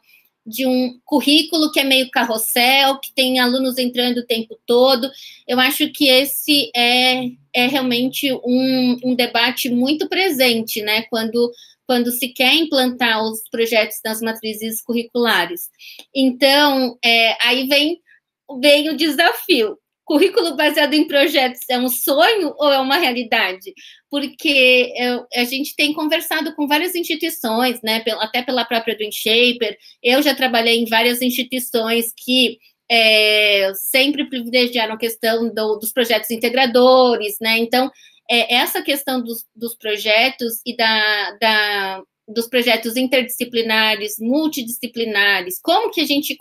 de 0.46 0.66
um 0.66 0.98
currículo 1.06 1.72
que 1.72 1.80
é 1.80 1.84
meio 1.84 2.10
carrossel, 2.10 2.98
que 2.98 3.14
tem 3.14 3.38
alunos 3.40 3.78
entrando 3.78 4.18
o 4.18 4.26
tempo 4.26 4.58
todo. 4.66 5.10
Eu 5.48 5.58
acho 5.58 5.90
que 5.90 6.06
esse 6.06 6.70
é, 6.76 7.30
é 7.54 7.66
realmente 7.66 8.30
um, 8.44 8.96
um 9.04 9.14
debate 9.14 9.70
muito 9.70 10.06
presente, 10.06 10.82
né? 10.82 11.02
Quando, 11.08 11.50
quando 11.86 12.10
se 12.10 12.28
quer 12.28 12.54
implantar 12.54 13.24
os 13.24 13.48
projetos 13.50 13.96
nas 14.04 14.20
matrizes 14.20 14.82
curriculares. 14.82 15.70
Então, 16.14 16.98
é, 17.02 17.38
aí 17.40 17.66
vem, 17.66 18.02
vem 18.60 18.90
o 18.90 18.96
desafio 18.98 19.78
currículo 20.04 20.56
baseado 20.56 20.94
em 20.94 21.06
projetos 21.06 21.60
é 21.68 21.78
um 21.78 21.88
sonho 21.88 22.54
ou 22.58 22.70
é 22.70 22.78
uma 22.78 22.96
realidade? 22.96 23.72
Porque 24.10 24.92
eu, 24.96 25.26
a 25.34 25.44
gente 25.44 25.74
tem 25.74 25.92
conversado 25.92 26.54
com 26.54 26.66
várias 26.66 26.94
instituições, 26.94 27.80
né, 27.82 28.02
até 28.20 28.42
pela 28.42 28.64
própria 28.64 28.94
Dream 28.94 29.10
Shaper, 29.12 29.76
eu 30.02 30.22
já 30.22 30.34
trabalhei 30.34 30.78
em 30.78 30.86
várias 30.86 31.22
instituições 31.22 32.12
que 32.16 32.58
é, 32.90 33.72
sempre 33.74 34.28
privilegiaram 34.28 34.94
a 34.94 34.98
questão 34.98 35.52
do, 35.52 35.76
dos 35.76 35.92
projetos 35.92 36.30
integradores, 36.30 37.36
né, 37.40 37.58
então 37.58 37.90
é, 38.30 38.54
essa 38.56 38.82
questão 38.82 39.22
dos, 39.22 39.44
dos 39.54 39.74
projetos 39.74 40.60
e 40.64 40.76
da, 40.76 41.30
da 41.40 42.02
dos 42.26 42.48
projetos 42.48 42.96
interdisciplinares, 42.96 44.16
multidisciplinares, 44.18 45.60
como 45.62 45.90
que 45.90 46.00
a 46.00 46.06
gente 46.06 46.36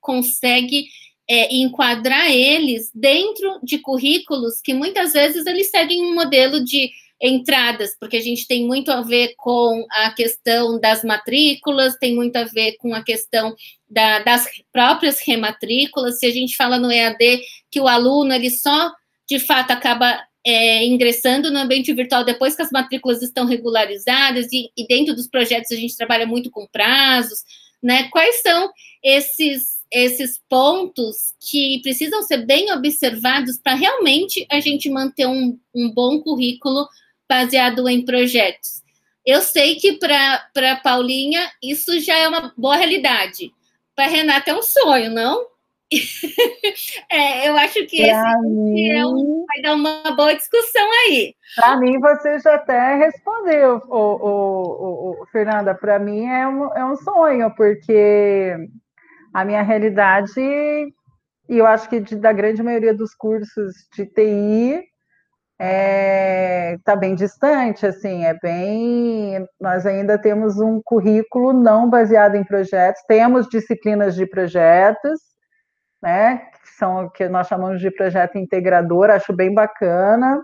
consegue 0.00 0.84
é, 1.28 1.54
enquadrar 1.54 2.30
eles 2.30 2.90
dentro 2.94 3.60
de 3.62 3.78
currículos 3.78 4.60
que 4.62 4.72
muitas 4.72 5.12
vezes 5.12 5.44
eles 5.46 5.70
seguem 5.70 6.02
um 6.02 6.14
modelo 6.14 6.64
de 6.64 6.90
entradas, 7.20 7.96
porque 7.98 8.16
a 8.16 8.22
gente 8.22 8.46
tem 8.46 8.64
muito 8.64 8.90
a 8.90 9.02
ver 9.02 9.34
com 9.36 9.84
a 9.90 10.10
questão 10.10 10.78
das 10.80 11.02
matrículas, 11.02 11.96
tem 11.96 12.14
muito 12.14 12.36
a 12.36 12.44
ver 12.44 12.76
com 12.78 12.94
a 12.94 13.02
questão 13.02 13.54
da, 13.90 14.20
das 14.20 14.46
próprias 14.72 15.20
rematrículas. 15.20 16.18
Se 16.18 16.26
a 16.26 16.30
gente 16.30 16.56
fala 16.56 16.78
no 16.78 16.90
EAD 16.90 17.40
que 17.70 17.80
o 17.80 17.88
aluno 17.88 18.32
ele 18.32 18.50
só 18.50 18.92
de 19.28 19.38
fato 19.38 19.72
acaba 19.72 20.18
é, 20.46 20.86
ingressando 20.86 21.50
no 21.50 21.58
ambiente 21.58 21.92
virtual 21.92 22.24
depois 22.24 22.54
que 22.54 22.62
as 22.62 22.70
matrículas 22.70 23.20
estão 23.20 23.44
regularizadas 23.44 24.46
e, 24.52 24.70
e 24.76 24.86
dentro 24.86 25.14
dos 25.14 25.28
projetos 25.28 25.72
a 25.72 25.76
gente 25.76 25.96
trabalha 25.96 26.26
muito 26.26 26.50
com 26.50 26.66
prazos, 26.68 27.42
né? 27.82 28.08
Quais 28.10 28.40
são 28.40 28.70
esses 29.02 29.77
esses 29.92 30.40
pontos 30.48 31.16
que 31.40 31.80
precisam 31.82 32.22
ser 32.22 32.44
bem 32.44 32.72
observados 32.72 33.58
para 33.58 33.74
realmente 33.74 34.46
a 34.50 34.60
gente 34.60 34.90
manter 34.90 35.26
um, 35.26 35.58
um 35.74 35.90
bom 35.90 36.20
currículo 36.20 36.86
baseado 37.28 37.88
em 37.88 38.04
projetos. 38.04 38.82
Eu 39.24 39.42
sei 39.42 39.76
que 39.76 39.98
para 39.98 40.76
Paulinha 40.82 41.50
isso 41.62 42.00
já 42.00 42.16
é 42.16 42.28
uma 42.28 42.52
boa 42.56 42.76
realidade. 42.76 43.52
Para 43.94 44.06
Renata 44.06 44.50
é 44.50 44.54
um 44.54 44.62
sonho, 44.62 45.10
não? 45.10 45.46
é, 47.10 47.48
eu 47.48 47.56
acho 47.56 47.86
que 47.86 48.02
pra 48.02 48.10
esse 48.10 48.48
mim, 48.48 48.88
é 48.90 49.06
um, 49.06 49.44
vai 49.46 49.62
dar 49.62 49.74
uma 49.74 50.14
boa 50.14 50.34
discussão 50.34 50.86
aí. 51.06 51.34
Para 51.56 51.78
mim, 51.78 51.98
você 51.98 52.38
já 52.38 52.54
até 52.54 52.96
respondeu, 52.96 53.82
o, 53.88 53.96
o, 53.96 55.22
o 55.22 55.26
Fernanda. 55.32 55.74
Para 55.74 55.98
mim 55.98 56.26
é 56.26 56.46
um, 56.46 56.74
é 56.74 56.84
um 56.84 56.96
sonho, 56.96 57.50
porque 57.56 58.54
a 59.32 59.44
minha 59.44 59.62
realidade, 59.62 60.40
e 60.40 60.92
eu 61.48 61.66
acho 61.66 61.88
que 61.88 62.00
de, 62.00 62.16
da 62.16 62.32
grande 62.32 62.62
maioria 62.62 62.94
dos 62.94 63.14
cursos 63.14 63.74
de 63.94 64.06
TI, 64.06 64.84
está 65.60 65.64
é, 65.64 66.78
tá 66.84 66.94
bem 66.94 67.14
distante, 67.16 67.84
assim, 67.84 68.24
é 68.24 68.34
bem. 68.40 69.44
Nós 69.60 69.84
ainda 69.84 70.16
temos 70.16 70.58
um 70.60 70.80
currículo 70.84 71.52
não 71.52 71.90
baseado 71.90 72.36
em 72.36 72.44
projetos, 72.44 73.02
temos 73.08 73.48
disciplinas 73.48 74.14
de 74.14 74.24
projetos, 74.24 75.20
né? 76.00 76.38
Que 76.62 76.70
são 76.78 77.06
o 77.06 77.10
que 77.10 77.28
nós 77.28 77.48
chamamos 77.48 77.80
de 77.80 77.90
projeto 77.90 78.38
integrador, 78.38 79.10
acho 79.10 79.32
bem 79.32 79.52
bacana. 79.52 80.40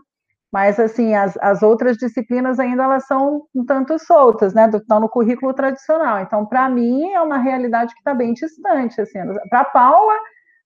Mas 0.55 0.79
assim, 0.79 1.17
as, 1.17 1.37
as 1.39 1.65
outras 1.65 1.97
disciplinas 1.97 2.61
ainda 2.61 2.85
elas 2.85 3.09
são 3.09 3.43
um 3.53 3.65
tanto 3.67 3.99
soltas, 3.99 4.55
né? 4.55 4.71
Estão 4.73 5.01
no 5.01 5.09
currículo 5.09 5.53
tradicional. 5.53 6.21
Então, 6.21 6.47
para 6.47 6.69
mim, 6.69 7.11
é 7.11 7.21
uma 7.21 7.39
realidade 7.39 7.93
que 7.93 7.99
está 7.99 8.15
bem 8.15 8.33
distante. 8.33 9.01
Assim. 9.01 9.19
Para 9.51 9.65
Paula, 9.65 10.15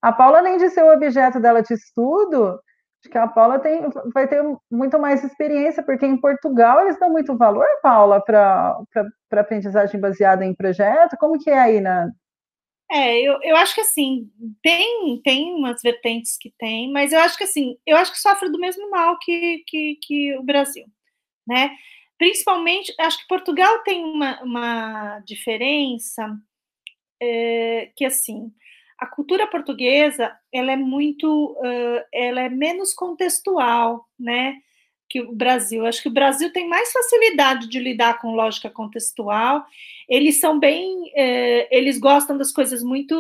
a 0.03 0.13
Paula, 0.13 0.41
além 0.41 0.59
de 0.59 0.69
ser 0.69 0.83
o 0.83 0.93
objeto 0.93 1.41
dela 1.41 1.63
de 1.63 1.73
estudo, 1.73 2.61
acho 3.01 3.11
que 3.11 3.17
a 3.17 3.27
Paula 3.27 3.59
tem, 3.61 3.89
vai 4.13 4.29
ter 4.29 4.45
muito 4.71 4.99
mais 4.99 5.25
experiência, 5.25 5.83
porque 5.83 6.05
em 6.05 6.21
Portugal 6.21 6.83
eles 6.83 6.99
dão 7.01 7.09
muito 7.09 7.35
valor, 7.35 7.65
Paula, 7.83 8.23
para 8.23 8.77
aprendizagem 9.33 9.99
baseada 9.99 10.45
em 10.45 10.55
projeto. 10.55 11.17
Como 11.19 11.39
que 11.39 11.49
é 11.49 11.59
aí 11.59 11.81
na, 11.81 12.11
é, 12.91 13.21
eu, 13.21 13.39
eu 13.43 13.57
acho 13.57 13.75
que 13.75 13.81
assim, 13.83 14.31
tem, 14.63 15.21
tem 15.23 15.55
umas 15.55 15.83
vertentes 15.83 16.39
que 16.39 16.53
tem, 16.59 16.91
mas 16.91 17.13
eu 17.13 17.21
acho 17.21 17.37
que 17.37 17.45
assim, 17.45 17.77
eu 17.87 17.97
acho 17.97 18.13
que 18.13 18.19
sofre 18.19 18.51
do 18.51 18.59
mesmo 18.59 18.91
mal 18.91 19.19
que, 19.19 19.63
que, 19.67 19.99
que 20.03 20.37
o 20.37 20.43
Brasil, 20.43 20.87
né? 21.47 21.71
Principalmente, 22.17 22.95
acho 22.99 23.19
que 23.19 23.29
Portugal 23.29 23.81
tem 23.85 24.05
uma, 24.05 24.43
uma 24.43 25.21
diferença 25.21 26.37
é, 27.21 27.93
que 27.97 28.05
assim, 28.05 28.53
a 28.99 29.07
cultura 29.07 29.47
portuguesa 29.47 30.37
ela 30.53 30.73
é 30.73 30.77
muito, 30.77 31.53
uh, 31.53 32.05
ela 32.13 32.41
é 32.41 32.49
menos 32.49 32.95
contextual, 32.95 34.09
né? 34.19 34.57
que 35.09 35.21
o 35.21 35.33
Brasil. 35.33 35.87
Acho 35.87 36.03
que 36.03 36.09
o 36.09 36.13
Brasil 36.13 36.53
tem 36.53 36.69
mais 36.69 36.93
facilidade 36.93 37.69
de 37.69 37.79
lidar 37.79 38.19
com 38.21 38.35
lógica 38.35 38.69
contextual. 38.69 39.65
Eles 40.09 40.41
são 40.41 40.59
bem, 40.59 41.11
é, 41.15 41.77
eles 41.77 41.99
gostam 41.99 42.37
das 42.37 42.53
coisas 42.53 42.83
muito 42.83 43.15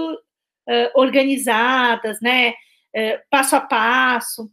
é, 0.68 0.92
organizadas, 0.94 2.20
né? 2.20 2.55
É, 2.94 3.22
passo 3.31 3.55
a 3.55 3.61
passo, 3.61 4.51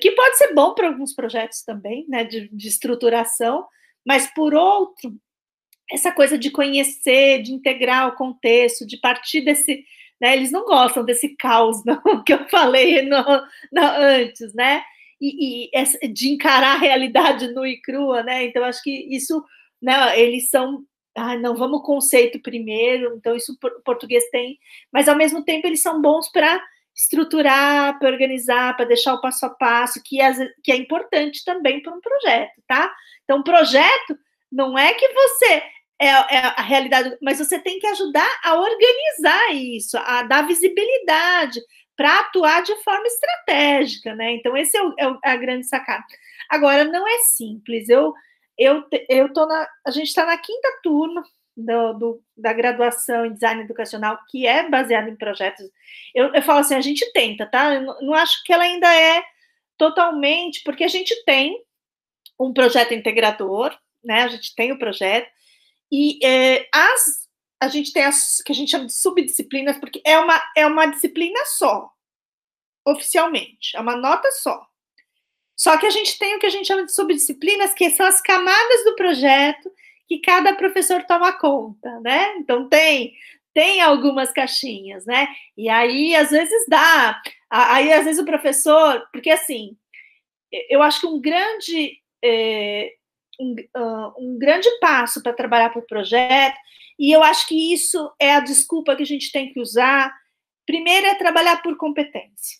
que 0.00 0.12
pode 0.12 0.36
ser 0.36 0.54
bom 0.54 0.74
para 0.74 0.86
alguns 0.86 1.12
projetos 1.12 1.62
também, 1.62 2.06
né? 2.08 2.24
De, 2.24 2.48
de 2.48 2.68
estruturação, 2.68 3.66
mas 4.06 4.32
por 4.32 4.54
outro, 4.54 5.12
essa 5.90 6.12
coisa 6.12 6.38
de 6.38 6.50
conhecer, 6.50 7.42
de 7.42 7.52
integrar 7.52 8.08
o 8.08 8.16
contexto, 8.16 8.86
de 8.86 8.96
partir 8.98 9.40
desse, 9.40 9.84
né, 10.20 10.36
eles 10.36 10.52
não 10.52 10.64
gostam 10.64 11.04
desse 11.04 11.36
caos 11.36 11.82
não, 11.86 12.22
que 12.24 12.32
eu 12.32 12.48
falei 12.48 13.02
no, 13.02 13.22
no, 13.72 13.82
antes, 13.82 14.54
né? 14.54 14.82
e, 15.20 15.70
e 15.72 16.08
de 16.08 16.28
encarar 16.28 16.74
a 16.76 16.78
realidade 16.78 17.48
nua 17.52 17.68
e 17.68 17.80
crua, 17.80 18.22
né? 18.22 18.44
Então, 18.44 18.64
acho 18.64 18.82
que 18.82 18.90
isso, 19.14 19.44
né, 19.80 20.18
eles 20.18 20.48
são. 20.50 20.84
Ah, 21.16 21.36
não, 21.36 21.56
vamos 21.56 21.82
conceito 21.82 22.40
primeiro, 22.40 23.16
então 23.16 23.34
isso 23.34 23.52
o 23.52 23.82
português 23.82 24.28
tem, 24.30 24.58
mas 24.92 25.08
ao 25.08 25.16
mesmo 25.16 25.42
tempo 25.42 25.66
eles 25.66 25.80
são 25.80 26.00
bons 26.00 26.28
para 26.30 26.62
estruturar, 26.94 27.98
para 27.98 28.08
organizar, 28.08 28.76
para 28.76 28.86
deixar 28.86 29.14
o 29.14 29.20
passo 29.20 29.46
a 29.46 29.50
passo, 29.50 30.02
que, 30.02 30.20
as, 30.20 30.38
que 30.62 30.72
é 30.72 30.76
importante 30.76 31.44
também 31.44 31.82
para 31.82 31.94
um 31.94 32.00
projeto, 32.00 32.62
tá? 32.66 32.92
Então, 33.24 33.42
projeto 33.42 34.18
não 34.50 34.78
é 34.78 34.94
que 34.94 35.08
você 35.08 35.62
é, 35.98 36.08
é, 36.08 36.38
a 36.56 36.62
realidade, 36.62 37.16
mas 37.22 37.38
você 37.38 37.58
tem 37.58 37.78
que 37.78 37.86
ajudar 37.86 38.28
a 38.44 38.54
organizar 38.54 39.54
isso, 39.54 39.96
a 39.98 40.22
dar 40.22 40.46
visibilidade, 40.46 41.60
para 41.96 42.20
atuar 42.20 42.62
de 42.62 42.74
forma 42.82 43.06
estratégica, 43.06 44.14
né? 44.14 44.32
Então, 44.34 44.56
esse 44.56 44.76
é, 44.76 44.82
o, 44.82 44.94
é 45.24 45.30
a 45.30 45.36
grande 45.36 45.66
sacada. 45.66 46.04
Agora, 46.50 46.84
não 46.84 47.08
é 47.08 47.18
simples. 47.20 47.88
Eu, 47.88 48.12
eu, 48.58 48.84
eu 49.08 49.32
tô 49.32 49.46
na. 49.46 49.68
A 49.86 49.90
gente 49.90 50.08
está 50.08 50.24
na 50.24 50.36
quinta 50.38 50.68
turma 50.82 51.22
do, 51.56 51.92
do, 51.94 52.22
da 52.36 52.52
graduação 52.52 53.26
em 53.26 53.32
design 53.32 53.62
educacional, 53.62 54.18
que 54.28 54.46
é 54.46 54.68
baseada 54.68 55.08
em 55.08 55.16
projetos. 55.16 55.66
Eu, 56.14 56.32
eu 56.34 56.42
falo 56.42 56.60
assim, 56.60 56.74
a 56.74 56.80
gente 56.80 57.10
tenta, 57.12 57.46
tá? 57.46 57.74
Eu 57.74 57.82
não, 57.82 58.00
não 58.02 58.14
acho 58.14 58.42
que 58.44 58.52
ela 58.52 58.64
ainda 58.64 58.92
é 58.94 59.22
totalmente, 59.78 60.62
porque 60.64 60.84
a 60.84 60.88
gente 60.88 61.14
tem 61.24 61.62
um 62.38 62.52
projeto 62.52 62.92
integrador, 62.92 63.76
né? 64.04 64.22
A 64.22 64.28
gente 64.28 64.54
tem 64.54 64.72
o 64.72 64.78
projeto, 64.78 65.30
e 65.90 66.18
é, 66.24 66.68
as 66.72 67.26
a 67.58 67.68
gente 67.68 67.92
tem 67.92 68.04
as 68.04 68.42
que 68.42 68.52
a 68.52 68.54
gente 68.54 68.70
chama 68.70 68.86
de 68.86 68.92
subdisciplinas, 68.92 69.78
porque 69.78 70.02
é 70.04 70.18
uma, 70.18 70.42
é 70.54 70.66
uma 70.66 70.86
disciplina 70.86 71.40
só, 71.46 71.90
oficialmente, 72.86 73.74
é 73.74 73.80
uma 73.80 73.96
nota 73.96 74.30
só. 74.32 74.66
Só 75.56 75.78
que 75.78 75.86
a 75.86 75.90
gente 75.90 76.18
tem 76.18 76.36
o 76.36 76.38
que 76.38 76.46
a 76.46 76.50
gente 76.50 76.66
chama 76.66 76.84
de 76.84 76.92
subdisciplinas, 76.92 77.72
que 77.72 77.88
são 77.90 78.06
as 78.06 78.20
camadas 78.20 78.84
do 78.84 78.94
projeto 78.94 79.72
que 80.06 80.18
cada 80.18 80.54
professor 80.54 81.02
toma 81.04 81.32
conta, 81.32 81.98
né? 82.00 82.36
Então 82.36 82.68
tem 82.68 83.14
tem 83.54 83.80
algumas 83.80 84.30
caixinhas, 84.32 85.06
né? 85.06 85.26
E 85.56 85.68
aí 85.70 86.14
às 86.14 86.30
vezes 86.30 86.66
dá, 86.68 87.22
aí 87.50 87.90
às 87.90 88.04
vezes 88.04 88.20
o 88.20 88.26
professor, 88.26 89.08
porque 89.10 89.30
assim, 89.30 89.74
eu 90.68 90.82
acho 90.82 91.00
que 91.00 91.06
um 91.06 91.18
grande 91.18 91.98
é, 92.22 92.92
um, 93.40 93.54
uh, 93.76 94.12
um 94.18 94.38
grande 94.38 94.68
passo 94.78 95.22
para 95.22 95.32
trabalhar 95.32 95.74
o 95.76 95.82
projeto 95.82 96.56
e 96.98 97.10
eu 97.10 97.22
acho 97.22 97.46
que 97.46 97.72
isso 97.72 98.12
é 98.18 98.34
a 98.34 98.40
desculpa 98.40 98.94
que 98.94 99.02
a 99.02 99.06
gente 99.06 99.32
tem 99.32 99.52
que 99.52 99.60
usar. 99.60 100.14
Primeiro 100.66 101.06
é 101.06 101.14
trabalhar 101.14 101.62
por 101.62 101.76
competência, 101.76 102.58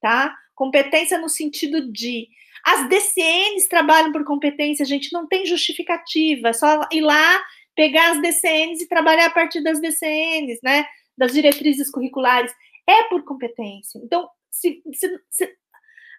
tá? 0.00 0.36
Competência 0.54 1.18
no 1.18 1.28
sentido 1.28 1.90
de 1.92 2.28
as 2.64 2.88
DCNs 2.88 3.68
trabalham 3.68 4.10
por 4.10 4.24
competência, 4.24 4.86
gente 4.86 5.12
não 5.12 5.26
tem 5.26 5.44
justificativa, 5.44 6.48
é 6.48 6.52
só 6.52 6.86
ir 6.90 7.02
lá, 7.02 7.44
pegar 7.74 8.12
as 8.12 8.22
DCNs 8.22 8.82
e 8.82 8.88
trabalhar 8.88 9.26
a 9.26 9.30
partir 9.30 9.62
das 9.62 9.80
DCNs, 9.80 10.60
né? 10.62 10.86
Das 11.16 11.32
diretrizes 11.32 11.90
curriculares. 11.90 12.52
É 12.86 13.04
por 13.04 13.22
competência. 13.24 14.00
Então, 14.02 14.28
se, 14.50 14.82
se, 14.92 15.20
se 15.28 15.56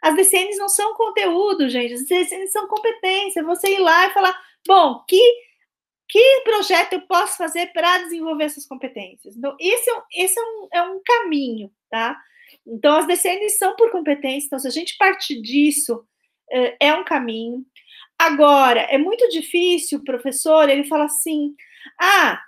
as 0.01 0.15
DCNs 0.15 0.57
não 0.57 0.69
são 0.69 0.93
conteúdo, 0.93 1.67
gente, 1.67 1.93
as 1.93 2.05
DCNs 2.05 2.51
são 2.51 2.67
competência. 2.67 3.43
Você 3.43 3.73
ir 3.73 3.79
lá 3.79 4.07
e 4.07 4.13
falar, 4.13 4.39
bom, 4.67 5.03
que 5.07 5.19
que 6.07 6.41
projeto 6.43 6.93
eu 6.93 7.01
posso 7.01 7.35
fazer 7.37 7.67
para 7.73 8.03
desenvolver 8.03 8.43
essas 8.43 8.67
competências? 8.67 9.35
Então, 9.35 9.55
esse, 9.59 9.89
é, 9.89 10.03
esse 10.13 10.39
é, 10.39 10.43
um, 10.43 10.67
é 10.71 10.81
um 10.83 11.01
caminho, 11.03 11.71
tá? 11.89 12.15
Então, 12.65 12.95
as 12.97 13.07
DCNs 13.07 13.57
são 13.57 13.75
por 13.75 13.91
competência, 13.91 14.47
então, 14.47 14.59
se 14.59 14.67
a 14.67 14.71
gente 14.71 14.97
partir 14.97 15.41
disso, 15.41 16.05
é, 16.51 16.87
é 16.87 16.93
um 16.93 17.03
caminho. 17.03 17.65
Agora, 18.17 18.81
é 18.81 18.97
muito 18.97 19.27
difícil 19.29 19.99
o 19.99 20.03
professor, 20.03 20.69
ele 20.69 20.85
fala 20.85 21.05
assim, 21.05 21.53
ah, 21.99 22.41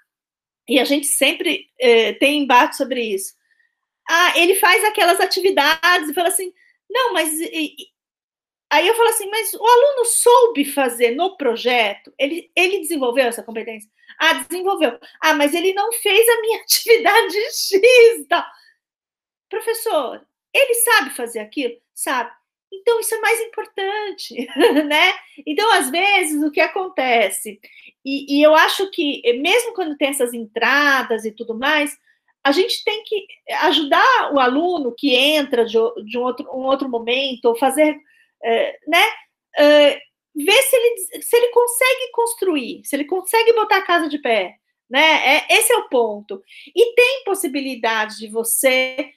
e 0.67 0.79
a 0.79 0.85
gente 0.85 1.07
sempre 1.07 1.69
é, 1.79 2.13
tem 2.13 2.43
embate 2.43 2.77
sobre 2.77 3.01
isso. 3.01 3.33
Ah, 4.09 4.37
ele 4.37 4.55
faz 4.55 4.83
aquelas 4.85 5.19
atividades 5.19 6.09
e 6.09 6.13
fala 6.13 6.29
assim, 6.29 6.53
não, 6.89 7.13
mas 7.13 7.31
Aí 8.69 8.85
eu 8.85 8.95
falo 8.95 9.09
assim, 9.09 9.29
mas 9.29 9.53
o 9.53 9.65
aluno 9.65 10.05
soube 10.05 10.65
fazer 10.65 11.11
no 11.11 11.37
projeto? 11.37 12.13
Ele, 12.19 12.51
ele 12.55 12.79
desenvolveu 12.79 13.25
essa 13.25 13.41
competência? 13.41 13.89
Ah, 14.19 14.33
desenvolveu. 14.33 14.99
Ah, 15.21 15.33
mas 15.33 15.53
ele 15.53 15.73
não 15.73 15.91
fez 15.93 16.27
a 16.27 16.41
minha 16.41 16.59
atividade 16.63 17.37
X. 17.37 18.27
Tá. 18.27 18.45
Professor, 19.49 20.21
ele 20.53 20.73
sabe 20.75 21.09
fazer 21.11 21.39
aquilo? 21.39 21.75
Sabe. 21.93 22.31
Então, 22.71 22.99
isso 22.99 23.15
é 23.15 23.19
mais 23.19 23.39
importante, 23.41 24.47
né? 24.85 25.13
Então, 25.45 25.71
às 25.73 25.89
vezes, 25.89 26.43
o 26.43 26.51
que 26.51 26.59
acontece, 26.59 27.59
e, 28.03 28.39
e, 28.39 28.43
eu 28.43 28.53
acho 28.55 28.89
que, 28.91 29.21
mesmo 29.39 29.73
quando 29.73 29.97
tem 29.97 30.09
essas 30.09 30.33
entradas 30.33 31.25
e 31.25 31.31
tudo 31.31 31.57
mais, 31.57 31.97
a 32.43 32.51
gente 32.51 32.83
tem 32.83 33.03
que 33.03 33.25
ajudar 33.61 34.33
o 34.33 34.39
aluno 34.39 34.93
que 34.97 35.13
entra 35.15 35.65
de, 35.65 35.77
de 36.05 36.17
um, 36.17 36.23
outro, 36.23 36.45
um 36.49 36.65
outro 36.65 36.89
momento, 36.89 37.45
ou 37.45 37.55
fazer 37.55 37.97
é, 38.43 38.77
né? 38.87 39.03
É, 39.57 39.99
ver 40.35 40.61
se 40.63 40.75
ele, 40.75 41.23
se 41.23 41.35
ele 41.35 41.47
consegue 41.49 42.11
construir, 42.11 42.81
se 42.83 42.95
ele 42.95 43.05
consegue 43.05 43.53
botar 43.53 43.77
a 43.77 43.85
casa 43.85 44.07
de 44.07 44.19
pé, 44.19 44.55
né? 44.89 45.37
É, 45.37 45.47
esse 45.57 45.73
é 45.73 45.77
o 45.77 45.89
ponto. 45.89 46.41
E 46.75 46.93
tem 46.93 47.23
possibilidade 47.25 48.17
de 48.17 48.27
você 48.27 49.11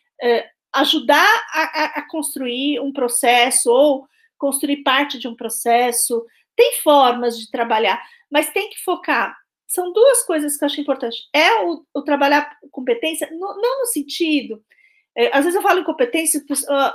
ajudar 0.72 1.28
a, 1.52 1.85
a, 1.98 2.09
construir 2.09 2.80
um 2.80 2.92
processo 2.92 3.70
ou 3.70 4.06
construir 4.38 4.83
parte 4.83 5.18
de 5.18 5.28
um 5.28 5.35
processo. 5.35 6.24
Tem 6.56 6.74
formas 6.80 7.38
de 7.38 7.50
trabalhar, 7.50 8.02
mas 8.30 8.52
tem 8.52 8.70
que 8.70 8.83
focar. 8.83 9.37
São 9.66 9.92
duas 9.92 10.22
coisas 10.24 10.56
que 10.56 10.64
eu 10.64 10.66
acho 10.66 10.80
importante. 10.80 11.16
É 11.33 11.62
o, 11.62 11.85
o 11.94 12.02
trabalhar 12.02 12.56
competência, 12.70 13.28
no, 13.30 13.38
não 13.38 13.80
no 13.80 13.87
sentido. 13.87 14.62
É, 15.16 15.37
às 15.37 15.44
vezes 15.44 15.54
eu 15.54 15.62
falo 15.62 15.80
em 15.80 15.85
competência, 15.85 16.42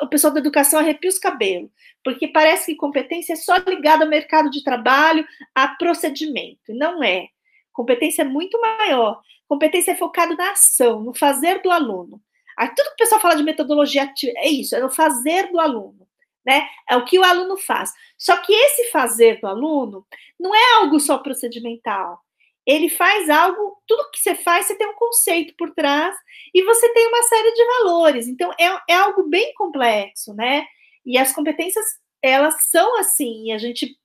o 0.02 0.08
pessoal 0.08 0.34
da 0.34 0.40
educação 0.40 0.80
arrepia 0.80 1.10
os 1.10 1.20
cabelos, 1.20 1.70
porque 2.04 2.28
parece 2.28 2.72
que 2.72 2.78
competência 2.78 3.34
é 3.34 3.36
só 3.36 3.58
ligada 3.58 4.04
ao 4.04 4.10
mercado 4.10 4.50
de 4.50 4.64
trabalho, 4.64 5.26
a 5.54 5.68
procedimento. 5.70 6.74
Não 6.74 7.04
é. 7.04 7.28
Competência 7.72 8.22
é 8.22 8.26
muito 8.26 8.60
maior. 8.60 9.22
Competência 9.48 9.92
é 9.92 9.96
focado 9.96 10.36
na 10.36 10.52
ação, 10.52 11.04
no 11.04 11.14
fazer 11.14 11.62
do 11.62 11.70
aluno. 11.70 12.22
Aí, 12.58 12.68
tudo 12.70 12.88
que 12.88 12.94
o 12.94 12.98
pessoal 12.98 13.22
fala 13.22 13.36
de 13.36 13.44
metodologia 13.44 14.12
é 14.38 14.48
isso, 14.50 14.76
é 14.76 14.84
o 14.84 14.90
fazer 14.90 15.52
do 15.52 15.60
aluno, 15.60 16.08
né? 16.46 16.68
É 16.90 16.96
o 16.96 17.06
que 17.06 17.20
o 17.20 17.24
aluno 17.24 17.58
faz. 17.58 17.92
Só 18.18 18.38
que 18.38 18.54
esse 18.54 18.92
fazer 18.92 19.40
do 19.40 19.48
aluno 19.48 20.06
não 20.40 20.54
é 20.54 20.74
algo 20.76 21.00
só 21.00 21.18
procedimental. 21.18 22.20
Ele 22.66 22.90
faz 22.90 23.30
algo, 23.30 23.78
tudo 23.88 24.10
que 24.12 24.20
você 24.20 24.34
faz, 24.34 24.66
você 24.66 24.76
tem 24.76 24.88
um 24.88 24.96
conceito 24.96 25.54
por 25.58 25.72
trás 25.72 26.16
e 26.54 26.64
você 26.64 26.92
tem 26.94 27.08
uma 27.08 27.22
série 27.24 27.52
de 27.54 27.66
valores. 27.66 28.28
Então, 28.28 28.52
é, 28.60 28.66
é 28.90 28.96
algo 28.96 29.30
bem 29.30 29.54
complexo, 29.54 30.34
né? 30.34 30.66
E 31.06 31.18
as 31.18 31.32
competências, 31.32 31.86
elas 32.22 32.56
são 32.68 32.98
assim, 32.98 33.50
e 33.50 33.52
a 33.52 33.58
gente 33.60 33.96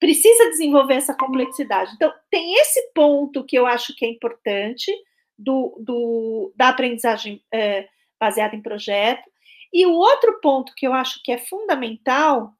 precisa 0.00 0.48
desenvolver 0.48 0.94
essa 0.94 1.14
complexidade. 1.14 1.92
Então, 1.94 2.12
tem 2.30 2.54
esse 2.54 2.92
ponto 2.94 3.44
que 3.44 3.58
eu 3.58 3.66
acho 3.66 3.94
que 3.94 4.06
é 4.06 4.08
importante 4.08 4.90
do, 5.38 5.76
do 5.80 6.52
da 6.56 6.68
aprendizagem 6.68 7.42
é, 7.52 7.88
baseada 8.18 8.56
em 8.56 8.62
projeto. 8.62 9.30
E 9.72 9.86
o 9.86 9.92
outro 9.92 10.40
ponto 10.40 10.74
que 10.74 10.86
eu 10.86 10.92
acho 10.92 11.22
que 11.22 11.30
é 11.30 11.38
fundamental 11.38 12.52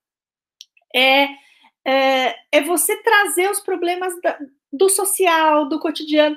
é, 0.94 1.28
é, 1.84 2.36
é 2.52 2.60
você 2.62 3.02
trazer 3.02 3.50
os 3.50 3.60
problemas 3.60 4.20
da, 4.20 4.38
do 4.72 4.88
social, 4.88 5.68
do 5.68 5.80
cotidiano. 5.80 6.36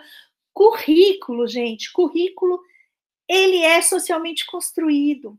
Currículo, 0.53 1.47
gente, 1.47 1.91
currículo, 1.91 2.61
ele 3.27 3.57
é 3.57 3.81
socialmente 3.81 4.45
construído. 4.45 5.37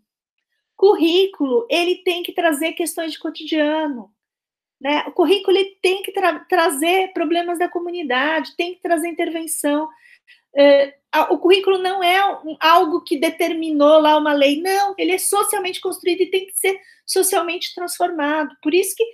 Currículo, 0.76 1.66
ele 1.70 1.96
tem 1.96 2.22
que 2.22 2.32
trazer 2.32 2.72
questões 2.72 3.12
de 3.12 3.18
cotidiano. 3.18 4.12
Né? 4.80 5.04
O 5.06 5.12
currículo 5.12 5.56
ele 5.56 5.78
tem 5.80 6.02
que 6.02 6.10
tra 6.10 6.40
trazer 6.40 7.12
problemas 7.12 7.58
da 7.58 7.68
comunidade, 7.68 8.56
tem 8.56 8.74
que 8.74 8.80
trazer 8.80 9.08
intervenção. 9.08 9.88
É, 10.56 10.94
o 11.30 11.38
currículo 11.38 11.78
não 11.78 12.02
é 12.02 12.18
algo 12.60 13.02
que 13.02 13.18
determinou 13.18 14.00
lá 14.00 14.16
uma 14.16 14.32
lei, 14.32 14.60
não, 14.60 14.94
ele 14.98 15.12
é 15.12 15.18
socialmente 15.18 15.80
construído 15.80 16.22
e 16.22 16.30
tem 16.30 16.46
que 16.46 16.54
ser 16.54 16.78
socialmente 17.06 17.74
transformado. 17.74 18.54
Por 18.62 18.72
isso 18.74 18.94
que 18.96 19.04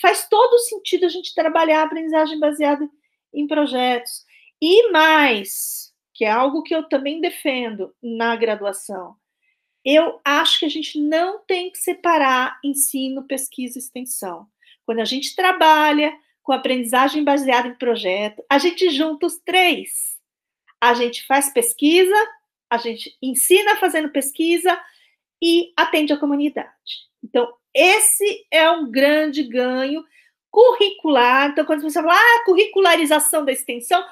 faz 0.00 0.28
todo 0.28 0.58
sentido 0.58 1.06
a 1.06 1.08
gente 1.08 1.34
trabalhar 1.34 1.80
a 1.80 1.84
aprendizagem 1.84 2.38
baseada 2.38 2.88
em 3.32 3.46
projetos. 3.46 4.24
E 4.60 4.90
mais, 4.90 5.92
que 6.14 6.24
é 6.24 6.30
algo 6.30 6.62
que 6.62 6.74
eu 6.74 6.88
também 6.88 7.20
defendo 7.20 7.94
na 8.02 8.36
graduação, 8.36 9.16
eu 9.84 10.20
acho 10.24 10.60
que 10.60 10.66
a 10.66 10.68
gente 10.68 11.00
não 11.00 11.40
tem 11.46 11.70
que 11.70 11.78
separar 11.78 12.58
ensino, 12.62 13.26
pesquisa 13.26 13.78
e 13.78 13.82
extensão. 13.82 14.46
Quando 14.84 15.00
a 15.00 15.04
gente 15.04 15.34
trabalha 15.34 16.12
com 16.42 16.52
aprendizagem 16.52 17.24
baseada 17.24 17.68
em 17.68 17.74
projeto, 17.74 18.44
a 18.48 18.58
gente 18.58 18.90
junta 18.90 19.26
os 19.26 19.38
três. 19.38 20.19
A 20.80 20.94
gente 20.94 21.26
faz 21.26 21.52
pesquisa, 21.52 22.14
a 22.70 22.78
gente 22.78 23.16
ensina 23.20 23.76
fazendo 23.76 24.10
pesquisa 24.10 24.78
e 25.42 25.72
atende 25.76 26.12
a 26.12 26.18
comunidade. 26.18 26.70
Então, 27.22 27.52
esse 27.74 28.46
é 28.50 28.70
um 28.70 28.90
grande 28.90 29.42
ganho 29.42 30.04
curricular. 30.50 31.50
Então, 31.50 31.64
quando 31.64 31.82
você 31.82 32.00
fala, 32.00 32.14
ah, 32.14 32.44
curricularização 32.44 33.44
da 33.44 33.52
extensão, 33.52 34.02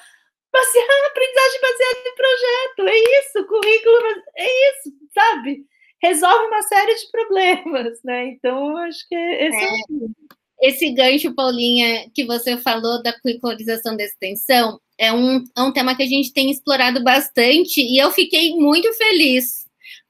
baseada, 0.52 1.06
aprendizagem 1.08 1.60
baseada 1.60 2.08
em 2.08 2.14
projeto, 2.14 2.88
é 2.88 3.20
isso, 3.20 3.46
currículo, 3.46 4.22
é 4.36 4.70
isso, 4.70 4.96
sabe? 5.12 5.66
Resolve 6.00 6.46
uma 6.46 6.62
série 6.62 6.94
de 6.94 7.10
problemas, 7.10 8.02
né? 8.04 8.26
Então, 8.28 8.76
acho 8.76 9.08
que 9.08 9.16
esse 9.16 9.56
é, 9.56 9.68
é 9.68 9.82
o 9.90 10.10
esse 10.60 10.90
gancho, 10.90 11.34
Paulinha, 11.34 12.10
que 12.14 12.24
você 12.24 12.56
falou 12.56 13.02
da 13.02 13.18
curricularização 13.20 13.96
da 13.96 14.04
extensão, 14.04 14.80
é 14.98 15.12
um, 15.12 15.44
é 15.56 15.62
um 15.62 15.72
tema 15.72 15.94
que 15.94 16.02
a 16.02 16.06
gente 16.06 16.32
tem 16.32 16.50
explorado 16.50 17.02
bastante 17.02 17.80
e 17.80 17.98
eu 17.98 18.10
fiquei 18.10 18.54
muito 18.56 18.92
feliz 18.94 19.66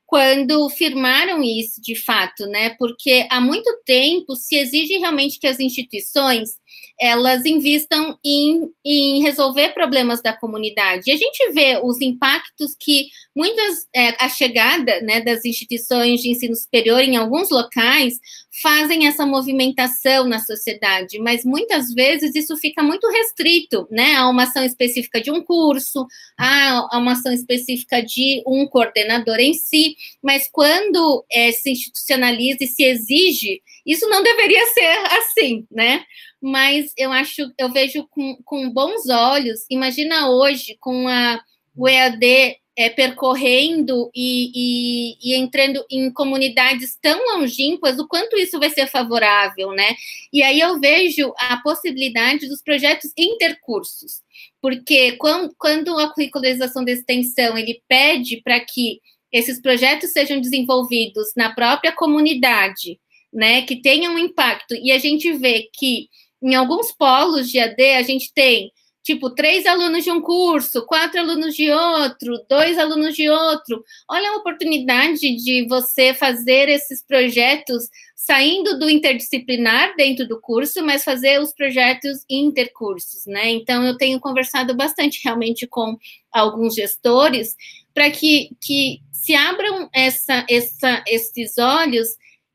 quando 0.07 0.71
firmaram 0.71 1.43
isso 1.43 1.83
de 1.83 1.95
fato, 1.95 2.47
né? 2.47 2.71
Porque 2.79 3.27
há 3.31 3.43
muito 3.43 3.71
tempo 3.85 4.35
se 4.35 4.57
exige 4.57 4.97
realmente 4.97 5.39
que 5.39 5.47
as 5.47 5.61
instituições 5.61 6.53
elas 7.01 7.45
investam 7.45 8.19
em, 8.25 8.69
em 8.85 9.23
resolver 9.23 9.71
problemas 9.71 10.21
da 10.21 10.33
comunidade. 10.33 11.11
E 11.11 11.13
a 11.13 11.17
gente 11.17 11.53
vê 11.53 11.81
os 11.83 12.01
impactos 12.01 12.75
que 12.79 13.07
muitas 13.35 13.87
é, 13.95 14.17
a 14.19 14.29
chegada 14.29 15.01
né, 15.03 15.21
das 15.21 15.45
instituições 15.45 16.21
de 16.21 16.31
ensino 16.31 16.57
superior 16.57 17.01
em 17.01 17.17
alguns 17.17 17.51
locais 17.51 18.19
fazem 18.61 19.07
essa 19.07 19.25
movimentação 19.25 20.27
na 20.27 20.41
sociedade, 20.41 21.19
mas 21.21 21.45
muitas 21.45 21.93
vezes 21.95 22.35
isso 22.35 22.57
fica 22.57 22.83
muito 22.83 23.09
restrito, 23.09 23.87
né, 23.91 24.17
a 24.17 24.29
uma 24.29 24.45
ação 24.45 24.65
específica 24.65 25.21
de 25.21 25.31
um 25.31 25.43
curso, 25.43 26.07
a, 26.37 26.97
a 26.97 26.99
uma 26.99 27.13
ação 27.13 27.33
específica 27.33 28.03
de 28.03 28.43
um 28.47 28.67
coordenador 28.67 29.39
em 29.39 29.55
si, 29.55 29.97
mas 30.23 30.49
quando 30.51 31.25
é, 31.31 31.53
se 31.53 31.71
institucionaliza 31.71 32.65
e 32.65 32.67
se 32.67 32.85
exige, 32.85 33.63
isso 33.87 34.09
não 34.09 34.23
deveria 34.23 34.67
ser 34.67 34.99
assim, 35.19 35.67
né? 35.71 36.05
Mas 36.41 36.93
eu 36.97 37.13
acho, 37.13 37.53
eu 37.59 37.71
vejo 37.71 38.07
com, 38.09 38.37
com 38.45 38.71
bons 38.71 39.09
olhos. 39.09 39.61
Imagina 39.71 40.31
hoje 40.31 40.77
com 40.81 41.09
a, 41.09 41.41
o 41.77 41.89
EAD 41.89 42.59
é, 42.79 42.89
percorrendo 42.89 44.09
e, 44.15 44.53
e, 44.55 45.17
e, 45.21 45.37
entrando 45.37 45.85
em 45.91 46.13
comunidades 46.13 46.97
tão 47.03 47.19
longínquas, 47.35 47.99
o 47.99 48.07
quanto 48.07 48.37
isso 48.37 48.57
vai 48.61 48.71
ser 48.71 48.87
favorável, 48.87 49.73
né? 49.73 49.97
E 50.33 50.45
aí 50.45 50.61
eu 50.61 50.79
vejo 50.79 51.35
a 51.37 51.57
possibilidade 51.57 52.49
dos 52.49 52.63
projetos 52.63 53.11
intercursos, 53.19 54.23
porque 54.63 55.17
quando, 55.17 55.53
quando 55.59 55.99
a 55.99 56.15
curricularização 56.15 56.85
da 56.85 56.93
extensão 56.93 57.59
ele 57.59 57.83
pede 57.89 58.41
para 58.45 58.61
que 58.61 59.01
esses 59.33 59.61
projetos 59.61 60.13
sejam 60.13 60.41
desenvolvidos 60.41 61.33
na 61.37 61.53
própria 61.53 61.91
comunidade, 61.91 63.01
né, 63.33 63.63
que 63.63 63.83
tenham 63.83 64.15
um 64.15 64.19
impacto, 64.21 64.75
e 64.77 64.93
a 64.93 64.99
gente 64.99 65.33
vê 65.33 65.69
que 65.75 66.09
em 66.43 66.55
alguns 66.55 66.93
polos 66.93 67.51
de 67.51 67.59
AD 67.59 67.95
a 67.95 68.03
gente 68.03 68.33
tem 68.33 68.73
tipo, 69.09 69.31
três 69.31 69.65
alunos 69.65 70.05
de 70.05 70.11
um 70.11 70.21
curso, 70.21 70.85
quatro 70.85 71.19
alunos 71.19 71.55
de 71.55 71.71
outro, 71.71 72.45
dois 72.47 72.77
alunos 72.77 73.15
de 73.15 73.31
outro. 73.31 73.83
Olha 74.07 74.29
a 74.31 74.37
oportunidade 74.37 75.35
de 75.37 75.67
você 75.67 76.13
fazer 76.13 76.69
esses 76.69 77.03
projetos 77.03 77.89
saindo 78.15 78.79
do 78.79 78.91
interdisciplinar 78.91 79.97
dentro 79.97 80.29
do 80.29 80.39
curso, 80.39 80.85
mas 80.85 81.05
fazer 81.05 81.41
os 81.41 81.55
projetos 81.55 82.19
intercursos, 82.29 83.25
né? 83.25 83.49
Então, 83.49 83.83
eu 83.83 83.97
tenho 83.97 84.21
conversado 84.21 84.77
bastante 84.77 85.23
realmente 85.25 85.67
com 85.67 85.97
alguns 86.31 86.75
gestores 86.75 87.57
para 87.95 88.11
que, 88.11 88.51
que 88.61 89.01
se 89.11 89.35
abram 89.35 89.89
essa, 89.95 90.45
essa, 90.51 91.03
esses 91.07 91.57
olhos 91.57 92.09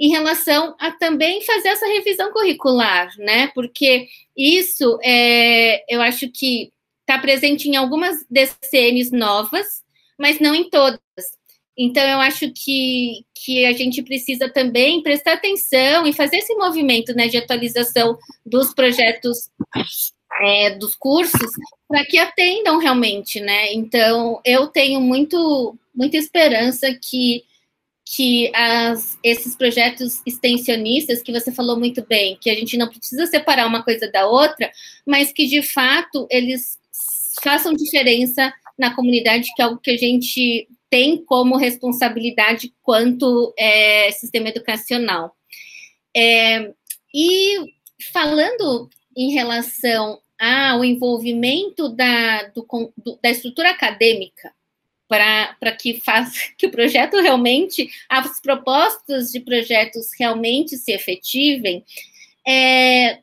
em 0.04 0.10
relação 0.10 0.76
a 0.82 0.92
também 0.92 1.42
fazer 1.46 1.70
essa 1.70 1.88
revisão 1.88 2.34
curricular, 2.34 3.10
né? 3.18 3.48
Porque 3.56 4.10
isso 4.36 5.00
é, 5.02 5.82
eu 5.88 6.02
acho 6.02 6.30
que 6.30 6.74
está 7.00 7.18
presente 7.18 7.70
em 7.70 7.78
algumas 7.78 8.26
DCNs 8.30 9.12
novas, 9.12 9.82
mas 10.20 10.42
não 10.42 10.54
em 10.54 10.70
todas. 10.70 11.00
Então, 11.78 12.04
eu 12.04 12.20
acho 12.20 12.52
que, 12.52 13.26
que 13.34 13.66
a 13.66 13.72
gente 13.72 14.04
precisa 14.04 14.50
também 14.50 15.02
prestar 15.02 15.34
atenção 15.36 16.06
e 16.06 16.12
fazer 16.12 16.36
esse 16.36 16.54
movimento 16.56 17.16
né, 17.16 17.30
de 17.30 17.38
atualização 17.38 18.18
dos 18.46 18.74
projetos 18.74 19.50
é, 20.42 20.72
dos 20.72 20.96
cursos 20.96 21.50
para 21.88 22.04
que 22.04 22.18
atendam 22.18 22.78
realmente, 22.78 23.40
né? 23.40 23.72
Então, 23.72 24.42
eu 24.44 24.68
tenho 24.68 25.00
muito, 25.00 25.78
muita 25.96 26.18
esperança 26.18 26.94
que 26.94 27.46
que 28.06 28.52
as, 28.54 29.18
esses 29.24 29.56
projetos 29.56 30.22
extensionistas, 30.26 31.22
que 31.22 31.32
você 31.32 31.52
falou 31.52 31.80
muito 31.80 32.06
bem, 32.06 32.38
que 32.40 32.50
a 32.50 32.56
gente 32.56 32.78
não 32.78 32.90
precisa 32.90 33.26
separar 33.26 33.66
uma 33.66 33.84
coisa 33.84 34.12
da 34.12 34.28
outra, 34.28 34.72
mas 35.06 35.32
que 35.32 35.48
de 35.48 35.62
fato 35.62 36.28
eles 36.30 36.78
façam 37.42 37.74
diferença 37.74 38.54
na 38.78 38.94
comunidade, 38.94 39.50
que 39.56 39.62
é 39.62 39.66
algo 39.66 39.80
que 39.80 39.92
a 39.92 39.98
gente 39.98 40.68
tem 40.90 41.24
como 41.24 41.58
responsabilidade 41.58 42.74
quanto 42.82 43.54
é, 43.58 44.12
sistema 44.12 44.50
educacional. 44.50 45.36
É, 46.16 46.72
e 47.14 47.58
falando 48.12 48.90
em 49.16 49.32
relação 49.32 50.20
ao 50.40 50.84
envolvimento 50.84 51.90
da, 51.90 52.44
do, 52.50 52.68
do, 52.98 53.20
da 53.24 53.30
estrutura 53.30 53.70
acadêmica 53.70 54.54
para 55.60 55.72
que 55.74 56.00
faça 56.00 56.34
que 56.58 56.66
o 56.66 56.72
projeto 56.72 57.20
realmente, 57.20 57.90
as 58.10 58.40
propostas 58.40 59.32
de 59.32 59.40
projetos 59.40 60.10
realmente 60.18 60.78
se 60.78 60.92
efetivem. 60.92 61.86
É, 62.48 63.20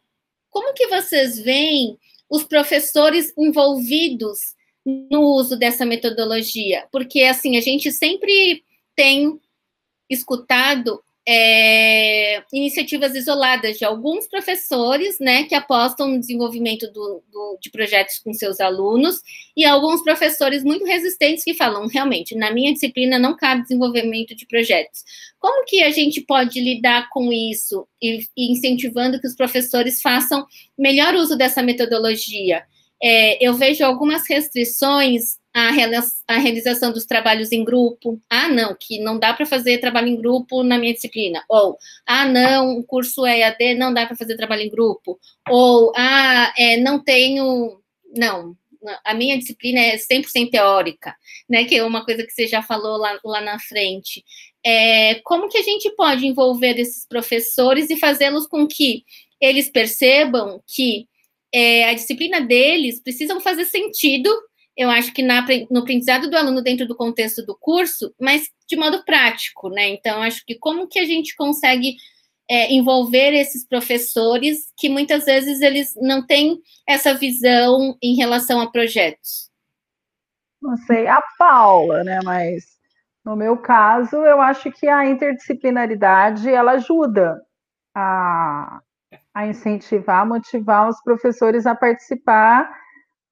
como 0.50 0.72
que 0.72 0.86
vocês 0.86 1.38
veem 1.40 1.98
os 2.28 2.44
professores 2.44 3.32
envolvidos 3.36 4.54
no 4.84 5.22
uso 5.22 5.56
dessa 5.56 5.84
metodologia? 5.84 6.86
Porque, 6.92 7.22
assim, 7.22 7.56
a 7.56 7.60
gente 7.60 7.90
sempre 7.90 8.64
tem 8.94 9.40
escutado 10.08 11.02
é, 11.28 12.42
iniciativas 12.52 13.14
isoladas 13.14 13.78
de 13.78 13.84
alguns 13.84 14.26
professores, 14.26 15.18
né, 15.20 15.44
que 15.44 15.54
apostam 15.54 16.08
no 16.08 16.18
desenvolvimento 16.18 16.90
do, 16.92 17.22
do, 17.30 17.58
de 17.60 17.70
projetos 17.70 18.18
com 18.18 18.32
seus 18.32 18.60
alunos, 18.60 19.20
e 19.56 19.64
alguns 19.64 20.02
professores 20.02 20.64
muito 20.64 20.84
resistentes 20.84 21.44
que 21.44 21.54
falam, 21.54 21.86
realmente, 21.86 22.34
na 22.34 22.50
minha 22.50 22.72
disciplina 22.72 23.18
não 23.18 23.36
cabe 23.36 23.62
desenvolvimento 23.62 24.34
de 24.34 24.46
projetos. 24.46 25.04
Como 25.38 25.64
que 25.66 25.82
a 25.82 25.90
gente 25.90 26.20
pode 26.22 26.60
lidar 26.60 27.08
com 27.10 27.32
isso 27.32 27.86
e, 28.02 28.20
e 28.36 28.52
incentivando 28.52 29.20
que 29.20 29.26
os 29.26 29.36
professores 29.36 30.00
façam 30.00 30.46
melhor 30.76 31.14
uso 31.14 31.36
dessa 31.36 31.62
metodologia? 31.62 32.62
É, 33.02 33.42
eu 33.44 33.54
vejo 33.54 33.84
algumas 33.84 34.28
restrições 34.28 35.39
à, 35.52 35.70
à, 36.28 36.38
realização 36.38 36.92
dos 36.92 37.04
trabalhos 37.04 37.52
em 37.52 37.64
grupo. 37.64 38.20
Ah, 38.28 38.48
não, 38.48 38.76
que 38.78 38.98
não 38.98 39.18
dá 39.18 39.34
para 39.34 39.46
fazer 39.46 39.78
trabalho 39.78 40.08
em 40.08 40.16
grupo 40.16 40.62
na 40.62 40.78
minha 40.78 40.94
disciplina. 40.94 41.44
Ou, 41.48 41.76
ah, 42.06 42.26
não, 42.26 42.78
o 42.78 42.84
curso 42.84 43.26
EAD 43.26 43.74
não 43.74 43.92
dá 43.92 44.06
para 44.06 44.16
fazer 44.16 44.36
trabalho 44.36 44.62
em 44.62 44.70
grupo. 44.70 45.18
Ou, 45.48 45.92
ah, 45.96 46.52
é, 46.56 46.76
não 46.76 46.98
tenho. 47.02 47.80
Não, 48.16 48.56
a 49.04 49.14
minha 49.14 49.38
disciplina 49.38 49.80
é 49.80 49.96
100% 49.96 50.50
teórica, 50.50 51.14
né? 51.48 51.64
Que 51.64 51.76
é 51.76 51.84
uma 51.84 52.04
coisa 52.04 52.24
que 52.24 52.32
você 52.32 52.46
já 52.46 52.62
falou 52.62 52.96
lá, 52.96 53.18
lá 53.24 53.40
na 53.40 53.58
frente. 53.58 54.24
É, 54.64 55.16
como 55.24 55.48
que 55.48 55.58
a 55.58 55.62
gente 55.62 55.90
pode 55.96 56.26
envolver 56.26 56.78
esses 56.78 57.06
professores 57.06 57.90
e 57.90 57.96
fazê-los 57.96 58.46
com 58.46 58.66
que 58.66 59.04
eles 59.40 59.70
percebam 59.70 60.62
que 60.66 61.08
é, 61.52 61.88
a 61.88 61.94
disciplina 61.94 62.40
deles 62.40 63.00
precisam 63.00 63.40
fazer 63.40 63.64
sentido, 63.64 64.30
eu 64.80 64.88
acho 64.88 65.12
que 65.12 65.22
na, 65.22 65.44
no 65.70 65.80
aprendizado 65.80 66.30
do 66.30 66.38
aluno 66.38 66.62
dentro 66.62 66.88
do 66.88 66.96
contexto 66.96 67.44
do 67.44 67.54
curso, 67.54 68.14
mas 68.18 68.48
de 68.66 68.76
modo 68.76 69.04
prático, 69.04 69.68
né? 69.68 69.90
Então, 69.90 70.22
acho 70.22 70.42
que 70.46 70.58
como 70.58 70.88
que 70.88 70.98
a 70.98 71.04
gente 71.04 71.36
consegue 71.36 71.96
é, 72.48 72.72
envolver 72.72 73.34
esses 73.34 73.68
professores 73.68 74.72
que 74.78 74.88
muitas 74.88 75.26
vezes 75.26 75.60
eles 75.60 75.92
não 76.00 76.26
têm 76.26 76.62
essa 76.88 77.12
visão 77.12 77.94
em 78.02 78.16
relação 78.16 78.58
a 78.58 78.72
projetos? 78.72 79.50
Não 80.62 80.78
sei, 80.78 81.06
a 81.06 81.22
Paula, 81.38 82.02
né? 82.02 82.18
Mas 82.24 82.64
no 83.22 83.36
meu 83.36 83.58
caso, 83.58 84.16
eu 84.16 84.40
acho 84.40 84.72
que 84.72 84.88
a 84.88 85.04
interdisciplinaridade 85.04 86.48
ela 86.48 86.72
ajuda 86.72 87.38
a, 87.94 88.80
a 89.34 89.46
incentivar, 89.46 90.26
motivar 90.26 90.88
os 90.88 90.98
professores 91.02 91.66
a 91.66 91.74
participar 91.74 92.80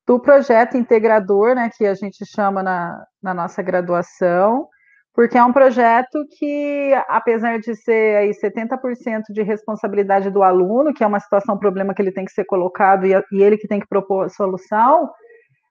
do 0.08 0.18
projeto 0.18 0.74
integrador, 0.78 1.54
né, 1.54 1.68
que 1.76 1.84
a 1.84 1.92
gente 1.92 2.24
chama 2.24 2.62
na, 2.62 3.04
na 3.22 3.34
nossa 3.34 3.62
graduação, 3.62 4.66
porque 5.14 5.36
é 5.36 5.44
um 5.44 5.52
projeto 5.52 6.24
que, 6.38 6.94
apesar 7.08 7.58
de 7.58 7.76
ser 7.76 8.16
aí 8.16 8.30
70% 8.30 9.24
de 9.28 9.42
responsabilidade 9.42 10.30
do 10.30 10.42
aluno, 10.42 10.94
que 10.94 11.04
é 11.04 11.06
uma 11.06 11.20
situação, 11.20 11.56
um 11.56 11.58
problema 11.58 11.92
que 11.92 12.00
ele 12.00 12.10
tem 12.10 12.24
que 12.24 12.32
ser 12.32 12.46
colocado 12.46 13.04
e, 13.04 13.12
e 13.32 13.42
ele 13.42 13.58
que 13.58 13.68
tem 13.68 13.80
que 13.80 13.86
propor 13.86 14.24
a 14.24 14.28
solução, 14.30 15.10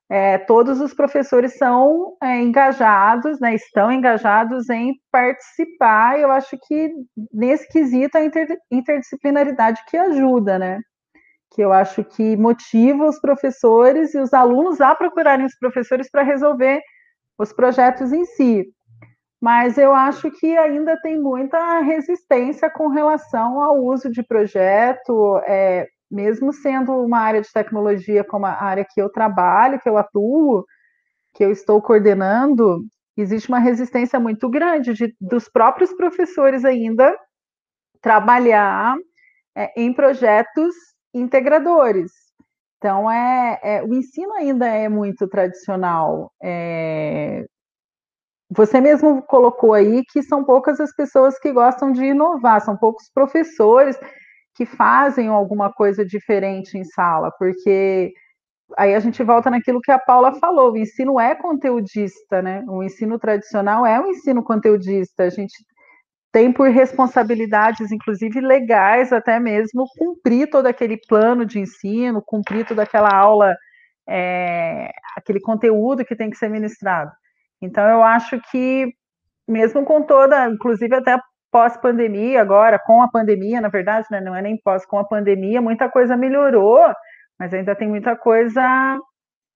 é, 0.07 0.37
todos 0.37 0.79
os 0.81 0.93
professores 0.93 1.57
são 1.57 2.15
é, 2.21 2.39
engajados, 2.39 3.39
né, 3.39 3.55
estão 3.55 3.91
engajados 3.91 4.69
em 4.69 4.93
participar, 5.11 6.19
eu 6.19 6.31
acho 6.31 6.55
que 6.67 6.91
nesse 7.33 7.67
quesito 7.69 8.15
a 8.15 8.23
inter, 8.23 8.55
interdisciplinaridade 8.71 9.81
que 9.89 9.97
ajuda, 9.97 10.59
né? 10.59 10.79
Que 11.51 11.61
eu 11.61 11.71
acho 11.71 12.03
que 12.03 12.35
motiva 12.35 13.05
os 13.05 13.19
professores 13.19 14.13
e 14.13 14.19
os 14.19 14.33
alunos 14.33 14.81
a 14.81 14.93
procurarem 14.93 15.45
os 15.45 15.57
professores 15.57 16.09
para 16.09 16.23
resolver 16.23 16.81
os 17.37 17.53
projetos 17.53 18.11
em 18.11 18.25
si. 18.25 18.65
Mas 19.39 19.77
eu 19.77 19.93
acho 19.93 20.31
que 20.31 20.57
ainda 20.57 20.99
tem 21.01 21.19
muita 21.19 21.79
resistência 21.81 22.69
com 22.69 22.87
relação 22.87 23.61
ao 23.61 23.77
uso 23.83 24.09
de 24.09 24.23
projeto, 24.23 25.37
é, 25.45 25.87
mesmo 26.09 26.51
sendo 26.51 26.93
uma 26.93 27.19
área 27.19 27.41
de 27.41 27.51
tecnologia 27.51 28.23
como 28.23 28.45
a 28.45 28.63
área 28.63 28.85
que 28.89 28.99
eu 28.99 29.09
trabalho, 29.09 29.79
que 29.79 29.87
eu 29.87 29.97
atuo, 29.97 30.65
que 31.35 31.43
eu 31.43 31.51
estou 31.51 31.79
coordenando, 31.81 32.83
existe 33.15 33.47
uma 33.47 33.59
resistência 33.59 34.19
muito 34.19 34.49
grande 34.49 34.93
de, 34.93 35.15
dos 35.21 35.47
próprios 35.47 35.93
professores 35.93 36.65
ainda 36.65 37.15
trabalhar 38.01 38.95
é, 39.55 39.71
em 39.79 39.93
projetos 39.93 40.73
integradores. 41.19 42.11
Então, 42.77 43.09
é, 43.09 43.59
é, 43.63 43.83
o 43.83 43.93
ensino 43.93 44.33
ainda 44.33 44.67
é 44.67 44.87
muito 44.87 45.27
tradicional. 45.27 46.31
É, 46.41 47.45
você 48.49 48.79
mesmo 48.79 49.21
colocou 49.23 49.73
aí 49.73 50.03
que 50.05 50.21
são 50.23 50.43
poucas 50.43 50.79
as 50.79 50.95
pessoas 50.95 51.37
que 51.39 51.51
gostam 51.51 51.91
de 51.91 52.05
inovar, 52.05 52.61
são 52.61 52.77
poucos 52.77 53.09
professores 53.13 53.99
que 54.55 54.65
fazem 54.65 55.27
alguma 55.27 55.71
coisa 55.71 56.05
diferente 56.05 56.77
em 56.77 56.83
sala, 56.83 57.31
porque 57.37 58.13
aí 58.77 58.95
a 58.95 58.99
gente 58.99 59.23
volta 59.23 59.49
naquilo 59.49 59.81
que 59.81 59.91
a 59.91 59.99
Paula 59.99 60.33
falou, 60.39 60.71
o 60.71 60.77
ensino 60.77 61.19
é 61.19 61.35
conteudista, 61.35 62.41
né? 62.41 62.63
O 62.67 62.83
ensino 62.83 63.19
tradicional 63.19 63.85
é 63.85 63.99
um 63.99 64.07
ensino 64.07 64.43
conteudista, 64.43 65.23
a 65.23 65.29
gente 65.29 65.53
tem 66.31 66.51
por 66.51 66.69
responsabilidades, 66.69 67.91
inclusive 67.91 68.39
legais, 68.41 69.11
até 69.13 69.39
mesmo 69.39 69.85
cumprir 69.97 70.49
todo 70.49 70.67
aquele 70.67 70.97
plano 71.07 71.45
de 71.45 71.59
ensino, 71.59 72.21
cumprir 72.21 72.65
toda 72.65 72.83
aquela 72.83 73.09
aula, 73.09 73.55
é, 74.07 74.91
aquele 75.15 75.39
conteúdo 75.39 76.05
que 76.05 76.15
tem 76.15 76.29
que 76.29 76.37
ser 76.37 76.49
ministrado. 76.49 77.11
Então, 77.61 77.87
eu 77.87 78.03
acho 78.03 78.39
que, 78.51 78.93
mesmo 79.47 79.83
com 79.83 80.01
toda, 80.01 80.49
inclusive 80.49 80.95
até 80.95 81.19
pós-pandemia, 81.51 82.41
agora, 82.41 82.77
com 82.77 83.01
a 83.01 83.09
pandemia, 83.09 83.61
na 83.61 83.69
verdade, 83.69 84.07
né, 84.11 84.21
não 84.21 84.35
é 84.35 84.41
nem 84.41 84.57
pós, 84.57 84.85
com 84.85 84.99
a 84.99 85.03
pandemia, 85.03 85.61
muita 85.61 85.89
coisa 85.89 86.15
melhorou, 86.15 86.93
mas 87.39 87.53
ainda 87.53 87.75
tem 87.75 87.87
muita 87.87 88.15
coisa 88.15 88.61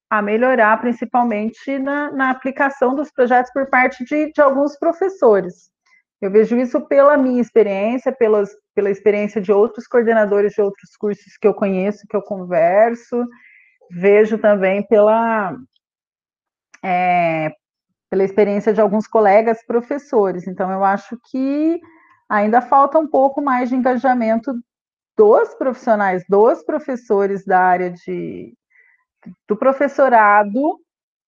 a 0.10 0.22
melhorar, 0.22 0.80
principalmente 0.82 1.80
na, 1.80 2.12
na 2.12 2.30
aplicação 2.32 2.94
dos 2.94 3.10
projetos 3.12 3.52
por 3.54 3.70
parte 3.70 4.04
de, 4.04 4.32
de, 4.34 4.42
alguns 4.42 4.78
professores. 4.78 5.71
Eu 6.22 6.30
vejo 6.30 6.56
isso 6.56 6.80
pela 6.82 7.18
minha 7.18 7.42
experiência, 7.42 8.12
pelas, 8.12 8.56
pela 8.76 8.92
experiência 8.92 9.42
de 9.42 9.52
outros 9.52 9.88
coordenadores 9.88 10.54
de 10.54 10.62
outros 10.62 10.96
cursos 10.96 11.36
que 11.36 11.48
eu 11.48 11.54
conheço, 11.54 12.06
que 12.08 12.16
eu 12.16 12.22
converso, 12.22 13.26
vejo 13.90 14.38
também 14.38 14.86
pela, 14.88 15.58
é, 16.84 17.52
pela 18.10 18.24
experiência 18.24 18.72
de 18.72 18.80
alguns 18.80 19.08
colegas 19.08 19.66
professores. 19.66 20.48
Então, 20.48 20.72
eu 20.72 20.84
acho 20.84 21.18
que 21.32 21.82
ainda 22.30 22.62
falta 22.62 23.00
um 23.00 23.08
pouco 23.08 23.42
mais 23.42 23.70
de 23.70 23.76
engajamento 23.76 24.54
dos 25.18 25.56
profissionais, 25.56 26.24
dos 26.30 26.64
professores 26.64 27.44
da 27.44 27.60
área 27.60 27.90
de 27.92 28.54
do 29.48 29.56
professorado 29.56 30.80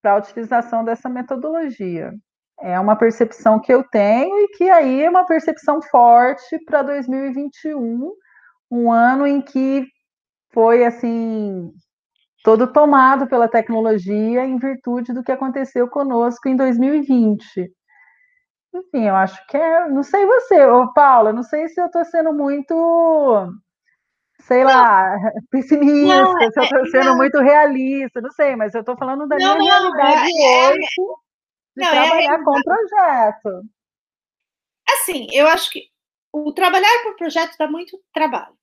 para 0.02 0.14
a 0.14 0.18
utilização 0.18 0.84
dessa 0.84 1.08
metodologia. 1.08 2.12
É 2.64 2.80
uma 2.80 2.96
percepção 2.96 3.60
que 3.60 3.74
eu 3.74 3.84
tenho 3.84 4.40
e 4.40 4.48
que 4.48 4.70
aí 4.70 5.04
é 5.04 5.10
uma 5.10 5.26
percepção 5.26 5.82
forte 5.82 6.58
para 6.64 6.82
2021, 6.82 8.10
um 8.72 8.90
ano 8.90 9.28
em 9.28 9.42
que 9.42 9.86
foi 10.54 10.86
assim 10.86 11.74
todo 12.42 12.72
tomado 12.72 13.28
pela 13.28 13.50
tecnologia 13.50 14.46
em 14.46 14.58
virtude 14.58 15.12
do 15.12 15.22
que 15.22 15.32
aconteceu 15.34 15.90
conosco 15.90 16.48
em 16.48 16.56
2020. 16.56 17.70
Enfim, 18.74 19.08
eu 19.08 19.16
acho 19.16 19.46
que 19.48 19.58
é. 19.58 19.90
Não 19.90 20.02
sei 20.02 20.26
você, 20.26 20.66
ô 20.66 20.94
Paula, 20.94 21.34
não 21.34 21.44
sei 21.44 21.68
se 21.68 21.82
eu 21.82 21.88
estou 21.88 22.06
sendo 22.06 22.32
muito, 22.32 22.74
sei 24.40 24.64
lá, 24.64 25.18
pessimista, 25.52 26.24
não, 26.24 26.38
se 26.38 26.60
eu 26.60 26.64
estou 26.64 26.80
é, 26.80 26.86
sendo 26.92 27.06
não. 27.08 27.18
muito 27.18 27.40
realista, 27.40 28.22
não 28.22 28.32
sei, 28.32 28.56
mas 28.56 28.74
eu 28.74 28.80
estou 28.80 28.96
falando 28.96 29.28
da 29.28 29.38
não, 29.38 29.58
minha 29.58 29.80
realidade 29.80 30.32
é, 30.42 30.70
hoje 30.70 30.88
de 31.76 31.84
é 31.84 31.90
trabalhar 31.90 32.40
é, 32.40 32.44
com 32.44 32.52
o 32.52 32.64
projeto. 32.64 33.70
Assim, 34.90 35.28
eu 35.32 35.48
acho 35.48 35.72
que 35.72 35.90
o 36.32 36.52
trabalhar 36.52 37.04
por 37.04 37.16
projeto 37.16 37.56
dá 37.58 37.68
muito 37.68 38.00
trabalho, 38.14 38.58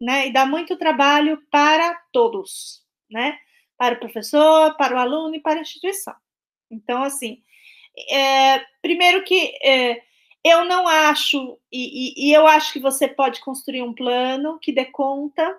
né? 0.00 0.28
E 0.28 0.32
dá 0.32 0.46
muito 0.46 0.76
trabalho 0.76 1.40
para 1.50 1.94
todos 2.12 2.84
né? 3.10 3.38
Para 3.76 3.94
o 3.94 3.98
professor, 3.98 4.76
para 4.76 4.94
o 4.94 4.98
aluno 4.98 5.34
e 5.34 5.40
para 5.40 5.58
a 5.58 5.62
instituição. 5.62 6.14
Então, 6.70 7.02
assim, 7.02 7.42
é, 8.10 8.58
primeiro 8.82 9.22
que 9.24 9.56
é, 9.62 10.02
eu 10.42 10.64
não 10.64 10.86
acho, 10.88 11.58
e, 11.70 12.26
e, 12.26 12.28
e, 12.28 12.32
eu 12.32 12.46
acho 12.46 12.72
que 12.72 12.80
você 12.80 13.08
pode 13.08 13.40
construir 13.40 13.82
um 13.82 13.94
plano 13.94 14.58
que 14.58 14.72
dê 14.72 14.84
conta 14.86 15.58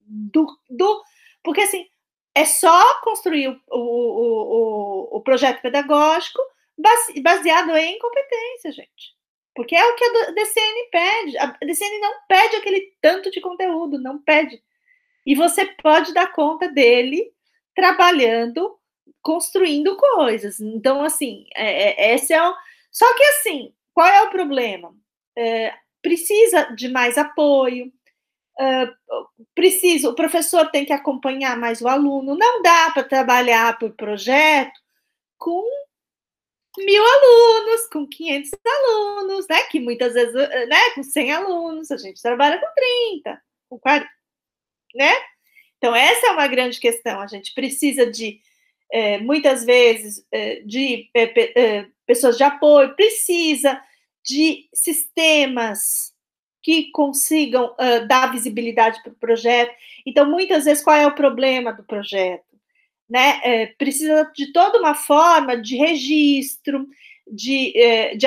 do. 0.00 0.46
do 0.68 1.02
porque, 1.42 1.60
assim, 1.60 1.86
é 2.38 2.44
só 2.44 3.00
construir 3.00 3.48
o, 3.48 3.58
o, 3.70 5.08
o, 5.12 5.16
o 5.16 5.20
projeto 5.20 5.60
pedagógico 5.60 6.40
baseado 7.20 7.76
em 7.76 7.98
competência, 7.98 8.72
gente. 8.72 9.18
Porque 9.54 9.74
é 9.74 9.84
o 9.84 9.96
que 9.96 10.04
a 10.04 10.30
DCN 10.30 10.88
pede. 10.92 11.38
A 11.38 11.46
DCN 11.64 11.98
não 11.98 12.14
pede 12.28 12.56
aquele 12.56 12.92
tanto 13.00 13.28
de 13.30 13.40
conteúdo, 13.40 14.00
não 14.00 14.22
pede. 14.22 14.62
E 15.26 15.34
você 15.34 15.66
pode 15.82 16.14
dar 16.14 16.32
conta 16.32 16.68
dele 16.68 17.32
trabalhando, 17.74 18.78
construindo 19.20 19.96
coisas. 19.96 20.60
Então, 20.60 21.02
assim, 21.02 21.44
é, 21.56 22.10
é, 22.10 22.14
esse 22.14 22.32
é 22.32 22.40
o. 22.40 22.54
Só 22.92 23.12
que, 23.16 23.24
assim, 23.24 23.74
qual 23.92 24.06
é 24.06 24.22
o 24.22 24.30
problema? 24.30 24.94
É, 25.36 25.74
precisa 26.00 26.72
de 26.76 26.88
mais 26.88 27.18
apoio, 27.18 27.92
precisa, 29.54 30.08
o 30.10 30.14
professor 30.14 30.70
tem 30.70 30.84
que 30.84 30.92
acompanhar 30.92 31.56
mais 31.56 31.80
o 31.80 31.88
aluno. 31.88 32.36
Não 32.36 32.62
dá 32.62 32.90
para 32.90 33.04
trabalhar 33.04 33.78
por 33.78 33.92
projeto 33.92 34.80
com 35.36 35.64
mil 36.76 37.02
alunos, 37.02 37.86
com 37.92 38.06
500 38.06 38.50
alunos, 38.66 39.46
né? 39.48 39.62
Que 39.64 39.80
muitas 39.80 40.14
vezes, 40.14 40.34
né? 40.34 40.90
Com 40.94 41.02
100 41.02 41.32
alunos, 41.32 41.90
a 41.90 41.96
gente 41.96 42.20
trabalha 42.20 42.58
com 42.58 42.66
30, 42.74 43.42
com 43.68 43.78
40, 43.78 44.08
né? 44.94 45.12
Então, 45.76 45.94
essa 45.94 46.28
é 46.28 46.30
uma 46.30 46.48
grande 46.48 46.80
questão. 46.80 47.20
A 47.20 47.26
gente 47.26 47.54
precisa 47.54 48.10
de, 48.10 48.40
é, 48.92 49.18
muitas 49.18 49.64
vezes, 49.64 50.24
é, 50.32 50.56
de 50.60 51.08
é, 51.14 51.86
pessoas 52.04 52.36
de 52.36 52.42
apoio, 52.42 52.96
precisa 52.96 53.80
de 54.24 54.68
sistemas 54.74 56.12
que 56.68 56.90
consigam 56.90 57.74
uh, 57.80 58.06
dar 58.06 58.30
visibilidade 58.30 59.02
para 59.02 59.10
o 59.10 59.14
projeto. 59.14 59.74
Então, 60.04 60.30
muitas 60.30 60.66
vezes, 60.66 60.84
qual 60.84 60.94
é 60.94 61.06
o 61.06 61.14
problema 61.14 61.72
do 61.72 61.82
projeto? 61.82 62.44
Né? 63.08 63.40
É, 63.42 63.66
precisa 63.78 64.30
de 64.36 64.52
toda 64.52 64.78
uma 64.78 64.94
forma 64.94 65.56
de 65.56 65.76
registro, 65.76 66.86
de, 67.26 67.72
é, 67.74 68.14
de, 68.14 68.26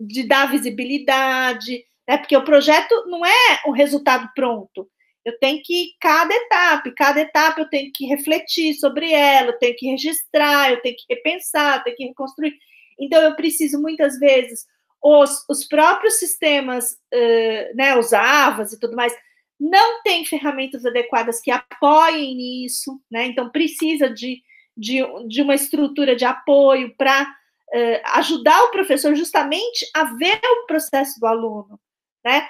de 0.00 0.26
dar 0.26 0.50
visibilidade, 0.50 1.84
né? 2.08 2.16
porque 2.16 2.34
o 2.34 2.42
projeto 2.42 3.04
não 3.06 3.22
é 3.22 3.60
um 3.66 3.70
resultado 3.72 4.30
pronto. 4.34 4.88
Eu 5.22 5.38
tenho 5.38 5.60
que, 5.62 5.90
cada 6.00 6.34
etapa, 6.34 6.90
cada 6.96 7.20
etapa 7.20 7.60
eu 7.60 7.68
tenho 7.68 7.90
que 7.94 8.06
refletir 8.06 8.72
sobre 8.76 9.12
ela, 9.12 9.48
eu 9.48 9.58
tenho 9.58 9.76
que 9.76 9.90
registrar, 9.90 10.70
eu 10.70 10.80
tenho 10.80 10.96
que 10.96 11.04
repensar, 11.14 11.76
eu 11.76 11.84
tenho 11.84 11.96
que 11.98 12.04
reconstruir. 12.06 12.54
Então, 12.98 13.20
eu 13.20 13.36
preciso, 13.36 13.78
muitas 13.78 14.18
vezes, 14.18 14.64
os, 15.04 15.44
os 15.50 15.64
próprios 15.66 16.14
sistemas, 16.14 16.92
uh, 17.12 17.76
né, 17.76 17.94
os 17.98 18.14
AVAs 18.14 18.72
e 18.72 18.80
tudo 18.80 18.96
mais, 18.96 19.14
não 19.60 20.02
têm 20.02 20.24
ferramentas 20.24 20.86
adequadas 20.86 21.40
que 21.42 21.50
apoiem 21.50 22.34
nisso, 22.34 22.98
né? 23.10 23.26
Então 23.26 23.50
precisa 23.50 24.08
de, 24.08 24.42
de, 24.74 25.00
de 25.28 25.42
uma 25.42 25.54
estrutura 25.54 26.16
de 26.16 26.24
apoio 26.24 26.94
para 26.96 27.22
uh, 27.22 28.00
ajudar 28.14 28.64
o 28.64 28.70
professor 28.70 29.14
justamente 29.14 29.86
a 29.94 30.04
ver 30.04 30.40
o 30.42 30.66
processo 30.66 31.20
do 31.20 31.26
aluno, 31.26 31.78
né? 32.24 32.48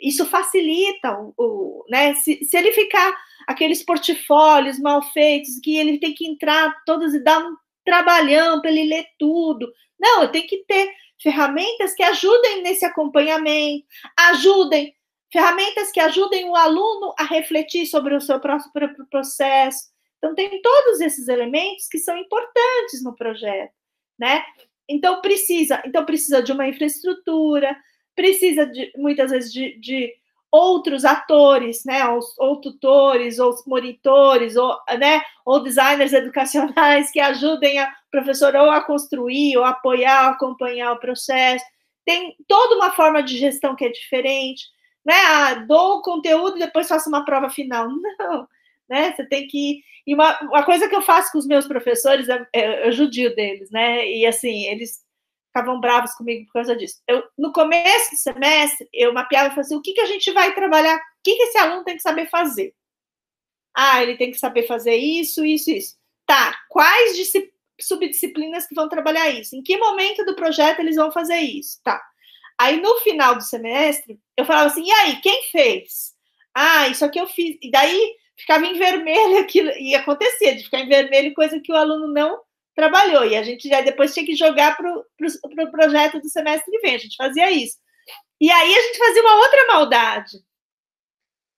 Isso 0.00 0.24
facilita 0.26 1.12
o, 1.18 1.34
o 1.36 1.84
né? 1.90 2.14
Se, 2.14 2.44
se 2.44 2.56
ele 2.56 2.70
ficar 2.72 3.16
aqueles 3.48 3.82
portfólios 3.84 4.78
mal 4.78 5.02
feitos, 5.12 5.58
que 5.58 5.76
ele 5.76 5.98
tem 5.98 6.14
que 6.14 6.26
entrar 6.26 6.72
todos 6.84 7.14
e 7.14 7.22
dar 7.22 7.40
um 7.40 7.56
trabalhão 7.84 8.60
para 8.60 8.70
ele 8.70 8.84
ler 8.84 9.06
tudo. 9.18 9.72
Não, 9.98 10.22
eu 10.22 10.28
tenho 10.28 10.46
que 10.46 10.64
ter 10.66 10.92
ferramentas 11.22 11.94
que 11.94 12.02
ajudem 12.02 12.62
nesse 12.62 12.84
acompanhamento, 12.84 13.86
ajudem, 14.16 14.94
ferramentas 15.32 15.90
que 15.90 16.00
ajudem 16.00 16.48
o 16.48 16.56
aluno 16.56 17.14
a 17.18 17.24
refletir 17.24 17.86
sobre 17.86 18.14
o 18.14 18.20
seu 18.20 18.38
próprio 18.40 19.06
processo. 19.10 19.88
Então, 20.18 20.34
tem 20.34 20.60
todos 20.62 21.00
esses 21.00 21.28
elementos 21.28 21.88
que 21.88 21.98
são 21.98 22.16
importantes 22.16 23.02
no 23.02 23.14
projeto, 23.14 23.72
né? 24.18 24.44
Então, 24.88 25.20
precisa, 25.20 25.82
então 25.84 26.04
precisa 26.04 26.42
de 26.42 26.52
uma 26.52 26.68
infraestrutura, 26.68 27.76
precisa 28.14 28.66
de, 28.66 28.92
muitas 28.96 29.30
vezes 29.30 29.52
de, 29.52 29.78
de 29.78 30.14
outros 30.50 31.04
atores, 31.04 31.84
né, 31.84 32.06
ou, 32.08 32.20
ou, 32.38 32.60
tutores, 32.60 33.38
ou 33.38 33.54
monitores, 33.66 34.56
ou, 34.56 34.76
né, 34.98 35.20
ou 35.44 35.62
designers 35.62 36.12
educacionais 36.12 37.10
que 37.10 37.20
ajudem 37.20 37.78
a 37.78 37.92
professor 38.10 38.54
ou 38.54 38.70
a 38.70 38.80
construir, 38.80 39.56
ou 39.56 39.64
apoiar, 39.64 40.26
ou 40.28 40.30
acompanhar 40.32 40.92
o 40.92 41.00
processo. 41.00 41.64
Tem 42.04 42.36
toda 42.48 42.76
uma 42.76 42.92
forma 42.92 43.22
de 43.22 43.36
gestão 43.36 43.74
que 43.76 43.84
é 43.84 43.90
diferente, 43.90 44.64
né? 45.04 45.14
Ah, 45.14 45.54
dou 45.54 45.98
o 45.98 46.02
conteúdo 46.02 46.56
e 46.56 46.60
depois 46.60 46.88
faço 46.88 47.08
uma 47.08 47.24
prova 47.24 47.50
final. 47.50 47.88
Não, 48.18 48.48
né? 48.88 49.12
Você 49.12 49.26
tem 49.26 49.46
que 49.46 49.82
e 50.06 50.14
uma, 50.14 50.38
uma 50.42 50.62
coisa 50.62 50.88
que 50.88 50.94
eu 50.94 51.02
faço 51.02 51.32
com 51.32 51.38
os 51.38 51.46
meus 51.46 51.66
professores 51.66 52.28
é, 52.28 52.46
é 52.52 52.88
eu 52.88 52.92
judio 52.92 53.34
deles, 53.34 53.70
né? 53.70 54.08
E 54.08 54.24
assim, 54.24 54.66
eles 54.66 55.04
ficavam 55.56 55.80
bravos 55.80 56.12
comigo 56.12 56.44
por 56.46 56.54
causa 56.54 56.76
disso. 56.76 57.00
Eu, 57.08 57.22
no 57.38 57.52
começo 57.52 58.10
do 58.10 58.16
semestre, 58.16 58.86
eu 58.92 59.12
mapeava 59.12 59.46
e 59.46 59.50
falava 59.50 59.60
assim, 59.62 59.76
o 59.76 59.82
que, 59.82 59.94
que 59.94 60.00
a 60.00 60.06
gente 60.06 60.30
vai 60.32 60.54
trabalhar, 60.54 60.96
o 60.96 61.00
que, 61.24 61.34
que 61.34 61.42
esse 61.44 61.56
aluno 61.56 61.84
tem 61.84 61.96
que 61.96 62.02
saber 62.02 62.28
fazer? 62.28 62.74
Ah, 63.74 64.02
ele 64.02 64.16
tem 64.16 64.30
que 64.30 64.38
saber 64.38 64.66
fazer 64.66 64.94
isso, 64.94 65.44
isso, 65.44 65.70
isso. 65.70 65.96
Tá, 66.26 66.54
quais 66.68 67.16
subdisciplinas 67.80 68.66
que 68.66 68.74
vão 68.74 68.88
trabalhar 68.88 69.30
isso? 69.30 69.56
Em 69.56 69.62
que 69.62 69.76
momento 69.78 70.24
do 70.24 70.36
projeto 70.36 70.80
eles 70.80 70.96
vão 70.96 71.10
fazer 71.10 71.38
isso? 71.38 71.80
Tá. 71.82 72.02
Aí, 72.58 72.80
no 72.80 72.98
final 73.00 73.34
do 73.34 73.42
semestre, 73.42 74.18
eu 74.36 74.44
falava 74.44 74.66
assim, 74.66 74.84
e 74.84 74.90
aí, 74.90 75.20
quem 75.20 75.42
fez? 75.50 76.14
Ah, 76.54 76.88
isso 76.88 77.04
aqui 77.04 77.18
eu 77.20 77.26
fiz. 77.26 77.56
E 77.62 77.70
daí, 77.70 78.14
ficava 78.36 78.66
em 78.66 78.78
vermelho 78.78 79.38
aquilo, 79.40 79.70
e 79.70 79.94
acontecia 79.94 80.54
de 80.54 80.64
ficar 80.64 80.80
em 80.80 80.88
vermelho, 80.88 81.34
coisa 81.34 81.60
que 81.60 81.72
o 81.72 81.76
aluno 81.76 82.08
não 82.08 82.45
trabalhou. 82.76 83.24
E 83.24 83.34
a 83.34 83.42
gente 83.42 83.68
já 83.68 83.80
depois 83.80 84.12
tinha 84.12 84.24
que 84.24 84.36
jogar 84.36 84.76
para 84.76 84.92
o 84.92 85.04
pro 85.54 85.70
projeto 85.72 86.20
do 86.20 86.28
semestre 86.28 86.70
que 86.70 86.78
vem. 86.78 86.94
A 86.94 86.98
gente 86.98 87.16
fazia 87.16 87.50
isso. 87.50 87.78
E 88.40 88.50
aí 88.50 88.74
a 88.74 88.82
gente 88.82 88.98
fazia 88.98 89.22
uma 89.22 89.36
outra 89.36 89.66
maldade. 89.66 90.38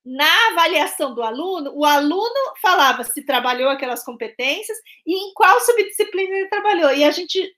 Na 0.07 0.49
avaliação 0.53 1.14
do 1.14 1.23
aluno, 1.23 1.73
o 1.75 1.85
aluno 1.85 2.55
falava 2.62 3.05
se 3.05 3.23
trabalhou 3.27 3.69
aquelas 3.69 4.03
competências 4.03 4.79
e 5.05 5.12
em 5.12 5.35
qual 5.35 5.61
subdisciplina 5.61 6.35
ele 6.35 6.49
trabalhou. 6.49 6.95
E 6.95 7.05
a 7.05 7.11
gente 7.11 7.53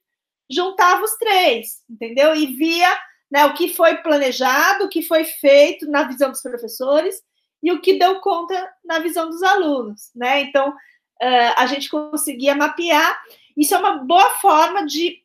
juntava 0.50 1.04
os 1.04 1.14
três, 1.16 1.82
entendeu? 1.88 2.34
E 2.34 2.46
via 2.46 2.98
né, 3.30 3.44
o 3.44 3.54
que 3.54 3.72
foi 3.72 3.98
planejado, 3.98 4.84
o 4.84 4.88
que 4.88 5.02
foi 5.02 5.22
feito 5.22 5.88
na 5.88 6.02
visão 6.02 6.30
dos 6.30 6.42
professores 6.42 7.22
e 7.62 7.70
o 7.70 7.80
que 7.80 7.98
deu 7.98 8.20
conta 8.20 8.68
na 8.84 8.98
visão 8.98 9.28
dos 9.28 9.42
alunos, 9.42 10.10
né? 10.16 10.40
Então, 10.40 10.70
uh, 10.70 11.52
a 11.56 11.66
gente 11.66 11.88
conseguia 11.88 12.56
mapear 12.56 13.16
isso 13.60 13.74
é 13.74 13.78
uma 13.78 13.98
boa 13.98 14.30
forma 14.36 14.86
de 14.86 15.22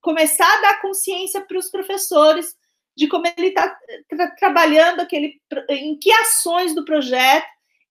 começar 0.00 0.46
a 0.46 0.60
dar 0.60 0.80
consciência 0.82 1.40
para 1.40 1.58
os 1.58 1.70
professores 1.70 2.54
de 2.94 3.08
como 3.08 3.26
ele 3.26 3.48
está 3.48 3.78
tra 4.08 4.30
trabalhando 4.32 5.00
aquele, 5.00 5.40
em 5.70 5.96
que 5.96 6.12
ações 6.12 6.74
do 6.74 6.84
projeto 6.84 7.46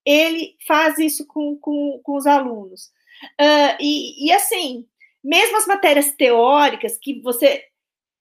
ele 0.06 0.56
faz 0.68 1.00
isso 1.00 1.26
com, 1.26 1.58
com, 1.58 2.00
com 2.04 2.16
os 2.16 2.28
alunos. 2.28 2.91
Uh, 3.39 3.76
e, 3.80 4.28
e, 4.28 4.32
assim, 4.32 4.86
mesmo 5.24 5.58
as 5.58 5.66
matérias 5.66 6.12
teóricas 6.12 6.98
que 6.98 7.20
você 7.22 7.64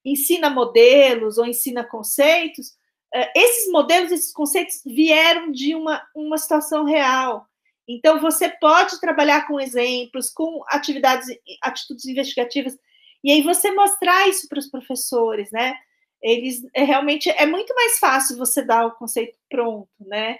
ensina 0.04 0.48
modelos 0.48 1.38
ou 1.38 1.44
ensina 1.44 1.84
conceitos, 1.84 2.68
uh, 3.14 3.28
esses 3.36 3.70
modelos, 3.70 4.10
esses 4.10 4.32
conceitos 4.32 4.80
vieram 4.84 5.52
de 5.52 5.74
uma, 5.74 6.04
uma 6.14 6.38
situação 6.38 6.84
real. 6.84 7.46
Então, 7.88 8.20
você 8.20 8.48
pode 8.48 9.00
trabalhar 9.00 9.46
com 9.46 9.60
exemplos, 9.60 10.30
com 10.30 10.62
atividades, 10.68 11.28
atitudes 11.62 12.04
investigativas, 12.06 12.76
e 13.22 13.30
aí 13.30 13.42
você 13.42 13.70
mostrar 13.70 14.28
isso 14.28 14.48
para 14.48 14.58
os 14.58 14.68
professores, 14.68 15.50
né? 15.52 15.74
Eles 16.22 16.62
é, 16.74 16.82
realmente 16.82 17.30
é 17.30 17.46
muito 17.46 17.74
mais 17.74 17.98
fácil 17.98 18.36
você 18.36 18.62
dar 18.64 18.86
o 18.86 18.94
conceito 18.94 19.38
pronto, 19.48 19.88
né? 20.00 20.38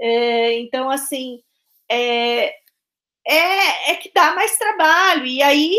É, 0.00 0.58
então, 0.60 0.90
assim, 0.90 1.42
é, 1.88 2.54
é, 3.26 3.92
é 3.92 3.94
que 3.96 4.10
dá 4.12 4.34
mais 4.34 4.56
trabalho, 4.56 5.26
e 5.26 5.42
aí 5.42 5.78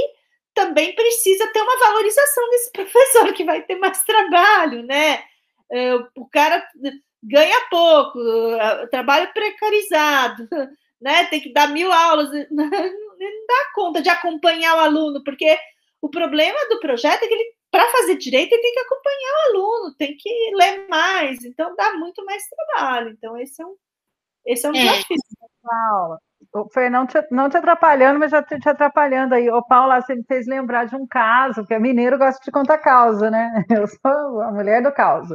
também 0.53 0.93
precisa 0.93 1.47
ter 1.51 1.61
uma 1.61 1.79
valorização 1.79 2.49
desse 2.49 2.71
professor 2.73 3.33
que 3.33 3.43
vai 3.43 3.61
ter 3.63 3.75
mais 3.75 4.03
trabalho, 4.03 4.83
né? 4.83 5.23
É, 5.71 5.95
o 6.15 6.25
cara 6.31 6.65
ganha 7.23 7.67
pouco, 7.69 8.19
trabalho 8.89 9.31
precarizado, 9.33 10.47
né? 11.01 11.25
Tem 11.25 11.39
que 11.39 11.53
dar 11.53 11.67
mil 11.67 11.91
aulas, 11.91 12.29
não 12.51 12.69
dá 12.69 13.71
conta 13.73 14.01
de 14.01 14.09
acompanhar 14.09 14.75
o 14.75 14.79
aluno, 14.79 15.23
porque 15.23 15.57
o 16.01 16.09
problema 16.09 16.57
do 16.69 16.79
projeto 16.79 17.23
é 17.23 17.27
que 17.27 17.33
ele, 17.33 17.53
para 17.71 17.89
fazer 17.91 18.15
direito, 18.15 18.53
ele 18.53 18.61
tem 18.61 18.73
que 18.73 18.79
acompanhar 18.79 19.31
o 19.31 19.49
aluno, 19.49 19.95
tem 19.95 20.15
que 20.17 20.29
ler 20.55 20.87
mais, 20.87 21.43
então 21.43 21.75
dá 21.75 21.93
muito 21.93 22.23
mais 22.25 22.43
trabalho. 22.47 23.11
Então, 23.11 23.37
esse 23.37 23.61
é 23.61 23.65
um, 23.65 23.75
esse 24.45 24.65
é 24.65 24.69
um 24.69 24.75
é. 24.75 24.79
desafio. 24.79 25.17
Paula, 25.61 26.19
foi 26.73 26.89
não 26.89 27.05
te, 27.05 27.21
não 27.31 27.49
te 27.49 27.57
atrapalhando, 27.57 28.19
mas 28.19 28.31
já 28.31 28.41
te, 28.41 28.57
te 28.59 28.69
atrapalhando 28.69 29.35
aí. 29.35 29.49
Ô, 29.49 29.61
Paula, 29.61 30.01
você 30.01 30.15
me 30.15 30.23
fez 30.23 30.47
lembrar 30.47 30.85
de 30.85 30.95
um 30.95 31.05
caso, 31.05 31.61
porque 31.61 31.77
mineiro 31.77 32.17
gosta 32.17 32.43
de 32.43 32.51
contar 32.51 32.77
causa, 32.79 33.29
né? 33.29 33.65
Eu 33.69 33.87
sou 33.87 34.41
a 34.41 34.51
mulher 34.51 34.81
do 34.81 34.91
caos. 34.91 35.29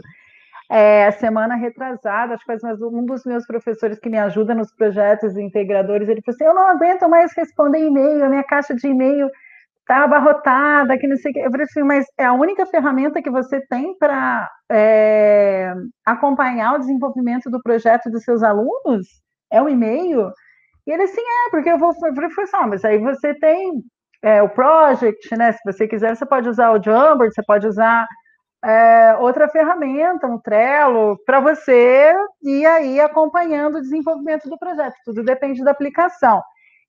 É, 0.71 1.11
semana 1.12 1.57
retrasada, 1.57 2.35
acho 2.35 2.45
que 2.45 2.57
mas 2.62 2.81
um 2.81 3.05
dos 3.05 3.25
meus 3.25 3.47
professores 3.47 3.99
que 3.99 4.09
me 4.09 4.19
ajuda 4.19 4.55
nos 4.55 4.73
projetos 4.75 5.37
integradores, 5.37 6.09
ele 6.09 6.23
falou 6.23 6.35
assim: 6.35 6.45
Eu 6.45 6.55
não 6.55 6.69
aguento 6.69 7.09
mais 7.09 7.33
responder 7.37 7.87
e-mail, 7.87 8.25
a 8.25 8.29
minha 8.29 8.45
caixa 8.45 8.75
de 8.75 8.87
e-mail 8.89 9.29
está 9.81 10.05
abarrotada, 10.05 10.97
que 10.99 11.07
não 11.07 11.17
sei 11.17 11.31
o 11.31 11.35
que. 11.35 11.41
Eu 11.41 11.51
falei 11.51 11.65
assim: 11.65 11.83
Mas 11.83 12.07
é 12.19 12.25
a 12.25 12.33
única 12.33 12.67
ferramenta 12.67 13.23
que 13.23 13.31
você 13.31 13.61
tem 13.69 13.97
para 13.99 14.51
é, 14.71 15.75
acompanhar 16.05 16.75
o 16.75 16.79
desenvolvimento 16.79 17.51
do 17.51 17.62
projeto 17.62 18.11
dos 18.11 18.25
seus 18.25 18.43
alunos? 18.43 19.25
é 19.55 19.62
o 19.62 19.69
e-mail? 19.69 20.33
E 20.87 20.91
ele 20.93 21.05
assim, 21.05 21.21
é, 21.21 21.51
porque 21.51 21.71
eu 21.71 21.79
vou. 21.79 21.91
Eu 21.91 22.15
falei, 22.15 22.31
mas 22.69 22.85
aí 22.85 22.99
você 22.99 23.35
tem 23.35 23.83
é, 24.23 24.43
o 24.43 24.49
project, 24.49 25.37
né? 25.37 25.53
Se 25.53 25.61
você 25.65 25.89
quiser, 25.89 26.15
você 26.15 26.27
pode 26.27 26.49
usar 26.49 26.73
o 26.73 26.83
Jamboard, 26.83 27.33
você 27.35 27.43
pode 27.47 27.67
usar 27.67 28.07
é, 28.65 29.17
outra 29.19 29.49
ferramenta, 29.49 30.27
um 30.27 30.39
Trello, 30.39 31.19
para 31.27 31.39
você 31.39 32.15
ir 32.43 32.65
aí 32.65 32.99
acompanhando 32.99 33.77
o 33.77 33.81
desenvolvimento 33.81 34.49
do 34.49 34.59
projeto. 34.59 34.95
Tudo 35.05 35.23
depende 35.23 35.62
da 35.62 35.71
aplicação. 35.71 36.43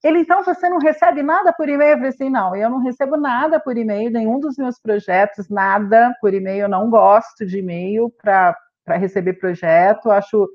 Ele, 0.03 0.19
então, 0.19 0.43
você 0.43 0.69
não 0.69 0.77
recebe 0.77 1.21
nada 1.21 1.51
por 1.51 1.67
e-mail? 1.67 1.91
Eu 1.91 1.97
falei 1.97 2.09
assim, 2.09 2.29
não, 2.29 2.55
eu 2.55 2.69
não 2.69 2.79
recebo 2.79 3.17
nada 3.17 3.59
por 3.59 3.75
e-mail, 3.75 4.11
nenhum 4.11 4.39
dos 4.39 4.55
meus 4.55 4.79
projetos, 4.79 5.49
nada 5.49 6.13
por 6.21 6.33
e-mail, 6.33 6.61
eu 6.61 6.69
não 6.69 6.89
gosto 6.89 7.45
de 7.45 7.59
e-mail 7.59 8.11
para 8.21 8.55
receber 8.97 9.33
projeto, 9.33 10.11
acho 10.11 10.47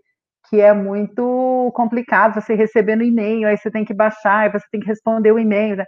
que 0.48 0.60
é 0.60 0.72
muito 0.72 1.70
complicado 1.74 2.40
você 2.40 2.54
receber 2.54 2.96
no 2.96 3.02
e-mail, 3.02 3.46
aí 3.46 3.56
você 3.56 3.70
tem 3.70 3.84
que 3.84 3.92
baixar, 3.92 4.40
aí 4.40 4.50
você 4.50 4.66
tem 4.70 4.80
que 4.80 4.86
responder 4.86 5.32
o 5.32 5.38
e-mail. 5.38 5.76
Né? 5.76 5.84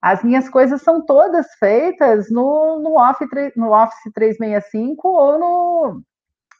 As 0.00 0.22
minhas 0.22 0.48
coisas 0.48 0.82
são 0.82 1.04
todas 1.04 1.46
feitas 1.58 2.30
no, 2.30 2.80
no, 2.80 2.98
Office, 2.98 3.28
no 3.56 3.72
Office 3.72 4.12
365 4.14 5.08
ou 5.08 5.38
no, 5.38 6.02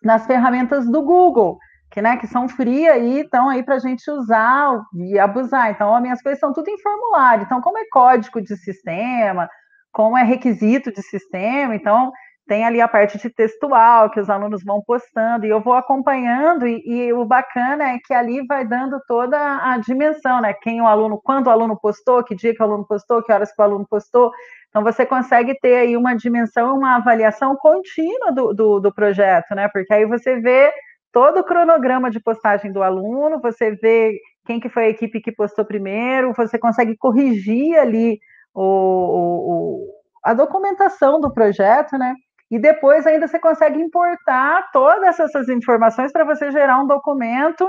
nas 0.03 0.27
ferramentas 0.27 0.91
do 0.91 1.03
Google, 1.03 1.59
que, 1.91 2.03
né, 2.03 2.17
que 2.17 2.27
são 2.27 2.49
free 2.49 2.89
aí, 2.89 3.21
estão 3.21 3.49
aí 3.49 3.63
para 3.63 3.77
a 3.77 3.79
gente 3.79 4.11
usar 4.11 4.83
e 4.95 5.19
abusar. 5.19 5.71
Então, 5.71 5.95
as 5.95 6.03
minhas 6.03 6.23
coisas 6.23 6.41
são 6.41 6.53
tudo 6.53 6.69
em 6.69 6.81
formulário. 6.81 7.45
Então, 7.45 7.61
como 7.61 7.79
é 7.79 7.85
código 7.91 8.41
de 8.41 8.57
sistema, 8.57 9.49
como 9.93 10.17
é 10.17 10.23
requisito 10.23 10.93
de 10.93 11.03
sistema, 11.03 11.75
então 11.75 12.13
tem 12.47 12.65
ali 12.65 12.81
a 12.81 12.87
parte 12.87 13.19
de 13.19 13.29
textual 13.29 14.09
que 14.09 14.21
os 14.21 14.31
alunos 14.31 14.63
vão 14.65 14.81
postando 14.81 15.45
e 15.45 15.49
eu 15.49 15.61
vou 15.61 15.75
acompanhando 15.75 16.67
e, 16.67 16.81
e, 16.87 17.13
o 17.13 17.25
bacana 17.25 17.91
é 17.91 17.99
que 17.99 18.15
ali 18.15 18.47
vai 18.47 18.65
dando 18.65 19.01
toda 19.09 19.37
a 19.39 19.79
dimensão, 19.79 20.41
né? 20.41 20.55
Quem 20.55 20.81
o 20.81 20.87
aluno, 20.87 21.21
quando 21.23 21.49
o 21.49 21.51
aluno 21.51 21.77
postou, 21.77 22.23
que 22.23 22.37
dia 22.37 22.55
que 22.55 22.63
o 22.63 22.65
aluno 22.65 22.87
postou, 22.87 23.23
que 23.23 23.33
horas 23.33 23.53
que 23.53 23.61
o 23.61 23.65
aluno 23.65 23.87
postou. 23.89 24.31
Então 24.69 24.85
você 24.85 25.05
consegue 25.05 25.59
ter 25.59 25.77
aí 25.77 25.97
uma 25.97 26.15
dimensão, 26.15 26.77
uma 26.77 26.97
avaliação 26.97 27.57
contínua 27.57 28.31
do, 28.33 28.53
do, 28.55 28.81
do 28.81 28.95
projeto, 28.95 29.55
né? 29.55 29.69
Porque 29.73 29.93
aí 29.93 30.07
você 30.07 30.41
vê 30.41 30.73
todo 31.13 31.41
o 31.41 31.45
cronograma 31.45 32.11
de 32.11 32.21
postagem 32.21 32.71
do 32.71 32.83
aluno, 32.83 33.41
você 33.41 33.73
vê 33.73 34.21
quem 34.47 34.61
que 34.61 34.69
foi 34.69 34.85
a 34.85 34.89
equipe 34.91 35.21
que 35.21 35.33
postou 35.33 35.65
primeiro, 35.65 36.33
você 36.33 36.59
consegue 36.59 36.97
corrigir 36.97 37.77
ali 37.77 38.21
o, 38.55 38.63
o, 38.63 39.89
a 40.23 40.33
documentação 40.33 41.21
do 41.21 41.33
projeto, 41.33 41.99
né? 41.99 42.15
E 42.51 42.59
depois 42.59 43.07
ainda 43.07 43.27
você 43.27 43.39
consegue 43.39 43.81
importar 43.81 44.71
todas 44.73 45.19
essas 45.19 45.49
informações 45.49 46.13
para 46.13 46.25
você 46.25 46.51
gerar 46.51 46.81
um 46.81 46.87
documento 46.87 47.69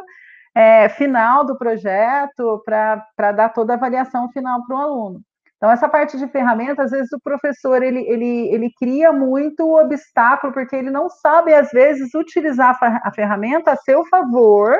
é, 0.55 0.89
final 0.89 1.45
do 1.45 1.57
projeto, 1.57 2.61
para 2.65 3.32
dar 3.32 3.49
toda 3.49 3.73
a 3.73 3.75
avaliação 3.75 4.30
final 4.32 4.65
para 4.65 4.75
o 4.75 4.80
aluno. 4.80 5.21
Então, 5.57 5.71
essa 5.71 5.89
parte 5.89 6.17
de 6.17 6.28
ferramenta, 6.28 6.84
às 6.84 6.91
vezes 6.91 7.11
o 7.11 7.19
professor, 7.19 7.82
ele, 7.82 8.01
ele, 8.07 8.47
ele 8.53 8.71
cria 8.78 9.11
muito 9.11 9.75
obstáculo, 9.75 10.53
porque 10.53 10.75
ele 10.75 10.91
não 10.91 11.09
sabe, 11.09 11.53
às 11.53 11.69
vezes, 11.71 12.13
utilizar 12.13 12.78
a 13.03 13.11
ferramenta 13.11 13.71
a 13.71 13.75
seu 13.78 14.05
favor 14.05 14.78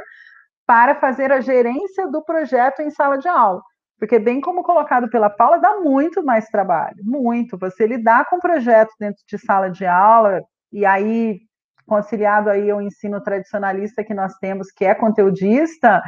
para 0.67 0.93
fazer 0.95 1.31
a 1.31 1.41
gerência 1.41 2.07
do 2.07 2.23
projeto 2.23 2.81
em 2.81 2.91
sala 2.91 3.17
de 3.17 3.27
aula. 3.27 3.61
Porque, 3.99 4.19
bem 4.19 4.39
como 4.39 4.63
colocado 4.63 5.09
pela 5.09 5.29
Paula, 5.29 5.57
dá 5.57 5.79
muito 5.79 6.23
mais 6.23 6.47
trabalho, 6.47 6.97
muito. 7.03 7.57
Você 7.57 7.87
lidar 7.87 8.25
com 8.29 8.39
projetos 8.39 8.93
dentro 8.99 9.23
de 9.27 9.37
sala 9.39 9.69
de 9.69 9.85
aula, 9.85 10.41
e 10.71 10.85
aí, 10.85 11.39
conciliado 11.85 12.49
aí 12.49 12.69
ao 12.69 12.81
ensino 12.81 13.21
tradicionalista 13.21 14.03
que 14.03 14.13
nós 14.13 14.35
temos, 14.37 14.71
que 14.71 14.85
é 14.85 14.93
conteudista, 14.93 16.01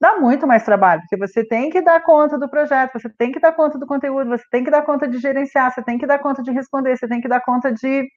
dá 0.00 0.16
muito 0.16 0.46
mais 0.46 0.64
trabalho, 0.64 1.00
porque 1.02 1.16
você 1.16 1.44
tem 1.44 1.70
que 1.70 1.80
dar 1.80 2.00
conta 2.02 2.38
do 2.38 2.48
projeto, 2.48 2.98
você 2.98 3.08
tem 3.08 3.32
que 3.32 3.40
dar 3.40 3.52
conta 3.52 3.78
do 3.78 3.86
conteúdo, 3.86 4.30
você 4.30 4.44
tem 4.50 4.64
que 4.64 4.70
dar 4.70 4.82
conta 4.82 5.08
de 5.08 5.18
gerenciar, 5.18 5.72
você 5.72 5.82
tem 5.82 5.98
que 5.98 6.06
dar 6.06 6.18
conta 6.18 6.42
de 6.42 6.50
responder, 6.50 6.96
você 6.96 7.08
tem 7.08 7.20
que 7.20 7.28
dar 7.28 7.40
conta 7.40 7.72
de, 7.72 8.08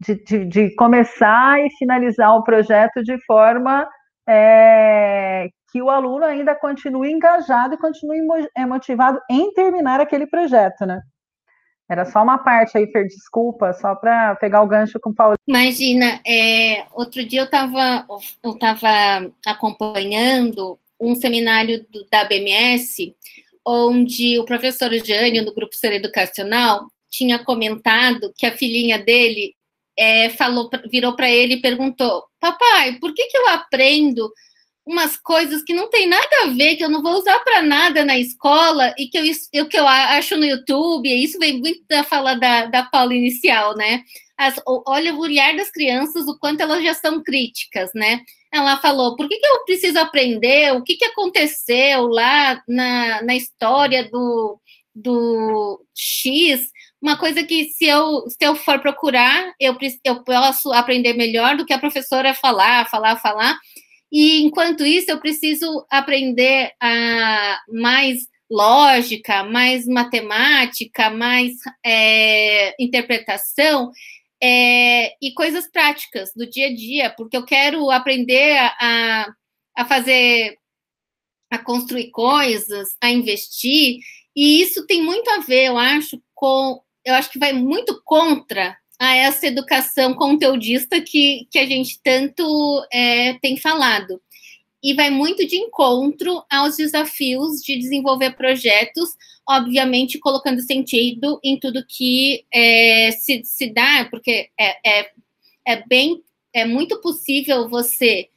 de, 0.00 0.14
de, 0.24 0.44
de 0.44 0.74
começar 0.74 1.60
e 1.60 1.70
finalizar 1.78 2.34
o 2.36 2.42
projeto 2.42 3.02
de 3.02 3.16
forma 3.24 3.88
é, 4.28 5.48
que 5.70 5.82
o 5.82 5.90
aluno 5.90 6.24
ainda 6.24 6.54
continue 6.54 7.10
engajado 7.10 7.74
e 7.74 7.78
continue 7.78 8.20
é, 8.56 8.64
motivado 8.64 9.20
em 9.30 9.52
terminar 9.52 10.00
aquele 10.00 10.26
projeto, 10.26 10.86
né? 10.86 11.00
Era 11.88 12.04
só 12.04 12.22
uma 12.22 12.38
parte 12.38 12.76
aí, 12.76 12.86
Fer, 12.92 13.06
desculpa, 13.06 13.72
só 13.72 13.94
para 13.94 14.36
pegar 14.36 14.62
o 14.62 14.66
gancho 14.66 15.00
com 15.00 15.08
o 15.10 15.14
Paulo. 15.14 15.36
Imagina, 15.46 16.20
é, 16.26 16.84
outro 16.92 17.24
dia 17.24 17.40
eu 17.40 17.44
estava 17.46 18.06
eu 18.42 18.58
tava 18.58 19.32
acompanhando 19.46 20.78
um 21.00 21.14
seminário 21.14 21.86
do, 21.90 22.06
da 22.10 22.24
BMS, 22.24 23.14
onde 23.64 24.38
o 24.38 24.44
professor 24.44 24.92
Jânio, 24.92 25.44
do 25.44 25.54
Grupo 25.54 25.74
Ser 25.74 25.92
Educacional, 25.92 26.88
tinha 27.08 27.42
comentado 27.42 28.32
que 28.36 28.44
a 28.44 28.56
filhinha 28.56 28.98
dele 28.98 29.54
é, 29.98 30.28
falou, 30.30 30.68
virou 30.90 31.16
para 31.16 31.30
ele 31.30 31.54
e 31.54 31.60
perguntou: 31.62 32.24
Papai, 32.38 32.98
por 33.00 33.14
que, 33.14 33.26
que 33.28 33.36
eu 33.36 33.48
aprendo 33.48 34.30
umas 34.88 35.18
coisas 35.18 35.62
que 35.62 35.74
não 35.74 35.90
tem 35.90 36.08
nada 36.08 36.26
a 36.44 36.46
ver, 36.46 36.76
que 36.76 36.82
eu 36.82 36.88
não 36.88 37.02
vou 37.02 37.18
usar 37.18 37.38
para 37.40 37.60
nada 37.60 38.06
na 38.06 38.18
escola 38.18 38.94
e 38.98 39.06
que 39.06 39.18
eu, 39.18 39.24
eu, 39.52 39.68
que 39.68 39.78
eu 39.78 39.86
acho 39.86 40.34
no 40.38 40.46
YouTube? 40.46 41.06
Isso 41.06 41.38
vem 41.38 41.58
muito 41.60 41.82
da 41.86 42.02
fala 42.02 42.34
da, 42.34 42.64
da 42.64 42.84
Paula 42.84 43.14
inicial, 43.14 43.76
né? 43.76 44.02
As, 44.34 44.58
olha 44.66 45.14
o 45.14 45.20
olhar 45.20 45.54
das 45.54 45.70
crianças, 45.70 46.26
o 46.26 46.38
quanto 46.38 46.62
elas 46.62 46.82
já 46.82 46.94
são 46.94 47.22
críticas, 47.22 47.90
né? 47.94 48.22
Ela 48.50 48.78
falou: 48.78 49.14
por 49.14 49.28
que, 49.28 49.36
que 49.36 49.46
eu 49.46 49.64
preciso 49.66 49.98
aprender? 49.98 50.72
O 50.72 50.82
que, 50.82 50.96
que 50.96 51.04
aconteceu 51.04 52.06
lá 52.06 52.62
na, 52.66 53.22
na 53.22 53.36
história 53.36 54.08
do, 54.08 54.58
do 54.94 55.84
X? 55.94 56.66
uma 57.00 57.16
coisa 57.16 57.44
que 57.44 57.68
se 57.70 57.86
eu, 57.86 58.28
se 58.28 58.44
eu 58.44 58.56
for 58.56 58.80
procurar, 58.80 59.52
eu, 59.60 59.76
eu 60.04 60.22
posso 60.24 60.72
aprender 60.72 61.12
melhor 61.14 61.56
do 61.56 61.64
que 61.64 61.72
a 61.72 61.78
professora 61.78 62.34
falar, 62.34 62.88
falar, 62.90 63.16
falar. 63.16 63.56
E 64.10 64.42
enquanto 64.42 64.86
isso, 64.86 65.10
eu 65.10 65.20
preciso 65.20 65.86
aprender 65.90 66.72
a 66.80 67.60
mais 67.68 68.26
lógica, 68.50 69.44
mais 69.44 69.86
matemática, 69.86 71.10
mais 71.10 71.52
é, 71.84 72.74
interpretação 72.82 73.90
é, 74.42 75.12
e 75.20 75.32
coisas 75.34 75.70
práticas 75.70 76.32
do 76.34 76.48
dia 76.48 76.68
a 76.68 76.74
dia, 76.74 77.10
porque 77.10 77.36
eu 77.36 77.44
quero 77.44 77.90
aprender 77.90 78.56
a, 78.80 79.26
a 79.76 79.84
fazer, 79.84 80.56
a 81.50 81.58
construir 81.58 82.10
coisas, 82.10 82.88
a 83.02 83.10
investir, 83.10 83.98
e 84.34 84.62
isso 84.62 84.86
tem 84.86 85.02
muito 85.02 85.28
a 85.30 85.40
ver, 85.40 85.66
eu 85.66 85.76
acho, 85.78 86.22
com 86.34 86.80
eu 87.04 87.14
acho 87.14 87.30
que 87.30 87.38
vai 87.38 87.52
muito 87.52 88.00
contra 88.04 88.76
a 88.98 89.14
essa 89.14 89.46
educação 89.46 90.14
conteudista 90.14 91.00
que, 91.00 91.46
que 91.50 91.58
a 91.58 91.66
gente 91.66 92.00
tanto 92.02 92.84
é, 92.92 93.34
tem 93.34 93.56
falado. 93.56 94.20
E 94.82 94.94
vai 94.94 95.10
muito 95.10 95.46
de 95.46 95.56
encontro 95.56 96.42
aos 96.50 96.76
desafios 96.76 97.62
de 97.62 97.76
desenvolver 97.78 98.36
projetos, 98.36 99.10
obviamente 99.48 100.18
colocando 100.18 100.60
sentido 100.60 101.40
em 101.42 101.58
tudo 101.58 101.84
que 101.86 102.44
é, 102.52 103.10
se, 103.12 103.42
se 103.44 103.72
dá, 103.72 104.06
porque 104.10 104.50
é, 104.58 105.00
é, 105.00 105.10
é 105.66 105.84
bem, 105.86 106.22
é 106.52 106.64
muito 106.64 107.00
possível 107.00 107.68
você, 107.68 108.28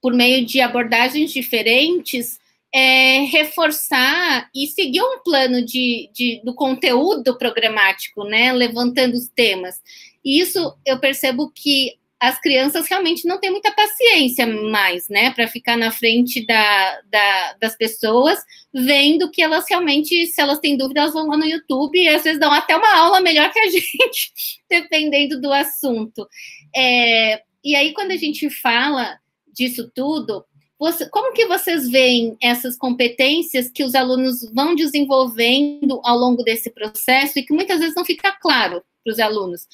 por 0.00 0.12
meio 0.12 0.44
de 0.44 0.60
abordagens 0.60 1.32
diferentes, 1.32 2.38
é, 2.72 3.20
reforçar 3.20 4.48
e 4.54 4.66
seguir 4.66 5.02
um 5.02 5.22
plano 5.22 5.64
de, 5.64 6.10
de, 6.12 6.40
do 6.44 6.54
conteúdo 6.54 7.36
programático, 7.38 8.24
né? 8.24 8.52
Levantando 8.52 9.14
os 9.14 9.28
temas. 9.28 9.80
E 10.24 10.40
isso 10.40 10.76
eu 10.84 10.98
percebo 10.98 11.50
que 11.54 11.98
as 12.20 12.40
crianças 12.40 12.88
realmente 12.88 13.26
não 13.26 13.38
têm 13.38 13.50
muita 13.50 13.70
paciência 13.72 14.44
mais, 14.44 15.08
né, 15.08 15.30
para 15.30 15.46
ficar 15.46 15.76
na 15.76 15.92
frente 15.92 16.44
da, 16.44 17.00
da, 17.02 17.52
das 17.60 17.76
pessoas, 17.76 18.40
vendo 18.74 19.30
que 19.30 19.40
elas 19.40 19.66
realmente, 19.68 20.26
se 20.26 20.40
elas 20.40 20.58
têm 20.58 20.76
dúvida, 20.76 21.00
elas 21.00 21.12
vão 21.12 21.28
lá 21.28 21.36
no 21.36 21.44
YouTube 21.44 21.96
e 21.96 22.08
às 22.08 22.24
vezes 22.24 22.40
dão 22.40 22.52
até 22.52 22.76
uma 22.76 22.96
aula 22.96 23.20
melhor 23.20 23.52
que 23.52 23.60
a 23.60 23.66
gente, 23.70 24.32
dependendo 24.68 25.40
do 25.40 25.52
assunto. 25.52 26.28
É, 26.74 27.40
e 27.62 27.76
aí, 27.76 27.92
quando 27.92 28.10
a 28.10 28.16
gente 28.16 28.50
fala 28.50 29.18
disso 29.52 29.90
tudo, 29.94 30.44
você, 30.78 31.08
como 31.10 31.32
que 31.32 31.46
vocês 31.46 31.88
veem 31.90 32.36
essas 32.40 32.76
competências 32.76 33.68
que 33.68 33.82
os 33.82 33.94
alunos 33.94 34.48
vão 34.54 34.76
desenvolvendo 34.76 36.00
ao 36.04 36.16
longo 36.16 36.44
desse 36.44 36.70
processo 36.70 37.38
e 37.38 37.42
que 37.42 37.52
muitas 37.52 37.80
vezes 37.80 37.96
não 37.96 38.04
fica 38.04 38.30
claro 38.40 38.82
para 39.02 39.12
os 39.12 39.18
alunos? 39.18 39.66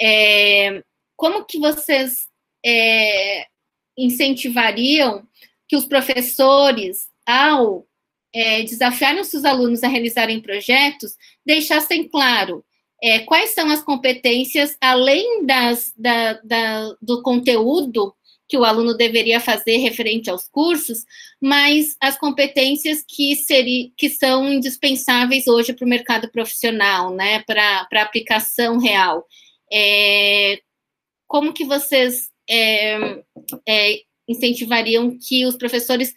É, 0.00 0.82
como 1.16 1.44
que 1.44 1.58
vocês 1.58 2.28
é, 2.64 3.46
incentivariam 3.96 5.26
que 5.66 5.76
os 5.76 5.86
professores, 5.86 7.08
ao 7.24 7.86
é, 8.34 8.62
desafiarem 8.62 9.20
os 9.20 9.28
seus 9.28 9.44
alunos 9.44 9.82
a 9.82 9.88
realizarem 9.88 10.40
projetos, 10.40 11.16
deixassem 11.44 12.06
claro 12.06 12.64
é, 13.02 13.20
quais 13.20 13.50
são 13.50 13.70
as 13.70 13.82
competências, 13.82 14.76
além 14.80 15.46
das, 15.46 15.92
da, 15.96 16.34
da, 16.44 16.96
do 17.00 17.22
conteúdo 17.22 18.14
que 18.50 18.58
o 18.58 18.64
aluno 18.64 18.94
deveria 18.94 19.38
fazer 19.38 19.76
referente 19.76 20.28
aos 20.28 20.48
cursos, 20.48 21.04
mas 21.40 21.96
as 22.00 22.18
competências 22.18 23.04
que, 23.06 23.36
seria, 23.36 23.88
que 23.96 24.10
são 24.10 24.52
indispensáveis 24.52 25.46
hoje 25.46 25.72
para 25.72 25.86
o 25.86 25.88
mercado 25.88 26.28
profissional, 26.28 27.14
né, 27.14 27.44
para 27.46 27.86
a 27.88 28.02
aplicação 28.02 28.76
real. 28.78 29.24
É, 29.72 30.60
como 31.28 31.52
que 31.52 31.64
vocês 31.64 32.28
é, 32.50 33.22
é, 33.68 34.00
incentivariam 34.26 35.16
que 35.16 35.46
os 35.46 35.54
professores 35.54 36.12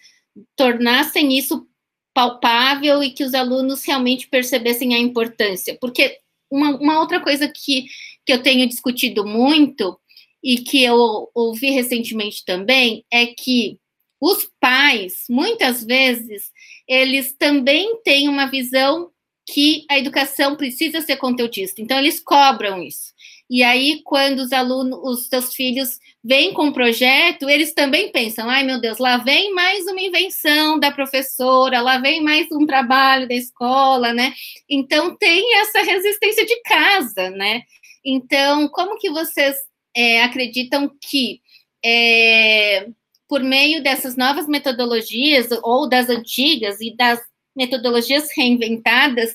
tornassem 0.56 1.38
isso 1.38 1.68
palpável 2.16 3.04
e 3.04 3.12
que 3.12 3.24
os 3.24 3.36
alunos 3.36 3.86
realmente 3.86 4.28
percebessem 4.28 4.96
a 4.96 4.98
importância? 4.98 5.78
Porque 5.80 6.18
uma, 6.50 6.76
uma 6.78 7.00
outra 7.00 7.20
coisa 7.20 7.48
que, 7.48 7.86
que 8.26 8.34
eu 8.34 8.42
tenho 8.42 8.68
discutido 8.68 9.24
muito 9.24 10.00
e 10.44 10.58
que 10.58 10.84
eu 10.84 11.30
ouvi 11.34 11.70
recentemente 11.70 12.44
também 12.46 13.06
é 13.12 13.28
que 13.28 13.80
os 14.20 14.50
pais, 14.60 15.26
muitas 15.30 15.84
vezes, 15.84 16.52
eles 16.88 17.34
também 17.38 18.02
têm 18.04 18.30
uma 18.30 18.46
visão 18.46 19.10
que 19.46 19.86
a 19.90 19.98
educação 19.98 20.56
precisa 20.56 21.02
ser 21.02 21.18
conteudista. 21.18 21.82
Então, 21.82 22.00
eles 22.00 22.20
cobram 22.20 22.82
isso. 22.82 23.14
E 23.50 23.62
aí, 23.62 24.02
quando 24.04 24.40
os 24.40 24.54
alunos, 24.54 24.98
os 25.04 25.28
seus 25.28 25.54
filhos 25.54 26.00
vêm 26.24 26.54
com 26.54 26.68
um 26.68 26.72
projeto, 26.72 27.50
eles 27.50 27.74
também 27.74 28.12
pensam: 28.12 28.50
ai 28.50 28.64
meu 28.64 28.80
Deus, 28.80 28.98
lá 28.98 29.18
vem 29.18 29.54
mais 29.54 29.86
uma 29.86 30.02
invenção 30.02 30.80
da 30.80 30.92
professora, 30.92 31.82
lá 31.82 31.98
vem 31.98 32.22
mais 32.22 32.48
um 32.52 32.66
trabalho 32.66 33.28
da 33.28 33.36
escola, 33.36 34.14
né? 34.14 34.34
Então, 34.70 35.16
tem 35.18 35.58
essa 35.60 35.82
resistência 35.82 36.46
de 36.46 36.62
casa, 36.62 37.30
né? 37.32 37.62
Então, 38.06 38.70
como 38.70 38.98
que 38.98 39.10
vocês 39.10 39.56
é, 39.96 40.24
acreditam 40.24 40.90
que, 41.02 41.42
é, 41.84 42.88
por 43.28 43.42
meio 43.42 43.84
dessas 43.84 44.16
novas 44.16 44.48
metodologias, 44.48 45.50
ou 45.64 45.88
das 45.88 46.10
antigas 46.10 46.80
e 46.82 46.96
das 46.96 47.20
metodologias 47.56 48.30
reinventadas, 48.36 49.34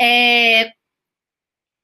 é, 0.00 0.72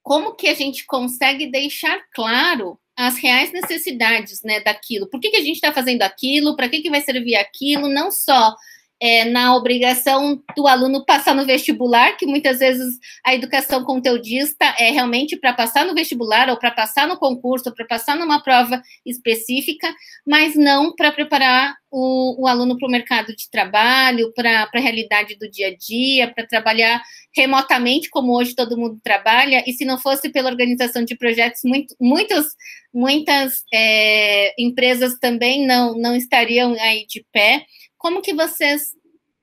como 0.03 0.35
que 0.35 0.47
a 0.47 0.53
gente 0.53 0.85
consegue 0.85 1.47
deixar 1.47 1.99
claro 2.13 2.79
as 2.97 3.17
reais 3.17 3.51
necessidades 3.53 4.41
né, 4.43 4.59
daquilo? 4.59 5.07
Por 5.07 5.19
que, 5.19 5.29
que 5.29 5.37
a 5.37 5.41
gente 5.41 5.55
está 5.55 5.71
fazendo 5.71 6.01
aquilo? 6.01 6.55
Para 6.55 6.67
que, 6.67 6.81
que 6.81 6.89
vai 6.89 7.01
servir 7.01 7.35
aquilo? 7.35 7.87
Não 7.87 8.11
só 8.11 8.55
é, 9.01 9.23
na 9.25 9.55
obrigação 9.55 10.43
do 10.55 10.67
aluno 10.67 11.05
passar 11.05 11.33
no 11.33 11.45
vestibular, 11.45 12.17
que 12.17 12.25
muitas 12.25 12.59
vezes 12.59 12.99
a 13.25 13.33
educação 13.33 13.83
conteudista 13.85 14.65
é 14.77 14.91
realmente 14.91 15.37
para 15.37 15.53
passar 15.53 15.85
no 15.85 15.95
vestibular, 15.95 16.49
ou 16.49 16.57
para 16.57 16.71
passar 16.71 17.07
no 17.07 17.17
concurso, 17.17 17.69
ou 17.69 17.75
para 17.75 17.85
passar 17.85 18.17
numa 18.17 18.43
prova 18.43 18.81
específica, 19.05 19.87
mas 20.27 20.55
não 20.55 20.93
para 20.93 21.13
preparar 21.13 21.75
o, 21.89 22.43
o, 22.43 22.47
aluno 22.47 22.77
para 22.77 22.87
o 22.87 22.91
mercado 22.91 23.35
de 23.35 23.49
trabalho, 23.49 24.31
para 24.35 24.69
a 24.71 24.79
realidade 24.79 25.35
do 25.37 25.49
dia 25.49 25.69
a 25.69 25.75
dia, 25.75 26.31
para 26.33 26.45
trabalhar 26.45 27.01
remotamente, 27.35 28.09
como 28.09 28.35
hoje 28.37 28.53
todo 28.53 28.77
mundo 28.77 28.99
trabalha, 29.01 29.63
e 29.65 29.71
se 29.71 29.85
não 29.85 29.97
fosse 29.97 30.29
pela 30.29 30.49
organização 30.49 31.05
de 31.05 31.15
projetos, 31.15 31.61
muito, 31.63 31.95
muitos, 31.99 32.47
muitas 32.93 33.63
é, 33.73 34.61
empresas 34.61 35.17
também 35.19 35.65
não, 35.65 35.97
não 35.97 36.15
estariam 36.15 36.73
aí 36.79 37.05
de 37.07 37.25
pé 37.31 37.65
como 37.99 38.21
que 38.21 38.33
vocês 38.33 38.95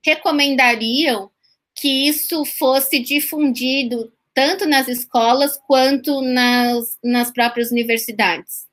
recomendariam 0.03 1.31
que 1.75 2.07
isso 2.07 2.43
fosse 2.43 2.99
difundido 2.99 4.11
tanto 4.33 4.65
nas 4.67 4.87
escolas 4.87 5.57
quanto 5.67 6.21
nas, 6.21 6.97
nas 7.03 7.31
próprias 7.31 7.71
universidades? 7.71 8.67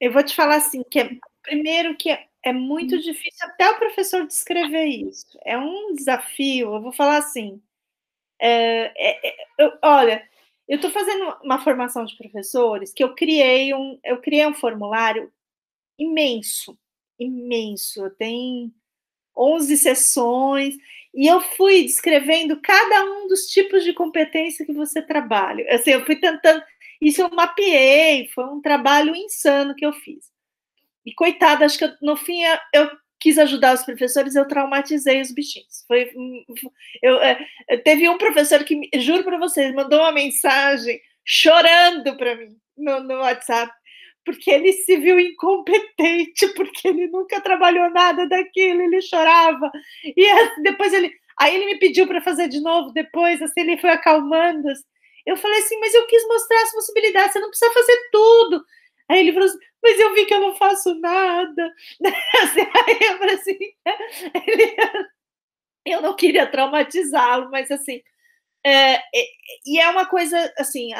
Eu 0.00 0.12
vou 0.12 0.22
te 0.22 0.34
falar 0.34 0.56
assim, 0.56 0.84
que 0.84 1.00
é, 1.00 1.10
primeiro 1.42 1.96
que 1.96 2.10
é, 2.10 2.28
é 2.42 2.52
muito 2.52 2.96
hum. 2.96 3.00
difícil 3.00 3.46
até 3.46 3.68
o 3.70 3.78
professor 3.78 4.26
descrever 4.26 4.84
isso. 4.84 5.26
É 5.44 5.58
um 5.58 5.94
desafio. 5.94 6.74
Eu 6.74 6.82
vou 6.82 6.92
falar 6.92 7.16
assim. 7.16 7.60
É, 8.40 8.92
é, 8.96 9.28
é 9.28 9.46
eu, 9.58 9.72
olha, 9.82 10.28
eu 10.68 10.76
estou 10.76 10.90
fazendo 10.90 11.34
uma 11.42 11.58
formação 11.58 12.04
de 12.04 12.16
professores 12.16 12.92
que 12.92 13.02
eu 13.02 13.14
criei 13.14 13.72
um, 13.72 13.98
eu 14.04 14.20
criei 14.20 14.46
um 14.46 14.54
formulário 14.54 15.32
imenso, 15.98 16.78
imenso. 17.18 18.10
Tem 18.10 18.72
11 19.36 19.76
sessões 19.78 20.76
e 21.14 21.26
eu 21.26 21.40
fui 21.40 21.82
descrevendo 21.84 22.60
cada 22.60 23.04
um 23.04 23.28
dos 23.28 23.46
tipos 23.46 23.82
de 23.82 23.94
competência 23.94 24.66
que 24.66 24.72
você 24.72 25.00
trabalha. 25.00 25.66
Assim, 25.74 25.90
eu 25.92 26.04
fui 26.04 26.16
tentando, 26.16 26.62
isso 27.00 27.22
eu 27.22 27.30
mapeei, 27.30 28.28
foi 28.28 28.44
um 28.44 28.60
trabalho 28.60 29.16
insano 29.16 29.74
que 29.74 29.86
eu 29.86 29.92
fiz. 29.92 30.30
E 31.06 31.14
coitada, 31.14 31.64
acho 31.64 31.78
que 31.78 31.84
eu, 31.84 31.92
no 32.02 32.16
fim 32.16 32.42
eu 32.74 32.90
quis 33.20 33.38
ajudar 33.38 33.74
os 33.74 33.82
professores, 33.84 34.34
eu 34.34 34.46
traumatizei 34.46 35.20
os 35.20 35.32
bichinhos. 35.32 35.84
Foi, 35.86 36.10
eu, 37.02 37.20
é, 37.20 37.46
teve 37.84 38.08
um 38.08 38.18
professor 38.18 38.62
que, 38.64 38.88
juro 38.96 39.24
para 39.24 39.38
vocês, 39.38 39.74
mandou 39.74 40.00
uma 40.00 40.12
mensagem 40.12 41.00
chorando 41.24 42.16
para 42.16 42.36
mim 42.36 42.56
no, 42.76 43.00
no 43.00 43.14
WhatsApp, 43.16 43.72
porque 44.24 44.50
ele 44.50 44.72
se 44.72 44.96
viu 44.96 45.18
incompetente, 45.18 46.48
porque 46.54 46.88
ele 46.88 47.08
nunca 47.08 47.40
trabalhou 47.40 47.90
nada 47.90 48.26
daquilo, 48.28 48.82
ele 48.82 49.00
chorava. 49.02 49.70
E 50.04 50.62
depois 50.62 50.92
ele, 50.92 51.12
aí 51.38 51.56
ele 51.56 51.66
me 51.66 51.78
pediu 51.78 52.06
para 52.06 52.20
fazer 52.20 52.48
de 52.48 52.60
novo, 52.60 52.92
depois 52.92 53.42
assim 53.42 53.60
ele 53.60 53.78
foi 53.78 53.90
acalmando. 53.90 54.68
Eu 55.26 55.36
falei 55.36 55.58
assim, 55.58 55.78
mas 55.80 55.92
eu 55.92 56.06
quis 56.06 56.26
mostrar 56.26 56.62
as 56.62 56.72
possibilidades, 56.72 57.32
você 57.32 57.40
não 57.40 57.50
precisa 57.50 57.72
fazer 57.72 57.98
tudo. 58.10 58.64
Aí 59.08 59.20
ele 59.20 59.32
falou 59.32 59.48
assim, 59.48 59.58
mas 59.82 59.98
eu 59.98 60.14
vi 60.14 60.26
que 60.26 60.34
eu 60.34 60.40
não 60.40 60.54
faço 60.56 60.94
nada. 60.96 61.74
Assim, 62.42 62.60
aí 62.60 62.98
eu 63.00 63.18
falei 63.18 63.34
assim, 63.34 63.58
ele, 64.46 64.76
eu 65.86 66.02
não 66.02 66.14
queria 66.14 66.46
traumatizá-lo, 66.46 67.50
mas 67.50 67.70
assim, 67.70 68.02
é, 68.64 69.00
e 69.66 69.78
é 69.80 69.88
uma 69.88 70.06
coisa 70.06 70.52
assim, 70.58 70.90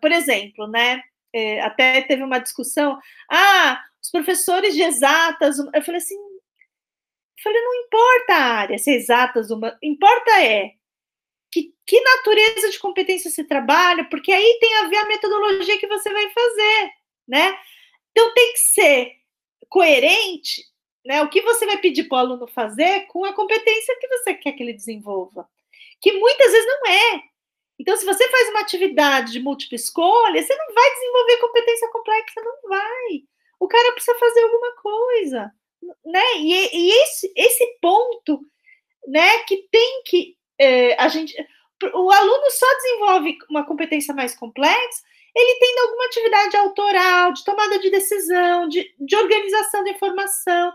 por 0.00 0.10
exemplo, 0.12 0.66
né? 0.66 1.02
É, 1.32 1.60
até 1.60 2.02
teve 2.02 2.22
uma 2.24 2.38
discussão, 2.40 2.98
ah, 3.30 3.80
os 4.02 4.10
professores 4.10 4.74
de 4.74 4.82
exatas, 4.82 5.58
eu 5.58 5.82
falei 5.82 5.98
assim, 5.98 6.16
eu 6.16 7.42
falei, 7.42 7.62
não 7.62 7.74
importa 7.84 8.34
a 8.34 8.44
área, 8.60 8.78
se 8.78 8.90
é 8.90 8.94
exatas, 8.94 9.50
uma, 9.50 9.76
importa 9.82 10.42
é 10.42 10.72
que, 11.52 11.74
que 11.86 12.00
natureza 12.00 12.70
de 12.70 12.78
competência 12.78 13.30
você 13.30 13.44
trabalha, 13.44 14.04
porque 14.04 14.32
aí 14.32 14.58
tem 14.60 14.74
a 14.78 14.88
ver 14.88 14.96
a 14.96 15.06
metodologia 15.06 15.78
que 15.78 15.86
você 15.86 16.10
vai 16.12 16.30
fazer 16.30 16.92
né? 17.30 17.56
Então 18.10 18.34
tem 18.34 18.52
que 18.52 18.58
ser 18.58 19.12
coerente, 19.68 20.64
né? 21.04 21.22
O 21.22 21.28
que 21.28 21.40
você 21.40 21.64
vai 21.64 21.78
pedir 21.78 22.04
para 22.04 22.16
o 22.16 22.18
aluno 22.18 22.46
fazer 22.48 23.06
com 23.06 23.24
a 23.24 23.32
competência 23.32 23.96
que 24.00 24.08
você 24.08 24.34
quer 24.34 24.52
que 24.52 24.62
ele 24.62 24.72
desenvolva, 24.72 25.48
que 26.00 26.12
muitas 26.12 26.50
vezes 26.50 26.66
não 26.66 26.92
é. 26.92 27.22
Então, 27.78 27.96
se 27.96 28.04
você 28.04 28.28
faz 28.28 28.50
uma 28.50 28.60
atividade 28.60 29.32
de 29.32 29.40
múltipla 29.40 29.76
escolha, 29.76 30.42
você 30.42 30.54
não 30.54 30.74
vai 30.74 30.90
desenvolver 30.92 31.36
competência 31.38 31.88
complexa, 31.88 32.42
não 32.42 32.68
vai. 32.68 33.22
O 33.58 33.66
cara 33.66 33.92
precisa 33.92 34.18
fazer 34.18 34.42
alguma 34.42 34.72
coisa, 34.72 35.50
né? 36.04 36.36
E, 36.36 36.76
e 36.76 36.90
esse, 37.04 37.32
esse 37.34 37.78
ponto, 37.80 38.40
né, 39.06 39.38
que 39.44 39.66
tem 39.70 40.02
que 40.04 40.36
é, 40.58 40.94
a 41.02 41.08
gente, 41.08 41.34
o 41.94 42.10
aluno 42.10 42.50
só 42.50 42.66
desenvolve 42.74 43.38
uma 43.48 43.64
competência 43.64 44.14
mais 44.14 44.34
complexa 44.34 45.02
ele 45.34 45.58
tem 45.58 45.78
alguma 45.80 46.06
atividade 46.06 46.56
autoral, 46.56 47.32
de 47.32 47.44
tomada 47.44 47.78
de 47.78 47.90
decisão, 47.90 48.68
de, 48.68 48.92
de 48.98 49.16
organização 49.16 49.84
da 49.84 49.90
informação. 49.90 50.72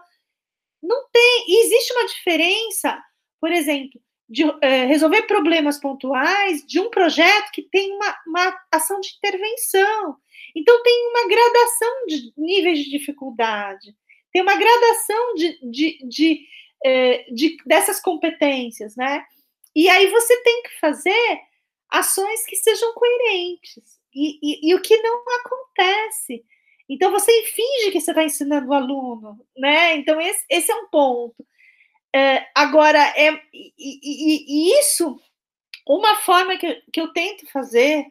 Não 0.81 1.07
tem. 1.11 1.45
existe 1.47 1.93
uma 1.93 2.07
diferença, 2.07 3.03
por 3.39 3.51
exemplo, 3.51 3.99
de 4.29 4.43
é, 4.61 4.85
resolver 4.85 5.23
problemas 5.23 5.79
pontuais 5.79 6.65
de 6.65 6.79
um 6.79 6.89
projeto 6.89 7.51
que 7.51 7.63
tem 7.63 7.91
uma, 7.93 8.17
uma 8.27 8.59
ação 8.71 8.99
de 8.99 9.09
intervenção. 9.17 10.17
Então, 10.55 10.81
tem 10.83 11.07
uma 11.09 11.27
gradação 11.27 12.05
de 12.07 12.33
níveis 12.37 12.79
de 12.79 12.89
dificuldade, 12.89 13.95
tem 14.31 14.41
uma 14.41 14.55
gradação 14.55 15.35
de, 15.35 15.59
de, 15.69 15.99
de, 16.07 16.47
é, 16.83 17.25
de 17.31 17.57
dessas 17.65 17.99
competências, 17.99 18.95
né? 18.95 19.23
E 19.75 19.89
aí 19.89 20.07
você 20.07 20.41
tem 20.41 20.63
que 20.63 20.79
fazer 20.79 21.39
ações 21.89 22.45
que 22.45 22.55
sejam 22.55 22.93
coerentes. 22.93 23.94
E, 24.15 24.39
e, 24.41 24.69
e, 24.69 24.75
o 24.75 24.81
que 24.81 24.97
não 25.01 25.23
acontece. 25.41 26.43
Então, 26.87 27.11
você 27.11 27.31
finge 27.43 27.91
que 27.91 27.99
você 27.99 28.11
está 28.11 28.23
ensinando 28.23 28.69
o 28.69 28.73
aluno, 28.73 29.45
né? 29.57 29.95
Então, 29.97 30.21
esse, 30.21 30.45
esse 30.49 30.71
é 30.71 30.75
um 30.75 30.87
ponto. 30.87 31.45
É, 32.15 32.47
agora, 32.55 32.99
é, 33.17 33.33
e, 33.53 33.73
e, 33.77 34.79
isso, 34.79 35.19
uma 35.85 36.15
forma 36.17 36.57
que, 36.57 36.81
que 36.93 37.01
eu 37.01 37.11
tento 37.11 37.45
fazer, 37.51 38.05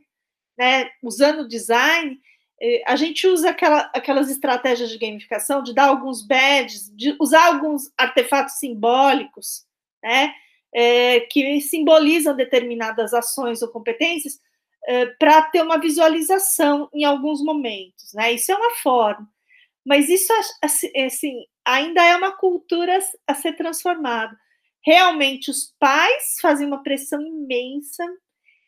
né, 0.59 0.91
usando 1.03 1.49
design, 1.49 2.21
é, 2.61 2.83
a 2.87 2.97
gente 2.97 3.27
usa 3.27 3.49
aquela, 3.51 3.91
aquelas 3.95 4.31
estratégias 4.31 4.91
de 4.91 4.99
gamificação, 4.99 5.63
de 5.63 5.75
dar 5.75 5.89
alguns 5.89 6.27
badges, 6.27 6.95
de 6.95 7.17
usar 7.19 7.47
alguns 7.47 7.91
artefatos 7.97 8.57
simbólicos, 8.57 9.65
né, 10.03 10.35
é, 10.75 11.21
que 11.21 11.61
simbolizam 11.63 12.37
determinadas 12.37 13.15
ações 13.15 13.63
ou 13.63 13.69
competências, 13.69 14.39
para 15.19 15.43
ter 15.43 15.63
uma 15.63 15.79
visualização 15.79 16.89
em 16.93 17.05
alguns 17.05 17.43
momentos, 17.43 18.13
né? 18.15 18.33
Isso 18.33 18.53
é 18.53 18.55
uma 18.55 18.75
forma, 18.77 19.29
mas 19.85 20.09
isso 20.09 20.33
assim 20.63 21.45
ainda 21.65 22.05
é 22.05 22.17
uma 22.17 22.33
cultura 22.33 22.99
a 23.27 23.35
ser 23.35 23.55
transformada. 23.55 24.37
Realmente 24.85 25.51
os 25.51 25.75
pais 25.79 26.37
fazem 26.41 26.67
uma 26.67 26.83
pressão 26.83 27.21
imensa, 27.23 28.05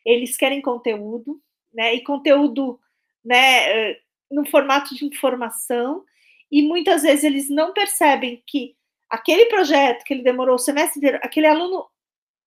eles 0.03 0.35
querem 0.35 0.61
conteúdo, 0.61 1.39
né? 1.73 1.93
E 1.93 2.03
conteúdo, 2.03 2.79
né? 3.23 3.95
No 4.31 4.45
formato 4.49 4.95
de 4.95 5.05
informação 5.05 6.03
e 6.51 6.61
muitas 6.63 7.03
vezes 7.03 7.23
eles 7.23 7.49
não 7.49 7.73
percebem 7.73 8.41
que 8.47 8.75
aquele 9.09 9.45
projeto 9.45 10.03
que 10.03 10.13
ele 10.13 10.23
demorou 10.23 10.55
o 10.55 10.59
semestre 10.59 10.97
inteiro, 10.97 11.19
aquele 11.21 11.45
aluno 11.45 11.85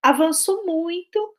avançou 0.02 0.66
muito. 0.66 1.36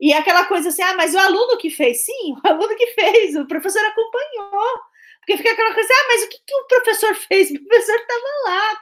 E 0.00 0.12
aquela 0.12 0.44
coisa 0.44 0.68
assim, 0.68 0.82
ah, 0.82 0.94
mas 0.94 1.14
o 1.14 1.18
aluno 1.18 1.56
que 1.58 1.70
fez, 1.70 2.04
sim, 2.04 2.34
o 2.44 2.46
aluno 2.46 2.76
que 2.76 2.86
fez, 2.88 3.34
o 3.36 3.46
professor 3.46 3.84
acompanhou. 3.84 4.80
Porque 5.20 5.38
fica 5.38 5.52
aquela 5.52 5.74
coisa, 5.74 5.88
ah, 5.92 6.06
mas 6.08 6.24
o 6.24 6.28
que, 6.28 6.38
que 6.46 6.54
o 6.54 6.66
professor 6.66 7.14
fez? 7.14 7.50
O 7.56 7.66
professor 7.66 7.96
estava 7.96 8.22
lá. 8.44 8.80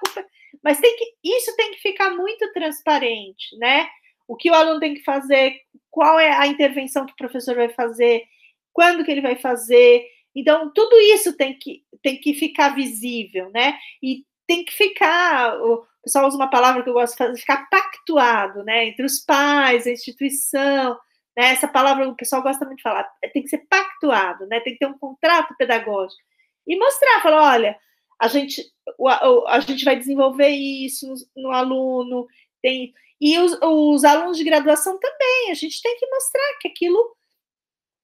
Mas 0.63 0.81
tem 0.81 0.97
que, 0.97 1.15
isso 1.23 1.55
tem 1.57 1.73
que 1.73 1.81
ficar 1.81 2.11
muito 2.11 2.53
transparente, 2.53 3.57
né? 3.59 3.89
O 4.27 4.37
que 4.37 4.51
o 4.51 4.55
aluno 4.55 4.81
tem 4.81 4.95
que 4.95 5.03
fazer, 5.03 5.61
qual 5.91 6.19
é 6.19 6.31
a 6.31 6.47
intervenção 6.47 7.07
que 7.07 7.13
o 7.13 7.17
professor 7.17 7.55
vai 7.55 7.69
fazer, 7.69 8.25
quando 8.73 9.05
que 9.05 9.11
ele 9.11 9.21
vai 9.21 9.37
fazer. 9.37 10.07
Então, 10.35 10.73
tudo 10.75 10.99
isso 11.01 11.37
tem 11.37 11.57
que, 11.59 11.85
tem 12.03 12.19
que 12.19 12.35
ficar 12.35 12.75
visível, 12.75 13.51
né? 13.51 13.79
E 14.03 14.25
tem 14.47 14.65
que 14.65 14.73
ficar, 14.73 15.57
pessoal 16.05 16.27
usa 16.27 16.37
uma 16.37 16.51
palavra 16.51 16.83
que 16.83 16.89
eu 16.89 16.95
gosto 16.95 17.13
de 17.13 17.19
fazer, 17.19 17.41
ficar 17.41 17.69
pactuado, 17.69 18.63
né, 18.63 18.87
entre 18.87 19.05
os 19.05 19.19
pais, 19.21 19.87
a 19.87 19.91
instituição, 19.91 20.99
né, 21.37 21.47
essa 21.47 21.67
palavra 21.67 22.09
o 22.09 22.15
pessoal 22.15 22.43
gosta 22.43 22.65
muito 22.65 22.79
de 22.79 22.83
falar, 22.83 23.11
tem 23.33 23.43
que 23.43 23.49
ser 23.49 23.67
pactuado, 23.69 24.47
né, 24.47 24.61
tem 24.61 24.75
que 24.75 24.79
ter 24.79 24.87
um 24.87 24.99
contrato 24.99 25.55
pedagógico, 25.57 26.23
e 26.67 26.79
mostrar, 26.79 27.23
falar, 27.23 27.55
olha, 27.55 27.79
a 28.21 28.29
gente, 28.29 28.63
a, 29.09 29.57
a 29.57 29.61
gente 29.61 29.85
vai 29.85 29.97
desenvolver 29.97 30.49
isso 30.49 31.09
no, 31.09 31.43
no 31.43 31.51
aluno, 31.51 32.27
tem, 32.63 32.93
e 33.21 33.39
os, 33.39 33.59
os, 33.63 34.05
alunos 34.05 34.37
de 34.37 34.45
graduação 34.45 34.99
também, 34.99 35.51
a 35.51 35.55
gente 35.55 35.83
tem 35.83 35.97
que 35.99 36.07
mostrar 36.09 36.59
que 36.61 36.69
aquilo 36.69 37.17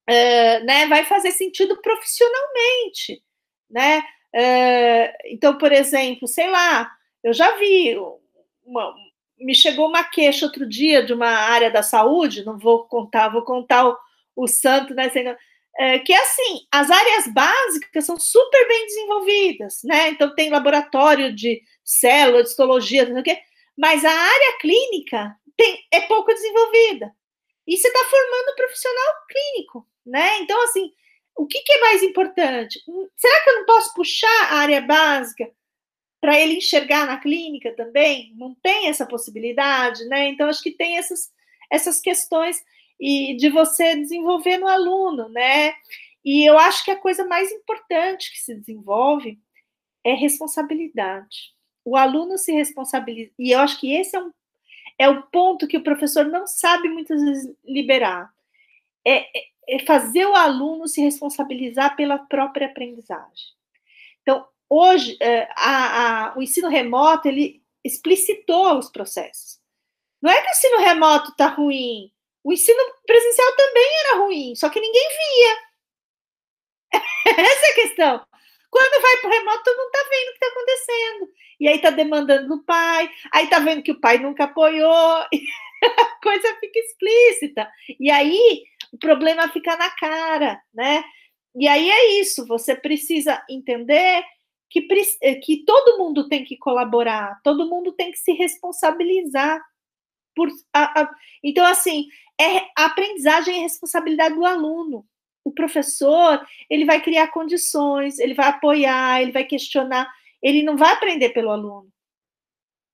é, 0.07 0.61
né, 0.65 0.87
vai 0.87 1.05
fazer 1.05 1.33
sentido 1.33 1.81
profissionalmente, 1.81 3.23
né, 3.71 4.03
é, 4.33 5.33
então, 5.33 5.59
por 5.59 5.73
exemplo, 5.73 6.27
sei 6.27 6.49
lá, 6.49 6.91
eu 7.23 7.33
já 7.33 7.57
vi, 7.57 7.97
uma, 8.65 8.95
me 9.39 9.55
chegou 9.55 9.89
uma 9.89 10.05
queixa 10.05 10.47
outro 10.47 10.69
dia 10.69 11.05
de 11.05 11.13
uma 11.13 11.29
área 11.29 11.71
da 11.71 11.83
saúde, 11.83 12.45
não 12.45 12.59
vou 12.59 12.87
contar, 12.87 13.29
vou 13.29 13.43
contar 13.43 13.89
o, 13.89 13.97
o 14.37 14.47
santo, 14.47 14.95
né? 14.95 15.11
É, 15.79 15.99
que 16.01 16.13
é 16.13 16.17
assim, 16.17 16.67
as 16.71 16.91
áreas 16.91 17.27
básicas 17.29 18.05
são 18.05 18.19
super 18.19 18.69
bem 18.69 18.87
desenvolvidas, 18.87 19.81
né? 19.85 20.09
Então 20.11 20.35
tem 20.35 20.51
laboratório 20.51 21.35
de 21.35 21.63
célula, 21.85 22.43
de 22.43 22.51
histologia, 22.51 23.05
não 23.05 23.13
sei 23.13 23.21
o 23.21 23.25
quê, 23.25 23.43
mas 23.77 24.05
a 24.05 24.11
área 24.11 24.59
clínica 24.61 25.35
tem, 25.57 25.79
é 25.93 26.01
pouco 26.03 26.33
desenvolvida. 26.33 27.15
E 27.67 27.77
você 27.77 27.89
está 27.89 28.01
formando 28.05 28.57
profissional 28.57 29.15
clínico, 29.29 29.87
né? 30.05 30.39
Então, 30.41 30.61
assim, 30.65 30.93
o 31.37 31.47
que, 31.47 31.61
que 31.63 31.73
é 31.73 31.81
mais 31.81 32.03
importante? 32.03 32.83
Hum, 32.89 33.09
será 33.17 33.45
que 33.45 33.51
eu 33.51 33.57
não 33.57 33.67
posso 33.67 33.95
puxar 33.95 34.45
a 34.51 34.57
área 34.57 34.81
básica 34.81 35.51
para 36.21 36.39
ele 36.39 36.55
enxergar 36.55 37.07
na 37.07 37.19
clínica 37.19 37.73
também? 37.75 38.35
Não 38.37 38.55
tem 38.55 38.89
essa 38.89 39.07
possibilidade, 39.07 40.05
né? 40.07 40.29
Então, 40.29 40.49
acho 40.49 40.63
que 40.63 40.71
tem 40.71 40.99
essas, 40.99 41.33
essas 41.71 42.01
questões 42.01 42.63
e 43.01 43.35
de 43.37 43.49
você 43.49 43.97
desenvolver 43.97 44.59
no 44.59 44.69
aluno, 44.69 45.29
né? 45.29 45.75
E 46.25 46.45
eu 46.45 46.59
acho 46.59 46.85
que 46.85 46.91
a 46.91 46.99
coisa 46.99 47.25
mais 47.25 47.51
importante 47.51 48.31
que 48.33 48.39
se 48.39 48.55
desenvolve 48.55 49.39
é 50.05 50.13
responsabilidade. 50.13 51.55
O 51.85 51.97
aluno 51.97 52.37
se 52.37 52.53
responsabiliza. 52.53 53.33
E 53.39 53.53
eu 53.53 53.61
acho 53.61 53.81
que 53.81 53.95
esse 53.95 54.17
é, 54.17 54.21
um, 54.21 54.31
é 54.99 55.09
o 55.09 55.23
ponto 55.23 55.67
que 55.67 55.79
o 55.79 55.83
professor 55.83 56.27
não 56.27 56.47
sabe 56.47 56.89
muitas 56.89 57.23
vezes 57.23 57.55
liberar. 57.65 58.31
É, 59.05 59.21
é 59.39 59.51
é 59.71 59.79
fazer 59.79 60.27
o 60.27 60.35
aluno 60.35 60.89
se 60.89 61.01
responsabilizar 61.01 61.95
pela 61.95 62.19
própria 62.19 62.67
aprendizagem. 62.67 63.55
Então, 64.21 64.45
hoje, 64.71 65.17
é, 65.21 65.49
a, 65.57 66.29
a, 66.29 66.39
o 66.39 66.43
ensino 66.43 66.69
remoto, 66.69 67.27
ele 67.27 67.61
explicitou 67.85 68.79
os 68.79 68.89
processos. 68.89 69.59
Não 70.23 70.31
é 70.31 70.41
que 70.41 70.49
o 70.49 70.51
ensino 70.51 70.79
remoto 70.79 71.31
está 71.31 71.49
ruim, 71.49 72.13
o 72.45 72.53
ensino 72.53 72.81
presencial 73.07 73.57
também 73.57 73.91
era 74.05 74.19
ruim, 74.19 74.55
só 74.55 74.69
que 74.71 74.81
ninguém 74.81 75.09
via. 75.09 75.59
Essa 77.27 77.67
é 77.67 77.71
a 77.71 77.75
questão. 77.75 78.27
Quando 78.71 79.03
vai 79.03 79.17
para 79.17 79.29
o 79.29 79.33
remoto, 79.33 79.65
todo 79.65 79.77
mundo 79.77 79.91
está 79.93 80.09
vendo 80.09 80.29
o 80.29 80.31
que 80.31 80.33
está 80.33 80.47
acontecendo. 80.47 81.33
E 81.59 81.69
aí 81.69 81.77
está 81.77 81.91
demandando 81.91 82.49
do 82.49 82.65
pai, 82.65 83.11
aí 83.33 83.45
está 83.45 83.59
vendo 83.59 83.83
que 83.83 83.93
o 83.93 84.01
pai 84.01 84.19
nunca 84.19 84.45
apoiou, 84.45 84.89
a 85.27 86.21
coisa 86.23 86.57
fica 86.61 86.79
explícita. 86.79 87.71
E 87.99 88.11
aí 88.11 88.65
o 88.93 88.99
problema 88.99 89.49
fica 89.49 89.77
na 89.77 89.91
cara, 89.91 90.63
né? 90.73 91.05
E 91.55 91.67
aí 91.67 91.91
é 91.91 92.21
isso, 92.21 92.47
você 92.47 92.77
precisa 92.77 93.45
entender 93.51 94.25
que, 94.71 94.87
eh, 95.21 95.35
que 95.35 95.65
todo 95.65 95.99
mundo 95.99 96.29
tem 96.29 96.45
que 96.45 96.57
colaborar, 96.57 97.41
todo 97.43 97.69
mundo 97.69 97.93
tem 97.93 98.13
que 98.13 98.19
se 98.19 98.33
responsabilizar. 98.33 99.61
Por, 100.35 100.49
a, 100.73 101.03
a, 101.03 101.11
então, 101.43 101.67
assim, 101.67 102.07
é, 102.41 102.61
a 102.79 102.87
aprendizagem 102.87 103.59
é 103.59 103.61
responsabilidade 103.63 104.37
do 104.37 104.47
aluno. 104.47 105.05
O 105.45 105.51
professor, 105.51 106.47
ele 106.69 106.85
vai 106.85 107.03
criar 107.03 107.29
condições, 107.29 108.19
ele 108.21 108.35
vai 108.35 108.49
apoiar, 108.49 109.21
ele 109.21 109.33
vai 109.33 109.45
questionar, 109.45 110.09
ele 110.41 110.63
não 110.63 110.77
vai 110.77 110.93
aprender 110.93 111.31
pelo 111.31 111.51
aluno. 111.51 111.89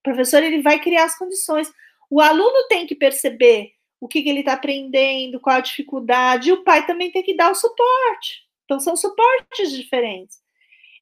O 0.00 0.02
professor, 0.02 0.42
ele 0.42 0.62
vai 0.62 0.80
criar 0.80 1.04
as 1.04 1.18
condições. 1.18 1.70
O 2.08 2.20
aluno 2.20 2.66
tem 2.68 2.86
que 2.86 2.94
perceber 2.94 3.72
o 4.00 4.08
que, 4.08 4.22
que 4.22 4.28
ele 4.30 4.40
está 4.40 4.54
aprendendo, 4.54 5.40
qual 5.40 5.56
a 5.56 5.60
dificuldade, 5.60 6.48
e 6.48 6.52
o 6.52 6.62
pai 6.64 6.86
também 6.86 7.10
tem 7.10 7.22
que 7.22 7.34
dar 7.34 7.50
o 7.50 7.54
suporte. 7.54 8.46
Então, 8.64 8.80
são 8.80 8.96
suportes 8.96 9.72
diferentes. 9.72 10.45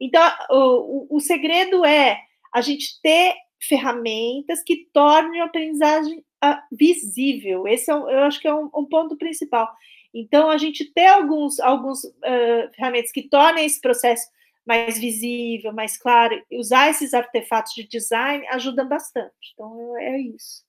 Então, 0.00 0.22
o, 0.50 1.06
o, 1.12 1.16
o 1.16 1.20
segredo 1.20 1.84
é 1.84 2.20
a 2.52 2.60
gente 2.60 3.00
ter 3.02 3.34
ferramentas 3.60 4.62
que 4.62 4.88
tornem 4.92 5.40
a 5.40 5.44
aprendizagem 5.44 6.18
uh, 6.44 6.58
visível. 6.70 7.66
Esse 7.66 7.90
é, 7.90 7.94
eu 7.94 8.20
acho 8.24 8.40
que 8.40 8.48
é 8.48 8.54
um, 8.54 8.70
um, 8.74 8.84
ponto 8.84 9.16
principal. 9.16 9.70
Então, 10.12 10.50
a 10.50 10.56
gente 10.56 10.84
ter 10.92 11.06
alguns, 11.06 11.58
alguns 11.60 12.04
uh, 12.04 12.72
ferramentas 12.76 13.10
que 13.10 13.28
tornem 13.28 13.64
esse 13.64 13.80
processo 13.80 14.28
mais 14.66 14.98
visível, 14.98 15.72
mais 15.72 15.96
claro, 15.96 16.40
usar 16.52 16.90
esses 16.90 17.12
artefatos 17.12 17.72
de 17.74 17.86
design 17.86 18.46
ajuda 18.48 18.84
bastante. 18.84 19.52
Então, 19.52 19.96
é 19.98 20.18
isso. 20.18 20.64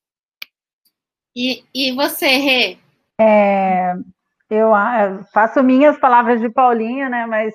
E, 1.35 1.63
e 1.73 1.91
você, 1.93 2.27
Rê? 2.37 2.77
É, 3.19 3.93
eu 4.49 4.71
faço 5.33 5.63
minhas 5.63 5.97
palavras 5.97 6.41
de 6.41 6.49
Paulinha, 6.49 7.09
né? 7.09 7.25
Mas 7.25 7.53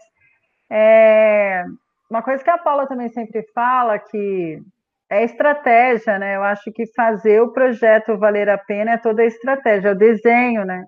é, 0.70 1.64
uma 2.10 2.22
coisa 2.22 2.42
que 2.42 2.50
a 2.50 2.58
Paula 2.58 2.86
também 2.86 3.08
sempre 3.08 3.42
fala 3.54 3.98
que 3.98 4.60
é 5.10 5.24
estratégia, 5.24 6.18
né? 6.18 6.36
Eu 6.36 6.42
acho 6.42 6.70
que 6.72 6.86
fazer 6.94 7.40
o 7.40 7.52
projeto 7.52 8.18
valer 8.18 8.48
a 8.48 8.58
pena 8.58 8.92
é 8.92 8.98
toda 8.98 9.22
a 9.22 9.26
estratégia, 9.26 9.88
é 9.88 9.92
o 9.92 9.98
desenho, 9.98 10.64
né? 10.64 10.84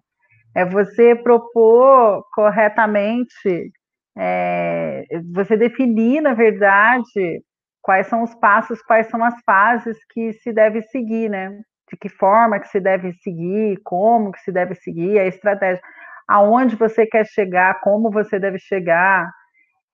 É 0.55 0.65
você 0.65 1.15
propor 1.17 2.25
corretamente, 2.35 3.73
é, 4.17 5.05
você 5.35 5.57
definir, 5.57 6.21
na 6.21 6.35
verdade, 6.35 7.43
quais 7.81 8.07
são 8.07 8.23
os 8.23 8.35
passos, 8.37 8.83
quais 8.83 9.09
são 9.09 9.25
as 9.25 9.35
fases 9.45 9.99
que 10.13 10.33
se 10.35 10.53
deve 10.53 10.83
seguir, 10.83 11.29
né? 11.31 11.61
de 11.93 11.99
que 11.99 12.09
forma 12.09 12.59
que 12.59 12.69
se 12.69 12.81
deve 12.81 13.13
seguir, 13.23 13.79
como 13.85 14.33
que 14.33 14.41
se 14.41 14.51
deve 14.51 14.75
seguir, 14.75 15.19
a 15.19 15.27
estratégia, 15.27 15.83
aonde 16.27 16.75
você 16.75 17.07
quer 17.07 17.27
chegar, 17.27 17.81
como 17.81 18.11
você 18.11 18.39
deve 18.39 18.59
chegar, 18.59 19.31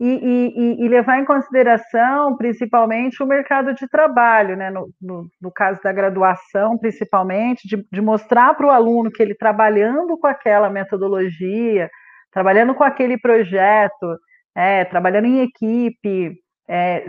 e, 0.01 0.07
e, 0.07 0.85
e 0.85 0.89
levar 0.89 1.19
em 1.19 1.25
consideração 1.25 2.37
principalmente 2.37 3.23
o 3.23 3.27
mercado 3.27 3.75
de 3.75 3.89
trabalho, 3.89 4.57
né? 4.57 4.71
no, 4.71 4.89
no, 5.01 5.29
no 5.41 5.53
caso 5.53 5.81
da 5.83 5.93
graduação, 5.93 6.79
principalmente, 6.79 7.67
de, 7.67 7.85
de 7.91 8.01
mostrar 8.01 8.55
para 8.55 8.67
o 8.67 8.71
aluno 8.71 9.11
que 9.11 9.23
ele 9.23 9.35
trabalhando 9.35 10.17
com 10.17 10.27
aquela 10.27 10.71
metodologia, 10.71 11.91
trabalhando 12.33 12.75
com 12.75 12.85
aquele 12.85 13.19
projeto, 13.19 14.17
é, 14.57 14.85
trabalhando 14.85 15.27
em 15.27 15.41
equipe, 15.41 16.33
é, 16.69 17.05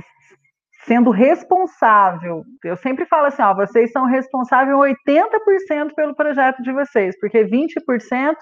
sendo 0.85 1.11
responsável. 1.11 2.43
Eu 2.63 2.75
sempre 2.77 3.05
falo 3.05 3.27
assim, 3.27 3.43
ó, 3.43 3.53
vocês 3.53 3.91
são 3.91 4.05
responsáveis 4.05 4.75
80% 4.75 5.93
pelo 5.95 6.15
projeto 6.15 6.63
de 6.63 6.71
vocês, 6.71 7.15
porque 7.19 7.45
20% 7.45 8.35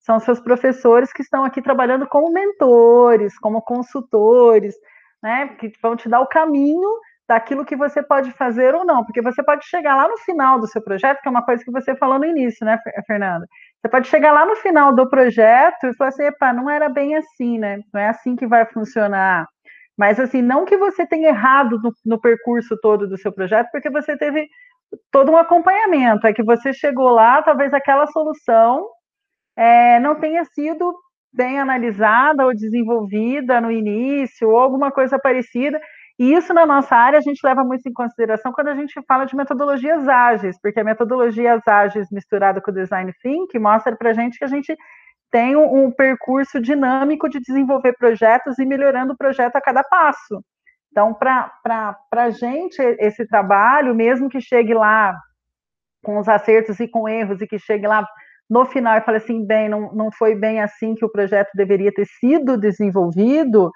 são 0.00 0.20
seus 0.20 0.40
professores 0.40 1.12
que 1.12 1.22
estão 1.22 1.44
aqui 1.44 1.60
trabalhando 1.60 2.06
como 2.06 2.32
mentores, 2.32 3.38
como 3.38 3.62
consultores, 3.62 4.74
né, 5.22 5.48
que 5.58 5.72
vão 5.82 5.96
te 5.96 6.08
dar 6.08 6.20
o 6.20 6.26
caminho 6.26 6.88
daquilo 7.28 7.64
que 7.64 7.76
você 7.76 8.02
pode 8.02 8.32
fazer 8.32 8.74
ou 8.74 8.86
não, 8.86 9.04
porque 9.04 9.20
você 9.20 9.42
pode 9.42 9.66
chegar 9.66 9.94
lá 9.94 10.08
no 10.08 10.16
final 10.18 10.58
do 10.58 10.66
seu 10.66 10.82
projeto, 10.82 11.20
que 11.20 11.28
é 11.28 11.30
uma 11.30 11.44
coisa 11.44 11.62
que 11.62 11.70
você 11.70 11.94
falou 11.94 12.18
no 12.18 12.24
início, 12.24 12.64
né, 12.64 12.78
Fernanda, 13.06 13.46
Você 13.82 13.88
pode 13.90 14.08
chegar 14.08 14.32
lá 14.32 14.46
no 14.46 14.56
final 14.56 14.94
do 14.94 15.08
projeto 15.10 15.84
e 15.84 15.94
falar 15.94 16.08
assim, 16.08 16.24
epa, 16.24 16.52
não 16.54 16.70
era 16.70 16.88
bem 16.88 17.16
assim, 17.16 17.58
né? 17.58 17.80
Não 17.92 18.00
é 18.00 18.08
assim 18.08 18.34
que 18.34 18.46
vai 18.46 18.64
funcionar. 18.66 19.46
Mas 19.96 20.18
assim, 20.18 20.40
não 20.40 20.64
que 20.64 20.76
você 20.76 21.06
tenha 21.06 21.28
errado 21.28 21.78
no, 21.82 21.92
no 22.06 22.20
percurso 22.20 22.78
todo 22.80 23.06
do 23.06 23.18
seu 23.18 23.32
projeto, 23.32 23.68
porque 23.72 23.90
você 23.90 24.16
teve 24.16 24.48
todo 25.10 25.30
um 25.30 25.36
acompanhamento. 25.36 26.26
É 26.26 26.32
que 26.32 26.42
você 26.42 26.72
chegou 26.72 27.10
lá, 27.10 27.42
talvez 27.42 27.74
aquela 27.74 28.06
solução 28.06 28.86
é, 29.58 29.98
não 29.98 30.14
tenha 30.14 30.44
sido 30.44 30.94
bem 31.32 31.58
analisada 31.58 32.46
ou 32.46 32.54
desenvolvida 32.54 33.60
no 33.60 33.72
início, 33.72 34.48
ou 34.48 34.56
alguma 34.56 34.92
coisa 34.92 35.18
parecida. 35.18 35.80
E 36.16 36.32
isso 36.32 36.54
na 36.54 36.64
nossa 36.64 36.94
área 36.94 37.18
a 37.18 37.22
gente 37.22 37.44
leva 37.44 37.64
muito 37.64 37.88
em 37.88 37.92
consideração 37.92 38.52
quando 38.52 38.68
a 38.68 38.74
gente 38.74 38.94
fala 39.06 39.24
de 39.24 39.34
metodologias 39.36 40.06
ágeis, 40.08 40.56
porque 40.60 40.78
a 40.78 40.84
metodologias 40.84 41.60
ágeis 41.66 42.08
misturada 42.10 42.60
com 42.60 42.70
o 42.70 42.74
design 42.74 43.12
thinking 43.20 43.58
mostra 43.58 43.96
para 43.96 44.10
a 44.10 44.12
gente 44.12 44.38
que 44.38 44.44
a 44.44 44.48
gente 44.48 44.76
tem 45.30 45.56
um, 45.56 45.86
um, 45.86 45.90
percurso 45.90 46.60
dinâmico 46.60 47.28
de 47.28 47.40
desenvolver 47.40 47.94
projetos 47.98 48.58
e 48.58 48.64
melhorando 48.64 49.12
o 49.12 49.16
projeto 49.16 49.56
a 49.56 49.60
cada 49.60 49.82
passo. 49.82 50.42
Então, 50.90 51.12
para 51.12 51.50
a 52.12 52.30
gente, 52.30 52.80
esse 52.98 53.26
trabalho, 53.26 53.94
mesmo 53.94 54.28
que 54.28 54.40
chegue 54.40 54.72
lá 54.72 55.14
com 56.02 56.18
os 56.18 56.28
acertos 56.28 56.80
e 56.80 56.88
com 56.88 57.08
erros, 57.08 57.40
e 57.40 57.46
que 57.46 57.58
chegue 57.58 57.86
lá 57.86 58.06
no 58.48 58.64
final 58.66 58.96
e 58.96 59.02
fale 59.02 59.18
assim, 59.18 59.44
bem, 59.44 59.68
não, 59.68 59.92
não 59.92 60.10
foi 60.10 60.34
bem 60.34 60.60
assim 60.60 60.94
que 60.94 61.04
o 61.04 61.10
projeto 61.10 61.50
deveria 61.54 61.92
ter 61.92 62.06
sido 62.06 62.56
desenvolvido, 62.56 63.70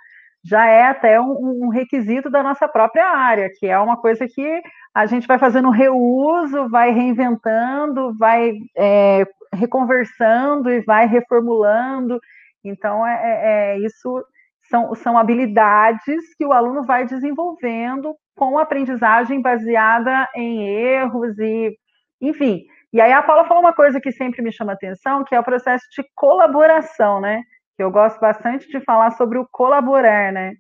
já 0.45 0.66
é 0.66 0.85
até 0.85 1.20
um, 1.20 1.66
um, 1.66 1.68
requisito 1.68 2.29
da 2.29 2.43
nossa 2.43 2.66
própria 2.66 3.07
área, 3.07 3.51
que 3.59 3.66
é 3.66 3.79
uma 3.79 3.97
coisa 3.97 4.27
que 4.27 4.62
a 4.95 5.07
gente 5.07 5.27
vai 5.27 5.39
fazendo 5.39 5.70
reuso, 5.70 6.68
vai 6.68 6.91
reinventando, 6.91 8.16
vai 8.18 8.53
é, 8.77 9.25
reconversando 9.53 10.70
e 10.70 10.81
vai 10.81 11.07
reformulando. 11.07 12.18
Então, 12.64 13.07
é, 13.07 13.14
é, 13.14 13.75
é, 13.75 13.79
isso 13.79 14.25
são, 14.68 14.95
são 14.97 15.16
habilidades 15.16 16.35
que 16.37 16.45
o 16.45 16.53
aluno 16.53 16.85
vai 16.85 17.07
desenvolvendo 17.07 18.14
com 18.35 18.59
aprendizagem 18.59 19.41
baseada 19.41 20.29
em 20.35 20.66
erros 20.66 21.39
e, 21.39 21.77
enfim. 22.20 22.64
E 22.93 23.01
aí 23.01 23.12
a 23.12 23.22
Paula 23.22 23.47
falou 23.47 23.62
uma 23.62 23.72
coisa 23.72 24.01
que 24.01 24.12
sempre 24.12 24.43
me 24.43 24.53
chama 24.53 24.72
atenção, 24.72 25.24
que 25.24 25.34
é 25.34 25.40
o 25.40 25.45
processo 25.45 25.84
de 25.97 26.05
colaboração, 26.14 27.20
né? 27.20 27.43
eu 27.82 27.90
gosto 27.90 28.20
bastante 28.20 28.68
de 28.68 28.80
falar 28.80 29.11
sobre 29.12 29.38
o 29.38 29.47
colaborar, 29.51 30.32
né? 30.32 30.55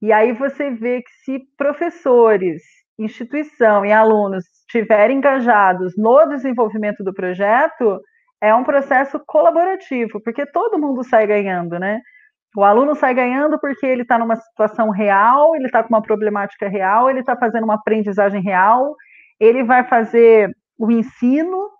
E 0.00 0.12
aí 0.12 0.32
você 0.32 0.70
vê 0.70 1.02
que 1.02 1.10
se 1.24 1.40
professores, 1.56 2.62
instituição 2.98 3.84
e 3.84 3.92
alunos 3.92 4.44
estiverem 4.60 5.18
engajados 5.18 5.94
no 5.96 6.26
desenvolvimento 6.26 7.04
do 7.04 7.12
projeto, 7.12 8.00
é 8.40 8.54
um 8.54 8.64
processo 8.64 9.20
colaborativo, 9.26 10.20
porque 10.22 10.46
todo 10.46 10.78
mundo 10.78 11.04
sai 11.04 11.26
ganhando, 11.26 11.78
né? 11.78 12.00
O 12.56 12.64
aluno 12.64 12.94
sai 12.94 13.14
ganhando 13.14 13.58
porque 13.60 13.86
ele 13.86 14.02
está 14.02 14.18
numa 14.18 14.36
situação 14.36 14.90
real, 14.90 15.54
ele 15.54 15.66
está 15.66 15.82
com 15.82 15.90
uma 15.90 16.02
problemática 16.02 16.68
real, 16.68 17.10
ele 17.10 17.20
está 17.20 17.36
fazendo 17.36 17.64
uma 17.64 17.74
aprendizagem 17.74 18.42
real, 18.42 18.96
ele 19.38 19.62
vai 19.62 19.84
fazer 19.84 20.50
o 20.80 20.90
ensino 20.90 21.70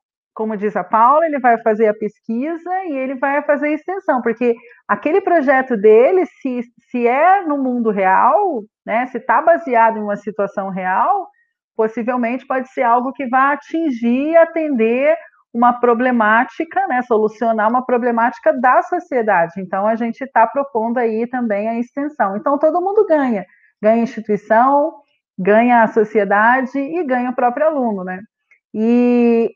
como 0.40 0.56
diz 0.56 0.74
a 0.74 0.82
Paula, 0.82 1.26
ele 1.26 1.38
vai 1.38 1.58
fazer 1.58 1.88
a 1.88 1.94
pesquisa 1.94 2.70
e 2.84 2.96
ele 2.96 3.14
vai 3.14 3.42
fazer 3.42 3.66
a 3.66 3.72
extensão, 3.72 4.22
porque 4.22 4.54
aquele 4.88 5.20
projeto 5.20 5.76
dele, 5.76 6.24
se, 6.40 6.62
se 6.90 7.06
é 7.06 7.42
no 7.42 7.58
mundo 7.58 7.90
real, 7.90 8.62
né, 8.86 9.06
se 9.08 9.18
está 9.18 9.42
baseado 9.42 9.98
em 9.98 10.02
uma 10.02 10.16
situação 10.16 10.70
real, 10.70 11.28
possivelmente 11.76 12.46
pode 12.46 12.70
ser 12.72 12.82
algo 12.82 13.12
que 13.12 13.26
vai 13.26 13.54
atingir 13.54 14.30
e 14.30 14.36
atender 14.36 15.14
uma 15.52 15.72
problemática, 15.72 16.86
né, 16.86 17.02
solucionar 17.02 17.68
uma 17.68 17.84
problemática 17.84 18.52
da 18.52 18.82
sociedade. 18.82 19.60
Então, 19.60 19.86
a 19.86 19.96
gente 19.96 20.22
está 20.22 20.46
propondo 20.46 20.98
aí 20.98 21.26
também 21.26 21.68
a 21.68 21.78
extensão. 21.78 22.36
Então, 22.36 22.58
todo 22.58 22.80
mundo 22.80 23.04
ganha. 23.04 23.44
Ganha 23.82 24.00
a 24.00 24.04
instituição, 24.04 24.94
ganha 25.38 25.82
a 25.82 25.88
sociedade 25.88 26.78
e 26.78 27.02
ganha 27.04 27.30
o 27.30 27.34
próprio 27.34 27.66
aluno, 27.66 28.04
né? 28.04 28.20
E 28.74 29.54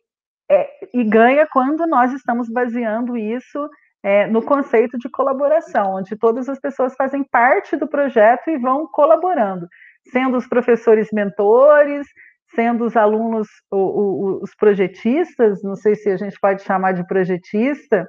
é, 0.51 0.89
e 0.93 1.05
ganha 1.05 1.47
quando 1.51 1.87
nós 1.87 2.12
estamos 2.12 2.49
baseando 2.49 3.17
isso 3.17 3.69
é, 4.03 4.27
no 4.27 4.43
conceito 4.43 4.99
de 4.99 5.09
colaboração, 5.09 5.95
onde 5.97 6.17
todas 6.17 6.49
as 6.49 6.61
pessoas 6.61 6.95
fazem 6.95 7.25
parte 7.25 7.77
do 7.77 7.89
projeto 7.89 8.51
e 8.51 8.59
vão 8.59 8.87
colaborando, 8.87 9.67
sendo 10.12 10.37
os 10.37 10.47
professores 10.47 11.09
mentores, 11.12 12.07
sendo 12.55 12.85
os 12.85 12.97
alunos 12.97 13.49
o, 13.71 13.77
o, 13.77 14.43
os 14.43 14.55
projetistas, 14.55 15.62
não 15.62 15.75
sei 15.75 15.95
se 15.95 16.11
a 16.11 16.17
gente 16.17 16.39
pode 16.39 16.62
chamar 16.62 16.93
de 16.93 17.07
projetista, 17.07 18.07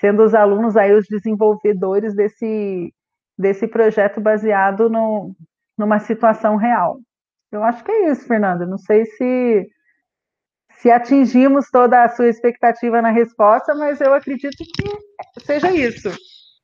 sendo 0.00 0.22
os 0.22 0.34
alunos 0.34 0.76
aí 0.76 0.92
os 0.92 1.06
desenvolvedores 1.06 2.14
desse, 2.14 2.92
desse 3.36 3.68
projeto 3.68 4.20
baseado 4.20 4.88
no, 4.88 5.34
numa 5.76 5.98
situação 5.98 6.56
real. 6.56 6.98
Eu 7.52 7.62
acho 7.62 7.84
que 7.84 7.92
é 7.92 8.10
isso, 8.10 8.26
Fernanda. 8.26 8.66
Não 8.66 8.78
sei 8.78 9.04
se 9.04 9.68
se 10.80 10.90
atingimos 10.90 11.70
toda 11.70 12.04
a 12.04 12.08
sua 12.08 12.28
expectativa 12.28 13.02
na 13.02 13.10
resposta, 13.10 13.74
mas 13.74 14.00
eu 14.00 14.14
acredito 14.14 14.56
que 14.56 15.44
seja 15.44 15.72
isso. 15.72 16.10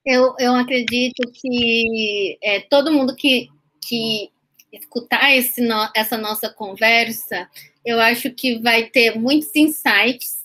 Eu, 0.07 0.35
eu 0.39 0.55
acredito 0.55 1.23
que 1.33 2.39
é, 2.43 2.61
todo 2.61 2.93
mundo 2.93 3.17
que, 3.17 3.49
que 3.87 4.31
escutar 4.73 5.35
esse 5.35 5.61
no, 5.61 5.89
essa 5.97 6.17
nossa 6.17 6.49
conversa, 6.49 7.49
eu 7.85 7.99
acho 8.01 8.31
que 8.31 8.59
vai 8.61 8.85
ter 8.85 9.19
muitos 9.19 9.55
insights 9.55 10.45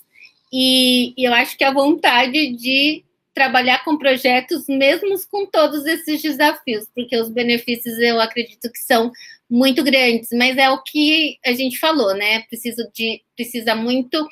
e, 0.52 1.14
e 1.18 1.26
eu 1.26 1.34
acho 1.34 1.58
que 1.58 1.64
a 1.64 1.74
vontade 1.74 2.56
de 2.56 3.04
trabalhar 3.34 3.84
com 3.86 3.98
projetos, 3.98 4.66
mesmo 4.68 5.16
com 5.30 5.46
todos 5.46 5.86
esses 5.86 6.22
desafios, 6.22 6.86
porque 6.96 7.16
os 7.16 7.30
benefícios 7.30 7.98
eu 8.00 8.20
acredito 8.20 8.72
que 8.72 8.80
são 8.80 9.12
muito 9.50 9.84
grandes, 9.84 10.30
mas 10.34 10.58
é 10.58 10.70
o 10.70 10.82
que 10.84 11.38
a 11.46 11.54
gente 11.54 11.80
falou, 11.80 12.14
né? 12.14 12.42
Precisa 12.44 12.90
de 12.94 13.22
precisa 13.36 13.76
muito 13.76 14.28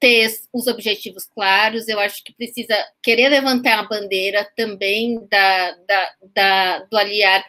ter 0.00 0.30
os 0.52 0.66
objetivos 0.66 1.24
claros, 1.26 1.88
eu 1.88 1.98
acho 1.98 2.22
que 2.22 2.34
precisa 2.34 2.76
querer 3.02 3.28
levantar 3.28 3.78
a 3.78 3.88
bandeira 3.88 4.46
também 4.56 5.18
da, 5.30 5.70
da, 5.88 6.10
da 6.34 6.78
do 6.90 6.96
aliar 6.96 7.44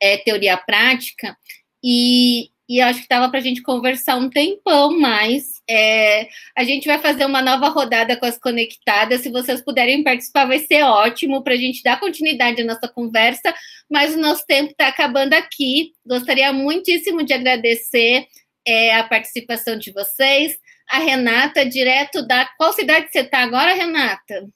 é, 0.00 0.16
teoria 0.16 0.56
prática, 0.56 1.36
e, 1.82 2.50
e 2.70 2.80
acho 2.80 3.00
que 3.00 3.06
estava 3.06 3.28
para 3.28 3.40
a 3.40 3.42
gente 3.42 3.62
conversar 3.62 4.14
um 4.14 4.30
tempão 4.30 4.96
mais. 4.96 5.60
É, 5.68 6.28
a 6.56 6.62
gente 6.62 6.86
vai 6.86 7.00
fazer 7.00 7.24
uma 7.24 7.42
nova 7.42 7.68
rodada 7.68 8.16
com 8.16 8.24
as 8.24 8.38
conectadas. 8.38 9.22
Se 9.22 9.28
vocês 9.28 9.60
puderem 9.60 10.04
participar, 10.04 10.44
vai 10.44 10.60
ser 10.60 10.84
ótimo 10.84 11.42
para 11.42 11.54
a 11.54 11.56
gente 11.56 11.82
dar 11.82 11.98
continuidade 11.98 12.62
à 12.62 12.64
nossa 12.64 12.86
conversa. 12.86 13.52
Mas 13.90 14.14
o 14.14 14.20
nosso 14.20 14.46
tempo 14.46 14.70
está 14.70 14.86
acabando 14.86 15.34
aqui. 15.34 15.94
Gostaria 16.06 16.52
muitíssimo 16.52 17.24
de 17.24 17.34
agradecer 17.34 18.28
é, 18.64 18.94
a 18.94 19.02
participação 19.02 19.76
de 19.76 19.92
vocês. 19.92 20.56
A 20.88 20.98
Renata, 20.98 21.68
direto 21.68 22.24
da. 22.24 22.48
Qual 22.56 22.72
cidade 22.72 23.08
você 23.10 23.22
está 23.22 23.38
agora, 23.38 23.74
Renata? 23.74 24.48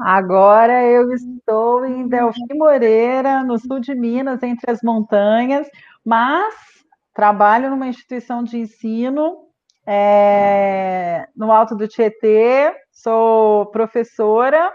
Agora 0.00 0.82
eu 0.82 1.12
estou 1.12 1.86
em 1.86 2.08
Delfim 2.08 2.54
Moreira, 2.54 3.44
no 3.44 3.56
sul 3.56 3.78
de 3.78 3.94
Minas, 3.94 4.42
entre 4.42 4.68
as 4.68 4.82
montanhas, 4.82 5.68
mas 6.04 6.71
trabalho 7.14 7.70
numa 7.70 7.86
instituição 7.86 8.42
de 8.42 8.58
ensino 8.58 9.48
é, 9.86 11.26
no 11.36 11.50
Alto 11.50 11.76
do 11.76 11.88
Tietê, 11.88 12.74
sou 12.90 13.66
professora 13.66 14.72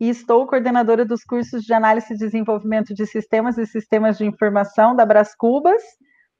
e 0.00 0.08
estou 0.08 0.46
coordenadora 0.46 1.04
dos 1.04 1.24
cursos 1.24 1.62
de 1.62 1.72
análise 1.72 2.12
e 2.12 2.18
desenvolvimento 2.18 2.94
de 2.94 3.06
sistemas 3.06 3.58
e 3.58 3.66
sistemas 3.66 4.18
de 4.18 4.24
informação 4.24 4.94
da 4.94 5.06
Brascubas, 5.06 5.82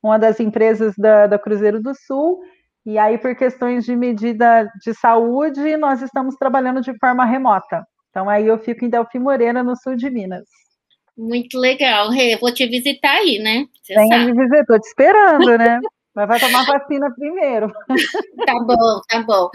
uma 0.02 0.18
das 0.18 0.38
empresas 0.40 0.94
da, 0.96 1.26
da 1.26 1.38
Cruzeiro 1.38 1.82
do 1.82 1.94
Sul. 1.94 2.40
E 2.84 2.98
aí, 2.98 3.18
por 3.18 3.34
questões 3.34 3.84
de 3.84 3.96
medida 3.96 4.70
de 4.80 4.94
saúde, 4.94 5.76
nós 5.76 6.02
estamos 6.02 6.36
trabalhando 6.36 6.80
de 6.80 6.96
forma 6.98 7.24
remota. 7.24 7.84
Então, 8.10 8.28
aí 8.28 8.46
eu 8.46 8.58
fico 8.58 8.84
em 8.84 8.88
Delfim 8.88 9.18
Moreira, 9.18 9.62
no 9.62 9.74
sul 9.76 9.96
de 9.96 10.08
Minas. 10.08 10.46
Muito 11.16 11.58
legal. 11.58 12.10
Rê, 12.10 12.36
vou 12.36 12.52
te 12.52 12.66
visitar 12.66 13.12
aí, 13.12 13.38
né? 13.38 13.66
Venha 13.88 14.18
me 14.18 14.32
visitar, 14.32 14.60
estou 14.60 14.80
te 14.80 14.86
esperando, 14.86 15.58
né? 15.58 15.80
Mas 16.14 16.28
vai 16.28 16.40
tomar 16.40 16.64
vacina 16.64 17.14
primeiro. 17.14 17.72
tá 18.46 18.54
bom, 18.60 19.00
tá 19.08 19.22
bom. 19.22 19.48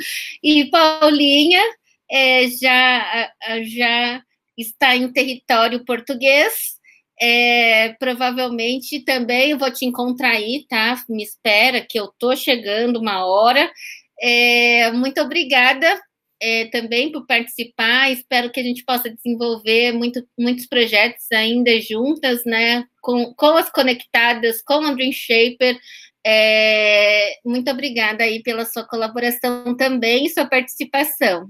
E 0.44 0.70
Paulinha 0.70 1.62
é, 2.10 2.48
já, 2.48 3.32
já 3.64 4.22
está 4.58 4.96
em 4.96 5.12
território 5.12 5.86
português. 5.86 6.80
É, 7.24 7.94
provavelmente 8.00 9.00
também 9.06 9.56
vou 9.56 9.72
te 9.72 9.86
encontrar 9.86 10.32
aí, 10.32 10.66
tá? 10.68 10.96
Me 11.08 11.24
espera 11.24 11.82
que 11.82 12.00
eu 12.00 12.08
tô 12.18 12.36
chegando 12.36 13.00
uma 13.00 13.26
hora. 13.26 13.72
É, 14.20 14.92
muito 14.92 15.22
obrigada 15.22 16.00
é, 16.42 16.66
também 16.66 17.12
por 17.12 17.26
participar. 17.28 18.12
Espero 18.12 18.52
que 18.52 18.60
a 18.60 18.64
gente 18.64 18.84
possa 18.84 19.10
desenvolver 19.10 19.92
muito, 19.92 20.28
muitos 20.38 20.66
projetos 20.66 21.32
ainda 21.32 21.80
juntas, 21.80 22.44
né? 22.44 22.86
Com, 23.02 23.34
com 23.36 23.58
as 23.58 23.70
conectadas, 23.70 24.62
com 24.62 24.86
a 24.86 24.94
Dream 24.94 25.12
Shaper. 25.12 25.80
É, 26.26 27.40
muito 27.46 27.70
obrigada 27.70 28.24
aí 28.24 28.42
pela 28.42 28.66
sua 28.66 28.88
colaboração 28.88 29.76
também 29.78 30.26
e 30.26 30.30
sua 30.30 30.46
participação. 30.46 31.50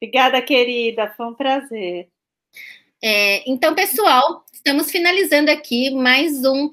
Obrigada, 0.00 0.40
querida. 0.42 1.12
Foi 1.16 1.26
um 1.26 1.34
prazer. 1.34 2.08
É, 3.02 3.48
então, 3.50 3.74
pessoal, 3.74 4.44
estamos 4.52 4.90
finalizando 4.90 5.50
aqui 5.50 5.90
mais 5.90 6.44
um 6.44 6.70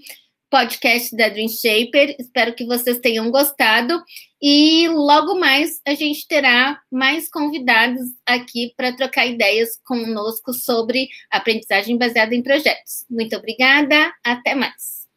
podcast 0.54 1.16
da 1.18 1.30
Dream 1.30 1.48
Shaper. 1.50 2.16
Espero 2.20 2.54
que 2.54 2.64
vocês 2.64 3.00
tenham 3.00 3.32
gostado. 3.32 4.00
E 4.40 4.88
logo 4.88 5.40
mais 5.40 5.82
a 5.84 5.96
gente 5.96 6.28
terá 6.28 6.80
mais 6.92 7.28
convidados 7.28 8.04
aqui 8.24 8.72
para 8.78 8.96
trocar 8.96 9.26
ideias 9.26 9.80
conosco 9.84 10.54
sobre 10.54 11.08
aprendizagem 11.32 11.98
baseada 11.98 12.36
em 12.36 12.44
projetos. 12.44 13.04
Muito 13.10 13.36
obrigada, 13.36 14.14
até 14.24 14.54
mais. 14.54 15.08